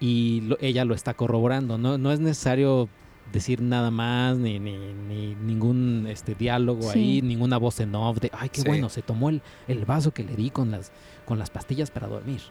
[0.02, 2.90] y lo- ella lo está corroborando no no es necesario
[3.32, 4.76] decir nada más ni, ni,
[5.08, 7.00] ni ningún este diálogo Sí.
[7.00, 8.68] ahí ninguna voz en off de ay qué Sí.
[8.68, 10.92] bueno se tomó el, el vaso que le di con las
[11.26, 12.42] con las pastillas para dormir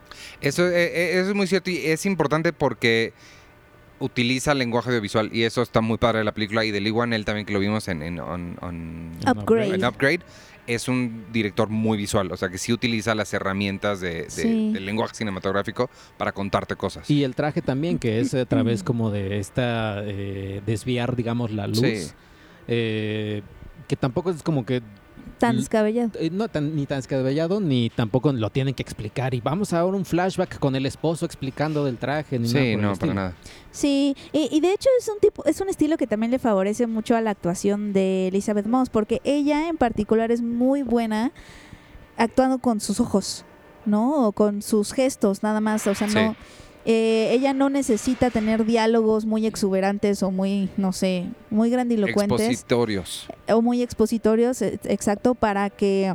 [0.41, 3.13] Eso, eh, eh, eso es muy cierto y es importante porque
[3.99, 7.27] utiliza lenguaje audiovisual y eso está muy padre de la película y de Lee Wanell
[7.27, 9.75] también que lo vimos en, en- on- on- Upgrade.
[9.75, 10.21] en Upgrade.
[10.75, 14.73] Es un director muy visual, o sea que sí utiliza las herramientas de, de- Sí.
[14.73, 17.11] del lenguaje cinematográfico para contarte cosas.
[17.11, 21.67] Y el traje también, que es a través como de esta eh, desviar, digamos, la
[21.67, 21.79] luz.
[21.81, 22.09] Sí.
[22.69, 23.43] eh,
[23.89, 24.83] que tampoco es como que
[25.39, 26.11] Tan descabellado.
[26.19, 29.33] eh, no tan, ni tan descabellado, ni tampoco lo tienen que explicar.
[29.35, 32.39] Y vamos ahora un flashback con el esposo explicando del traje.
[32.39, 33.35] Ni Sí, no, para nada.
[33.71, 36.87] Sí, y, y de hecho es un tipo, es un estilo que también le favorece
[36.87, 41.33] mucho a la actuación de Elizabeth Moss, porque ella en particular es muy buena
[42.17, 43.45] actuando con sus ojos,
[43.87, 44.27] ¿no?
[44.27, 45.87] O con sus gestos, nada más.
[45.87, 46.15] O sea, Sí.
[46.15, 46.37] no.
[46.85, 53.27] Eh, ella no necesita tener diálogos muy exuberantes o muy, no sé, muy grandilocuentes Expositorios.
[53.49, 56.13] o muy expositorios, eh, exacto, para que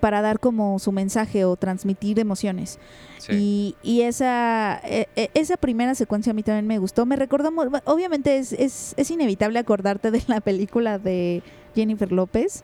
[0.00, 2.78] para dar como su mensaje o transmitir emociones.
[3.18, 3.32] Sí.
[3.32, 7.06] Y, y esa, e- e- esa primera secuencia a mí también me gustó.
[7.06, 7.50] Me recordó,
[7.86, 11.42] obviamente es, es, es inevitable acordarte de la película de
[11.74, 12.62] Jennifer López,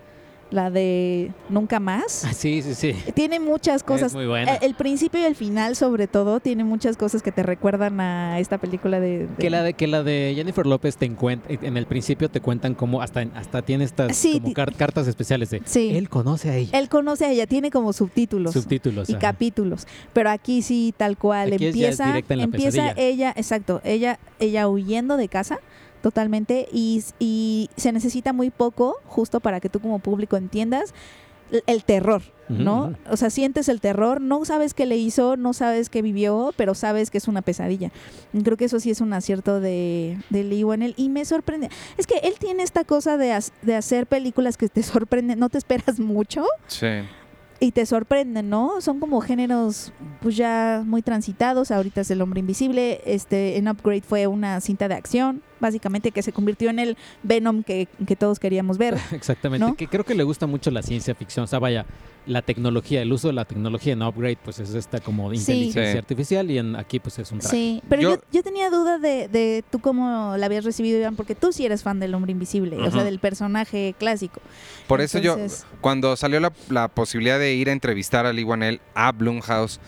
[0.53, 2.25] la de Nunca Más.
[2.25, 2.95] Ah, Sí, sí, sí.
[3.15, 4.09] Tiene muchas cosas.
[4.09, 4.55] Es muy buena.
[4.55, 8.39] Eh, El principio y el final, sobre todo, tiene muchas cosas que te recuerdan a
[8.39, 9.27] esta película de...
[9.27, 12.41] de- Que la de que la de Jennifer López te encuentra en el principio te
[12.41, 15.91] cuentan cómo hasta hasta tiene estas Sí, como ti- car- cartas especiales de Sí.
[15.97, 16.79] él conoce a ella.
[16.79, 18.53] Él conoce a ella, tiene como subtítulos.
[18.53, 19.09] Subtítulos.
[19.09, 19.21] y ajá.
[19.21, 19.87] capítulos.
[20.13, 22.95] Pero aquí sí, tal cual, Aquí es- ya es empieza, directa en la empieza pesadilla.
[23.03, 25.59] ella, exacto, ella, ella huyendo de casa
[26.03, 30.93] totalmente y, y se necesita muy poco justo para que tú como público entiendas
[31.67, 32.95] el- terror, ¿no?
[33.11, 36.75] O sea, sientes el terror, no sabes qué le hizo, no sabes qué vivió, pero
[36.75, 37.91] sabes que es una pesadilla.
[38.33, 41.69] Y Creo que eso sí es un acierto de, de Lee Wanell y me sorprende.
[41.99, 45.59] Es que él tiene esta cosa de, de hacer películas que te sorprenden, no te
[45.59, 46.87] esperas mucho Sí.
[47.63, 48.81] Y te sorprenden, ¿no?
[48.81, 51.71] Son como géneros pues ya muy transitados.
[51.71, 53.01] Ahorita es El Hombre Invisible.
[53.05, 57.63] Este, en Upgrade fue una cinta de acción, básicamente que se convirtió en el Venom
[57.63, 58.99] que, que todos queríamos ver.
[59.13, 59.65] Exactamente.
[59.65, 59.77] ¿no?
[59.77, 61.45] Que creo que le gusta mucho la ciencia ficción.
[61.45, 61.87] O sea, vaya,
[62.27, 65.99] la tecnología, el uso de la tecnología en Upgrade, pues es esta como inteligencia Sí.
[65.99, 67.57] artificial y en aquí pues es un traje.
[67.57, 71.17] Sí, pero yo, Yo- yo tenía duda de, de tú cómo la habías recibido, Iván,
[71.17, 74.41] porque tú sí eres fan del Hombre Invisible, o sea, del personaje clásico.
[74.87, 75.37] Por eso yo,
[75.81, 79.81] cuando salió la, la posibilidad de ir a entrevistar a Lee Wanell a Blumhouse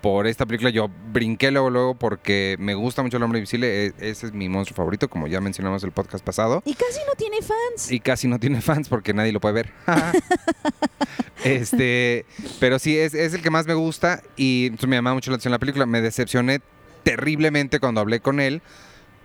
[0.00, 3.86] por esta película, yo brinqué luego, luego porque me gusta mucho El Hombre Invisible.
[3.86, 6.62] e- Ese es mi monstruo favorito, como ya mencionamos el podcast pasado.
[6.64, 7.92] Y casi no tiene fans.
[7.92, 9.72] Y casi no tiene fans porque nadie lo puede ver.
[11.44, 12.24] este,
[12.58, 15.36] pero sí, es, es el que más me gusta y entonces me llamaba mucho la
[15.36, 15.86] atención la película.
[15.86, 16.60] Me decepcioné
[17.02, 18.62] terriblemente cuando hablé con él,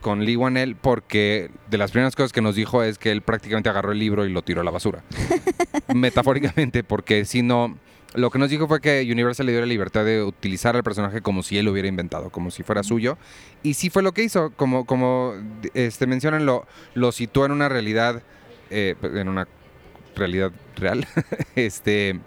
[0.02, 3.70] con Lee Wanell, porque de las primeras cosas que nos dijo es que él prácticamente
[3.70, 5.04] agarró el libro y lo tiró a la basura.
[5.94, 7.78] Metafóricamente, porque si no...
[8.16, 11.22] Lo que nos dijo fue que Universal le dio la libertad de utilizar al personaje
[11.22, 13.18] como si él lo hubiera inventado, como si fuera suyo.
[13.64, 15.34] Y sí fue lo que hizo, como, como
[15.74, 18.24] este, mencionan, lo, lo situó en una realidad,
[18.70, 19.48] eh, en una
[20.16, 21.08] realidad real.
[21.56, 22.20] este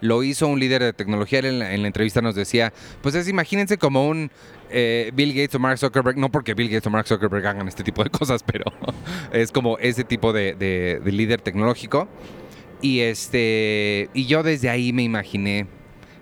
[0.00, 1.40] lo hizo un líder de tecnología.
[1.40, 2.72] En la, en la entrevista nos decía,
[3.02, 4.30] pues es, imagínense como un
[4.70, 7.82] eh, Bill Gates o Mark Zuckerberg, no porque Bill Gates o Mark Zuckerberg hagan este
[7.82, 8.64] tipo de cosas, pero
[9.32, 12.08] es como ese tipo de, de- de líder tecnológico.
[12.84, 15.66] Y este y yo desde ahí me imaginé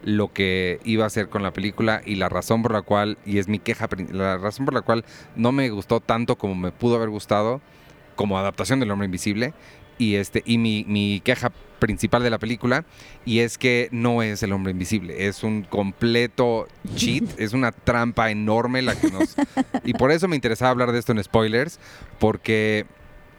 [0.05, 3.39] lo que iba a hacer con la película y la razón por la cual, y
[3.39, 6.95] es mi queja, la razón por la cual no me gustó tanto como me pudo
[6.95, 7.61] haber gustado
[8.15, 9.55] como adaptación del hombre invisible
[9.99, 12.85] y este y mi, mi queja principal de la película
[13.25, 18.31] y es que no es el hombre invisible es un completo cheat es una trampa
[18.31, 19.35] enorme la que nos
[19.85, 21.81] y por eso me interesaba hablar de esto en spoilers
[22.21, 22.87] porque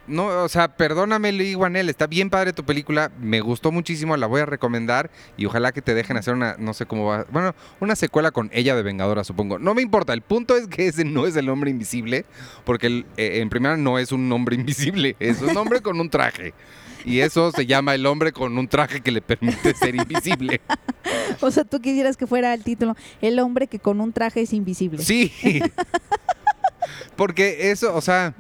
[0.07, 4.27] no, o sea, perdóname Lee Wanell, está bien padre tu película, me gustó muchísimo, la
[4.27, 7.55] voy a recomendar y ojalá que te dejen hacer una, no sé cómo va, bueno,
[7.79, 9.59] una secuela con ella de Vengadora, supongo.
[9.59, 12.25] No me importa, el punto es que ese no es el hombre invisible,
[12.65, 16.09] porque el- eh, en primera no es un hombre invisible, es un hombre con un
[16.09, 16.53] traje.
[17.05, 20.61] Y eso se llama el hombre con un traje que le permite ser invisible.
[21.41, 24.53] O sea, tú quisieras que fuera el título, El hombre que con un traje es
[24.53, 25.01] invisible.
[25.03, 25.33] Sí.
[27.15, 28.33] Porque eso, o sea,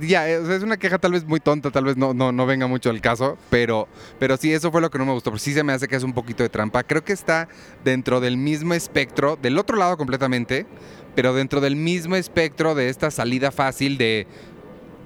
[0.00, 2.90] ya, es una queja tal vez muy tonta, tal vez no, no, no venga mucho
[2.90, 5.30] al caso, pero, pero sí, eso fue lo que no me gustó.
[5.30, 6.82] Pero sí se me hace que es un poquito de trampa.
[6.82, 7.48] Creo que está
[7.84, 10.66] dentro del mismo espectro, del otro lado completamente,
[11.14, 14.26] pero dentro del mismo espectro de esta salida fácil de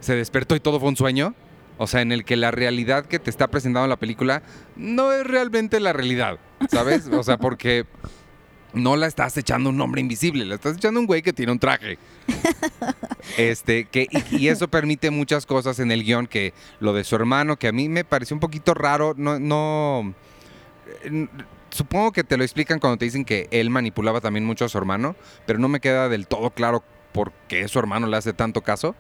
[0.00, 1.34] se despertó y todo fue un sueño.
[1.78, 4.42] O sea, en el que la realidad que te está presentando la película
[4.76, 6.38] no es realmente la realidad,
[6.70, 7.06] ¿sabes?
[7.06, 7.86] O sea, porque
[8.72, 11.58] no la estás echando un hombre invisible, la estás echando un güey que tiene un
[11.58, 11.98] traje.
[13.36, 17.14] Este, que, y, y eso permite muchas cosas en el guion, que lo de su
[17.14, 20.14] hermano, que a mí me pareció un poquito raro, no, no,
[21.04, 21.28] eh,
[21.70, 24.78] supongo que te lo explican cuando te dicen que él manipulaba también mucho a su
[24.78, 25.16] hermano,
[25.46, 26.82] pero no me queda del todo claro
[27.12, 28.94] por qué su hermano le hace tanto caso.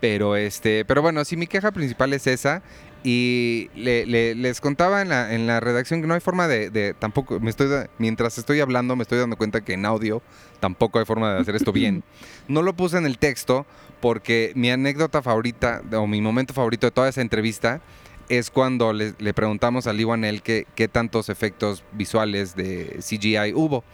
[0.00, 2.62] Pero este, pero bueno, sí, mi queja principal es esa.
[3.08, 6.70] Y le- le- les contaba en la, en la redacción que no hay forma de,
[6.70, 7.68] de- tampoco, me estoy,
[7.98, 10.22] mientras estoy hablando me estoy dando cuenta que en audio
[10.58, 12.02] tampoco hay forma de hacer esto bien.
[12.48, 13.64] No lo puse en el texto
[14.00, 17.80] porque mi anécdota favorita o mi momento favorito de toda esa entrevista
[18.28, 23.52] es cuando le, le preguntamos a Lee Wanell qué, qué tantos efectos visuales de CGI
[23.54, 23.84] hubo.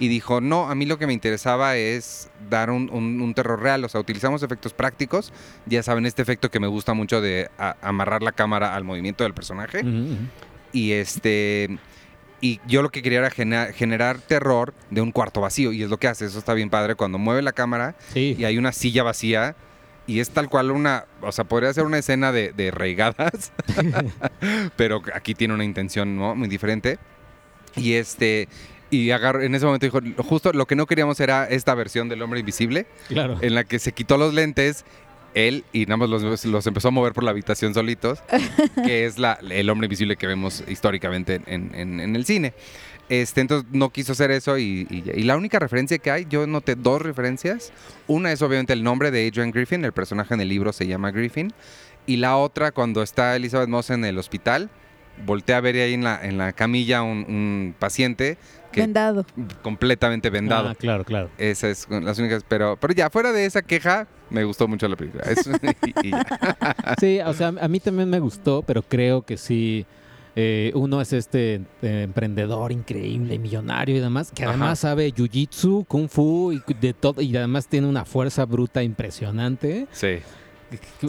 [0.00, 3.60] Y dijo, no, a mí lo que me interesaba es dar un, un- un terror
[3.60, 3.84] real.
[3.84, 5.32] O sea, utilizamos efectos prácticos.
[5.66, 9.24] Ya saben, este efecto que me gusta mucho de a- amarrar la cámara al movimiento
[9.24, 9.78] del personaje.
[9.80, 10.16] Ujú, ujú.
[10.72, 11.78] Y este.
[12.40, 15.72] Y yo lo que quería era gena- generar terror de un cuarto vacío.
[15.72, 16.26] Y es lo que hace.
[16.26, 16.94] Eso está bien padre.
[16.94, 18.36] Cuando mueve la cámara Sí.
[18.38, 19.56] y hay una silla vacía.
[20.06, 21.06] Y es tal cual una.
[21.22, 23.50] O sea, podría ser una escena de, de reigadas.
[24.76, 26.36] pero aquí tiene una intención ¿no?
[26.36, 26.98] muy diferente.
[27.74, 28.48] Y este.
[28.90, 32.22] Y agarró, en ese momento dijo, justo lo que no queríamos era esta versión del
[32.22, 33.36] hombre invisible, Claro.
[33.42, 34.84] en la que se quitó los lentes,
[35.34, 38.20] él, y nada más los, los empezó a mover por la habitación solitos,
[38.84, 42.54] que es la, el hombre invisible que vemos históricamente en, en- en el cine.
[43.10, 46.46] Este, entonces no quiso hacer eso y, y- y la única referencia que hay, yo
[46.46, 47.72] noté dos referencias.
[48.06, 51.10] Una es obviamente el nombre de Adrian Griffin, el personaje en el libro se llama
[51.10, 51.52] Griffin.
[52.06, 54.70] Y la otra, cuando está Elizabeth Moss en el hospital,
[55.26, 58.38] voltea a ver ahí en la, en la camilla un, un paciente
[58.72, 59.24] que Vendado.
[59.62, 60.68] completamente vendado.
[60.68, 61.30] Ah, claro, claro.
[61.38, 64.96] Esas son las únicas, pero, pero ya, fuera de esa queja, me gustó mucho la
[64.96, 65.24] película.
[65.24, 65.50] Eso,
[65.86, 66.26] y- y ya.
[67.00, 69.86] Sí, o sea, a mí también me gustó, pero creo que sí.
[70.36, 74.52] eh, uno es este eh, emprendedor increíble, millonario y demás, que Ajá.
[74.52, 79.86] además sabe jiu-jitsu, kung fu y de todo, y además tiene una fuerza bruta impresionante.
[79.92, 80.18] Sí.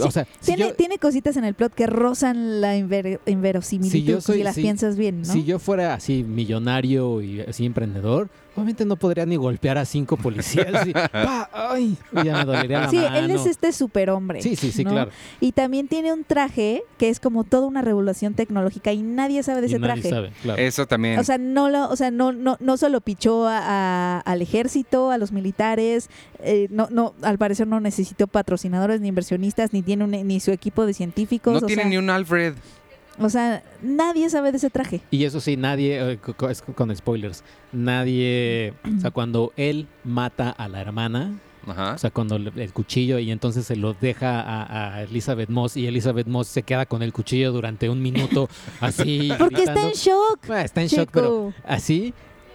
[0.02, 3.92] O sea, si Tiene, yo, tiene cositas en el plot que rozan la inver- inverosimilitud
[4.00, 5.32] Si yo soy- si las si- piensas bien, ¿no?
[5.34, 10.18] si yo fuera así millonario y así emprendedor, obviamente no podría ni golpear a cinco
[10.18, 10.86] policías.
[10.88, 11.50] y, ¡pa!
[11.54, 11.98] ¡Ay!
[12.12, 13.16] Y ya me dolería la Sí, mano.
[13.18, 14.42] él es este superhombre.
[14.42, 14.92] Sí, sí, sí, ¿no?
[14.92, 15.12] claro.
[15.40, 19.62] Y también tiene un traje que es como toda una revolución tecnológica y nadie sabe
[19.62, 20.10] de Y ese nadie traje.
[20.10, 20.62] sabe, claro.
[20.62, 21.20] Eso también.
[21.20, 25.12] O sea, no lo, o sea, no, no, no solo pichó a- a- al ejército,
[25.12, 26.10] a los militares,
[26.40, 30.52] eh, no, no, al parecer no necesitó patrocinadores ni inversionistas, ni tiene un- ni su
[30.52, 31.54] equipo de científicos.
[31.54, 32.54] no o tiene sea, ni un Alfred.
[33.20, 35.02] O sea, nadie sabe de ese traje.
[35.12, 36.20] Y eso sí, nadie, eh,
[36.76, 41.34] con spoilers, nadie, o sea, cuando él mata a la hermana,
[41.68, 41.94] Ajá.
[41.94, 45.78] o sea, cuando le- el cuchillo y entonces se lo deja a, a Elizabeth Moss
[45.78, 49.30] y Elizabeth Moss se queda con el cuchillo durante un minuto así.
[49.38, 50.40] Porque está en shock.
[50.50, 52.14] Ah, está en shock, pero así.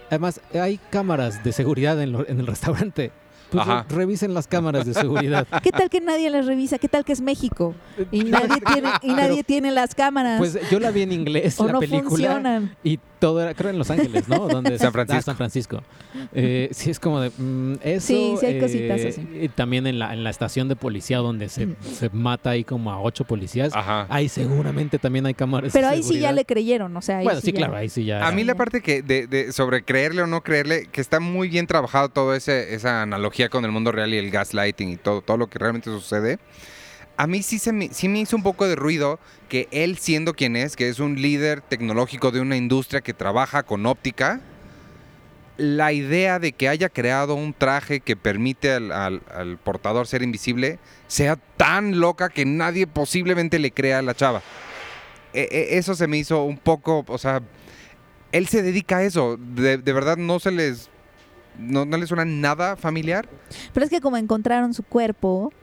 [0.09, 3.11] Además, hay cámaras de seguridad en, lo- en el restaurante.
[3.55, 3.85] Pues, Ajá.
[3.89, 5.47] revisen las cámaras de seguridad.
[5.63, 6.77] ¿Qué tal que nadie las revisa?
[6.77, 7.73] ¿Qué tal que es México?
[8.11, 10.37] Y nadie tiene, y nadie tiene las cámaras.
[10.37, 12.09] Pues yo la vi en inglés, o la no película.
[12.09, 12.75] funcionan.
[12.83, 14.47] Y todo era, creo en Los Ángeles, ¿no?
[14.47, 15.17] Donde San Francisco.
[15.17, 15.81] Ah, San Francisco.
[16.33, 17.31] Eh, sí, es como de.
[17.35, 18.05] mm, eso.
[18.07, 19.27] Sí, sí hay cositas eh, así.
[19.41, 21.75] y también en la, en la estación de policía donde se, Mm.
[21.81, 23.75] se mata ahí como a ocho policías.
[23.75, 24.05] Ajá.
[24.09, 25.73] Ahí seguramente también hay cámaras.
[25.73, 27.89] Pero de ahí sí ya le creyeron, o sea, ahí Bueno, sí, ya- claro, ahí
[27.89, 28.27] sí ya.
[28.27, 31.49] A mí la parte que de, de- sobre creerle o no creerle, que está muy
[31.49, 35.21] bien trabajado todo ese, esa analogía con el mundo real y el gaslighting y todo,
[35.21, 36.37] todo lo que realmente sucede.
[37.17, 40.89] A mí sí, me, hizo un poco de ruido que él siendo quien es, que
[40.89, 44.41] es un líder tecnológico de una industria que trabaja con óptica,
[45.57, 51.37] la idea de que haya creado un traje que permite al, portador ser invisible sea
[51.37, 54.41] tan loca que nadie posiblemente le crea a la chava.
[55.33, 57.41] E- e- eso se me hizo un poco, o sea,
[58.33, 59.37] él se dedica a eso.
[59.37, 60.89] De, de verdad no se les,
[61.57, 63.29] no, no les suena nada familiar.
[63.73, 65.53] Pero es que como encontraron su cuerpo,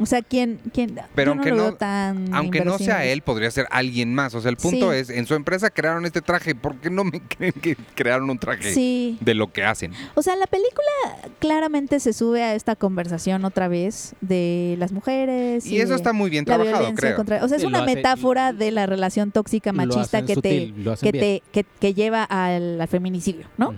[0.00, 0.60] o sea, ¿quién?
[0.72, 4.14] quién Pero no aunque lo no- veo tan Aunque no sea él, podría ser alguien
[4.14, 4.34] más.
[4.34, 4.98] O sea, el punto Sí.
[4.98, 6.54] es, en su empresa crearon este traje.
[6.54, 9.18] ¿Por qué no me creen que crearon un traje Sí.
[9.20, 9.92] de lo que hacen?
[10.14, 15.66] O sea, la película claramente se sube a esta conversación otra vez de las mujeres.
[15.66, 17.16] Y eso está muy bien la trabajado, violencia creo.
[17.16, 17.44] contra.
[17.44, 20.92] O sea, es una hace- metáfora de la relación tóxica machista que te, sutil, lo
[20.92, 23.74] hacen que, te que, que lleva al, al feminicidio, ¿no?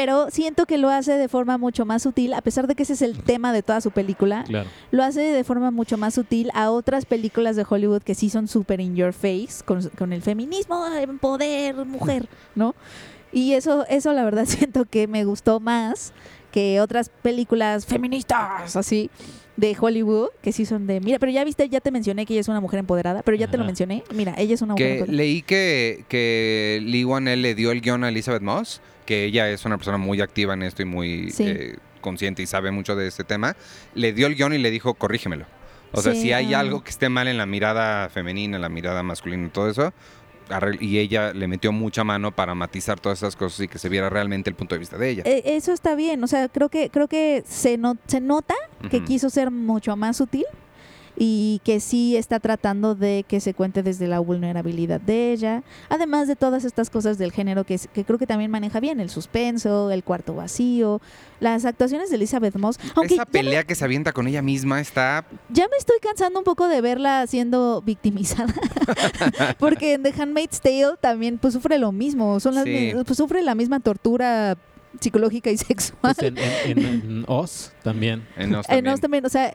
[0.00, 2.92] Pero siento que lo hace de forma mucho más sutil, a pesar de que ese
[2.92, 4.68] es el tema de toda su película, Claro.
[4.92, 8.46] lo hace de forma mucho más sutil a otras películas de Hollywood que sí son
[8.46, 12.76] súper in your face, con, con el feminismo, el poder, mujer, ¿no?
[13.32, 16.12] Y eso, eso la verdad siento que me gustó más
[16.52, 19.10] que otras películas feministas, así,
[19.56, 22.40] de Hollywood, que sí son de, mira, pero ya viste, ya te mencioné que ella
[22.42, 24.92] es una mujer empoderada, pero ya te lo mencioné, mira, ella es una mujer Que
[25.00, 25.16] empoderada.
[25.16, 29.64] leí que, que Lee Wanell le dio el guion a Elizabeth Moss, que ella es
[29.64, 31.44] una persona muy activa en esto y muy Sí.
[31.46, 33.56] eh, consciente y sabe mucho de este tema.
[33.94, 35.46] Le dio el guion y le dijo, corrígemelo.
[35.92, 38.68] O sea, Sí, si hay algo que esté mal en la mirada femenina, en la
[38.68, 39.94] mirada masculina y todo eso,
[40.80, 44.10] y ella le metió mucha mano para matizar todas esas cosas y que se viera
[44.10, 45.22] realmente el punto de vista de ella.
[45.24, 48.54] Eh, eso está bien, o sea, creo que creo que se no- se nota
[48.90, 50.44] que quiso ser mucho más sutil
[51.18, 56.28] y que sí está tratando de que se cuente desde la vulnerabilidad de ella, además
[56.28, 60.04] de todas estas cosas del género que, creo que también maneja bien, el suspenso, el
[60.04, 61.00] cuarto vacío,
[61.40, 65.26] las actuaciones de Elizabeth Moss, aunque Esa pelea que se avienta con ella misma está...
[65.48, 68.54] ya me estoy cansando un poco de verla siendo victimizada,
[69.58, 72.92] porque en The Handmaid's Tale también pues sufre lo mismo, son las Sí.
[72.92, 74.56] pues, sufre la misma tortura
[75.00, 75.98] psicológica y sexual.
[76.00, 78.26] Pues en, en- en- en Oz también.
[78.36, 78.84] en Oz también.
[78.84, 79.54] no, también, o sea,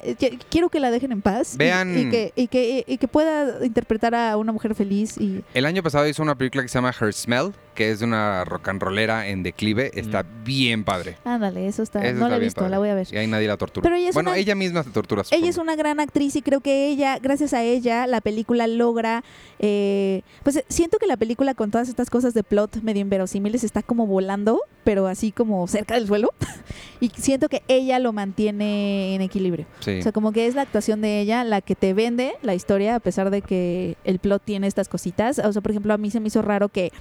[0.49, 1.55] quiero que la dejen en paz.
[1.55, 5.17] y- Vean- Y, que, y, que, y que pueda interpretar a una mujer feliz.
[5.17, 8.05] y El año pasado hizo una película que se llama Her Smell, que es de
[8.05, 9.91] una rock and rollera en declive.
[9.93, 11.17] Está bien padre.
[11.25, 11.99] Ándale, eso está.
[12.03, 12.71] Eso no está la he visto, padre.
[12.71, 13.07] la voy a ver.
[13.11, 13.83] Y ahí nadie la tortura.
[13.83, 15.23] Pero ella es bueno, una- ella misma se tortura.
[15.31, 15.71] Ella es supongo.
[15.73, 19.23] una gran actriz y creo que ella, gracias a ella, la película logra.
[19.59, 23.81] eh, pues siento que la película, con todas estas cosas de plot medio inverosímiles, está
[23.81, 26.31] como volando, pero así como cerca del suelo.
[26.99, 29.65] y siento que ella lo mantiene en equilibrio.
[29.79, 29.99] Sí.
[29.99, 32.95] O sea, como que es la actuación de ella la que te vende la historia,
[32.95, 35.39] a pesar de que el plot tiene estas cositas.
[35.39, 36.91] O sea, por ejemplo, a mí se me hizo raro que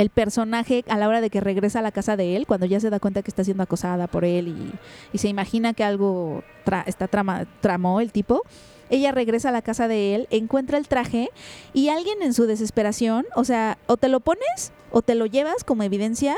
[0.00, 2.80] el personaje, a la hora de que regresa a la casa de él, cuando ya
[2.80, 4.72] se da cuenta que está siendo acosada por él y,
[5.12, 8.42] y se imagina que algo tra- está trama, tramó el tipo,
[8.88, 11.28] ella regresa a la casa de él, encuentra el traje
[11.74, 15.64] y alguien en su desesperación, o sea, o te lo pones o te lo llevas
[15.64, 16.34] como evidencia.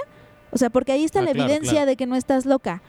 [0.50, 1.86] O sea, porque ahí está Ah, la claro, evidencia claro.
[1.86, 2.82] de que no estás loca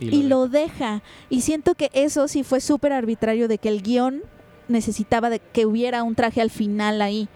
[0.00, 1.02] y lo deja.
[1.30, 4.22] Y siento que eso sí fue súper arbitrario de que el guion
[4.68, 7.28] necesitaba de que hubiera un traje al final ahí.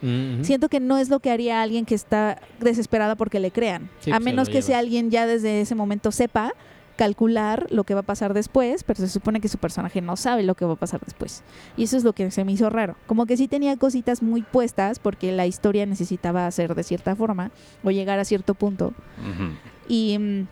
[0.43, 3.91] Siento que no es lo que haría alguien que está desesperada porque le crean.
[4.01, 6.53] Sí, a pues, se menos que sea alguien ya desde ese momento sepa
[6.99, 10.43] calcular lo que va a pasar después, pero se supone que su personaje no sabe
[10.43, 11.45] lo que va a pasar después.
[11.77, 12.97] Y eso es lo que se me hizo raro.
[13.07, 17.53] Como que sí tenía cositas muy puestas porque la historia necesitaba ser de cierta forma
[17.85, 18.95] o llegar a cierto punto.
[19.87, 20.49] Y mm,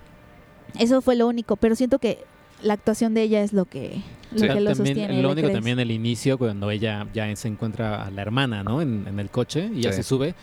[0.79, 2.25] eso fue lo único, pero siento que
[2.63, 4.03] la actuación de ella es lo que,
[4.33, 4.49] lo Sí.
[4.49, 5.09] que lo También, sostiene.
[5.09, 5.53] lo ¿le único crees?
[5.55, 8.81] también el inicio, cuando ella ya se encuentra a la hermana, ¿no?
[8.83, 9.99] En, en el coche y ya Sí.
[9.99, 10.35] se sube.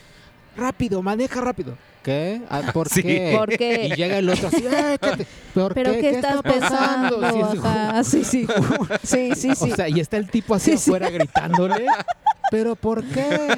[0.56, 1.76] Rápido, maneja rápido.
[2.04, 2.42] ¿Qué?
[2.50, 3.02] Ah, ¿Por Sí.
[3.02, 3.34] qué?
[3.38, 3.88] ¿Por qué?
[3.88, 5.28] Y llega el otro así, "Ay, ¿qué te-
[5.60, 6.00] ¿por ¿Pero qué?
[6.02, 7.52] qué, estás está pasando?" pensando?
[7.52, 8.48] Sí, Ajá, sí, sí.
[9.04, 9.72] Sí, sí, sí.
[9.72, 10.90] O sea, y está el tipo así Sí, sí.
[10.90, 11.86] afuera gritándole.
[12.52, 13.50] ¿Pero por qué?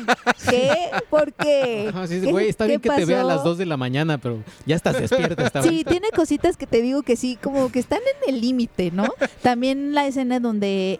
[0.49, 0.71] ¿Qué?
[1.09, 1.87] ¿Por qué?
[1.89, 3.49] Ajá, sí, ¿Qué- güey, está qué bien que te vea a las pasó?
[3.49, 5.43] 2 de la mañana, pero ya estás despierta.
[5.47, 8.91] Está Sí, tiene cositas que te digo que sí, como que están en el límite,
[8.91, 9.05] ¿no?
[9.41, 10.99] También la escena donde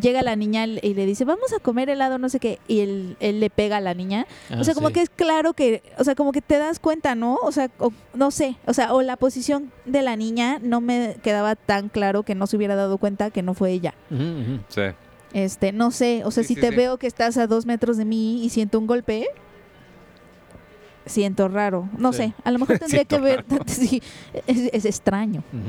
[0.00, 3.16] llega la niña y le dice, vamos a comer helado, no sé qué, y él,
[3.20, 4.26] él le pega a la niña.
[4.50, 4.94] Ah, o sea, como sí.
[4.94, 7.36] que es claro que, o sea, como que te das cuenta, ¿no?
[7.42, 11.16] O sea, o- no sé, o sea, o la posición de la niña no me
[11.22, 13.94] quedaba tan claro que no se hubiera dado cuenta que no fue ella.
[14.68, 14.82] Sí.
[15.32, 16.76] Este, no sé, o sea, Sí, si sí, te sí.
[16.76, 19.26] veo que estás a dos metros de mí y siento un golpe,
[21.06, 21.88] siento raro.
[21.98, 22.18] No Sí.
[22.18, 24.02] sé, a lo mejor tendría que ver, sí,
[24.46, 25.42] es, es extraño.
[25.52, 25.62] Ujú.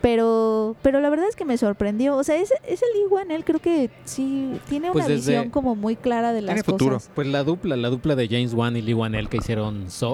[0.00, 2.16] Pero, pero la verdad es que me sorprendió.
[2.16, 5.50] O sea, ese, ese Lee Wan, él creo que sí tiene Pues una desde- visión
[5.50, 6.78] como muy clara de las Tiene cosas.
[6.78, 7.00] futuro.
[7.16, 10.12] Pues la dupla, la dupla de James Wan y Lee Wanell que hicieron So,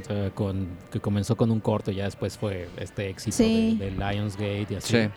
[0.00, 3.76] o sea, con, que comenzó con un corto, ya después fue este éxito Sí.
[3.78, 4.96] de, de Lionsgate y así.
[4.96, 5.08] Sí.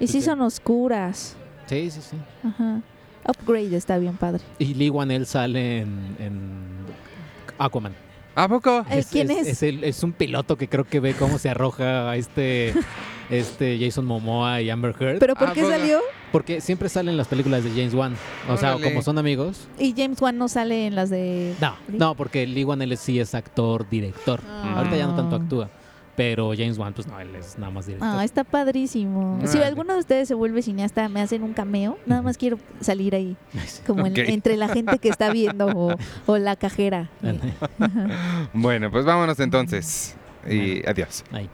[0.00, 1.36] Y sí son oscuras.
[1.66, 2.00] sí, sí.
[2.00, 2.16] sí.
[2.46, 2.80] Ajá.
[3.28, 4.42] Upgrade está bien padre.
[4.58, 6.40] Y Lee Wanell sale en, en
[7.58, 7.92] Aquaman.
[8.34, 8.84] ¿A poco?
[8.90, 9.62] Eh, ¿quién es?
[9.62, 12.72] el- es un piloto que creo que ve cómo se arroja a este,
[13.32, 15.18] este Jason Momoa y Amber Heard.
[15.18, 16.00] ¿Pero por Ah, qué salió?
[16.30, 18.14] porque siempre salen las películas de James Wan.
[18.48, 18.90] O sea, Órale.
[18.90, 19.68] como son amigos.
[19.78, 21.54] Y James Wan no sale en las de...
[21.60, 24.40] No, no, porque Lee Wanell sí es actor, director.
[24.48, 24.74] Ah.
[24.78, 25.70] Ahorita ya no tanto actúa.
[26.14, 28.08] Pero James Wan, pues no, él es nada más director.
[28.18, 29.38] Ah, está padrísimo.
[29.44, 29.64] Si Órale.
[29.64, 31.98] alguno de ustedes se vuelve cineasta, me hacen un cameo.
[32.04, 33.34] Nada más quiero salir ahí,
[33.86, 35.96] como en- entre la gente que está viendo o,
[36.26, 37.08] o la cajera.
[38.52, 40.14] Bueno, pues vámonos entonces.
[40.48, 41.24] Y adiós.
[41.32, 41.48] Ahí.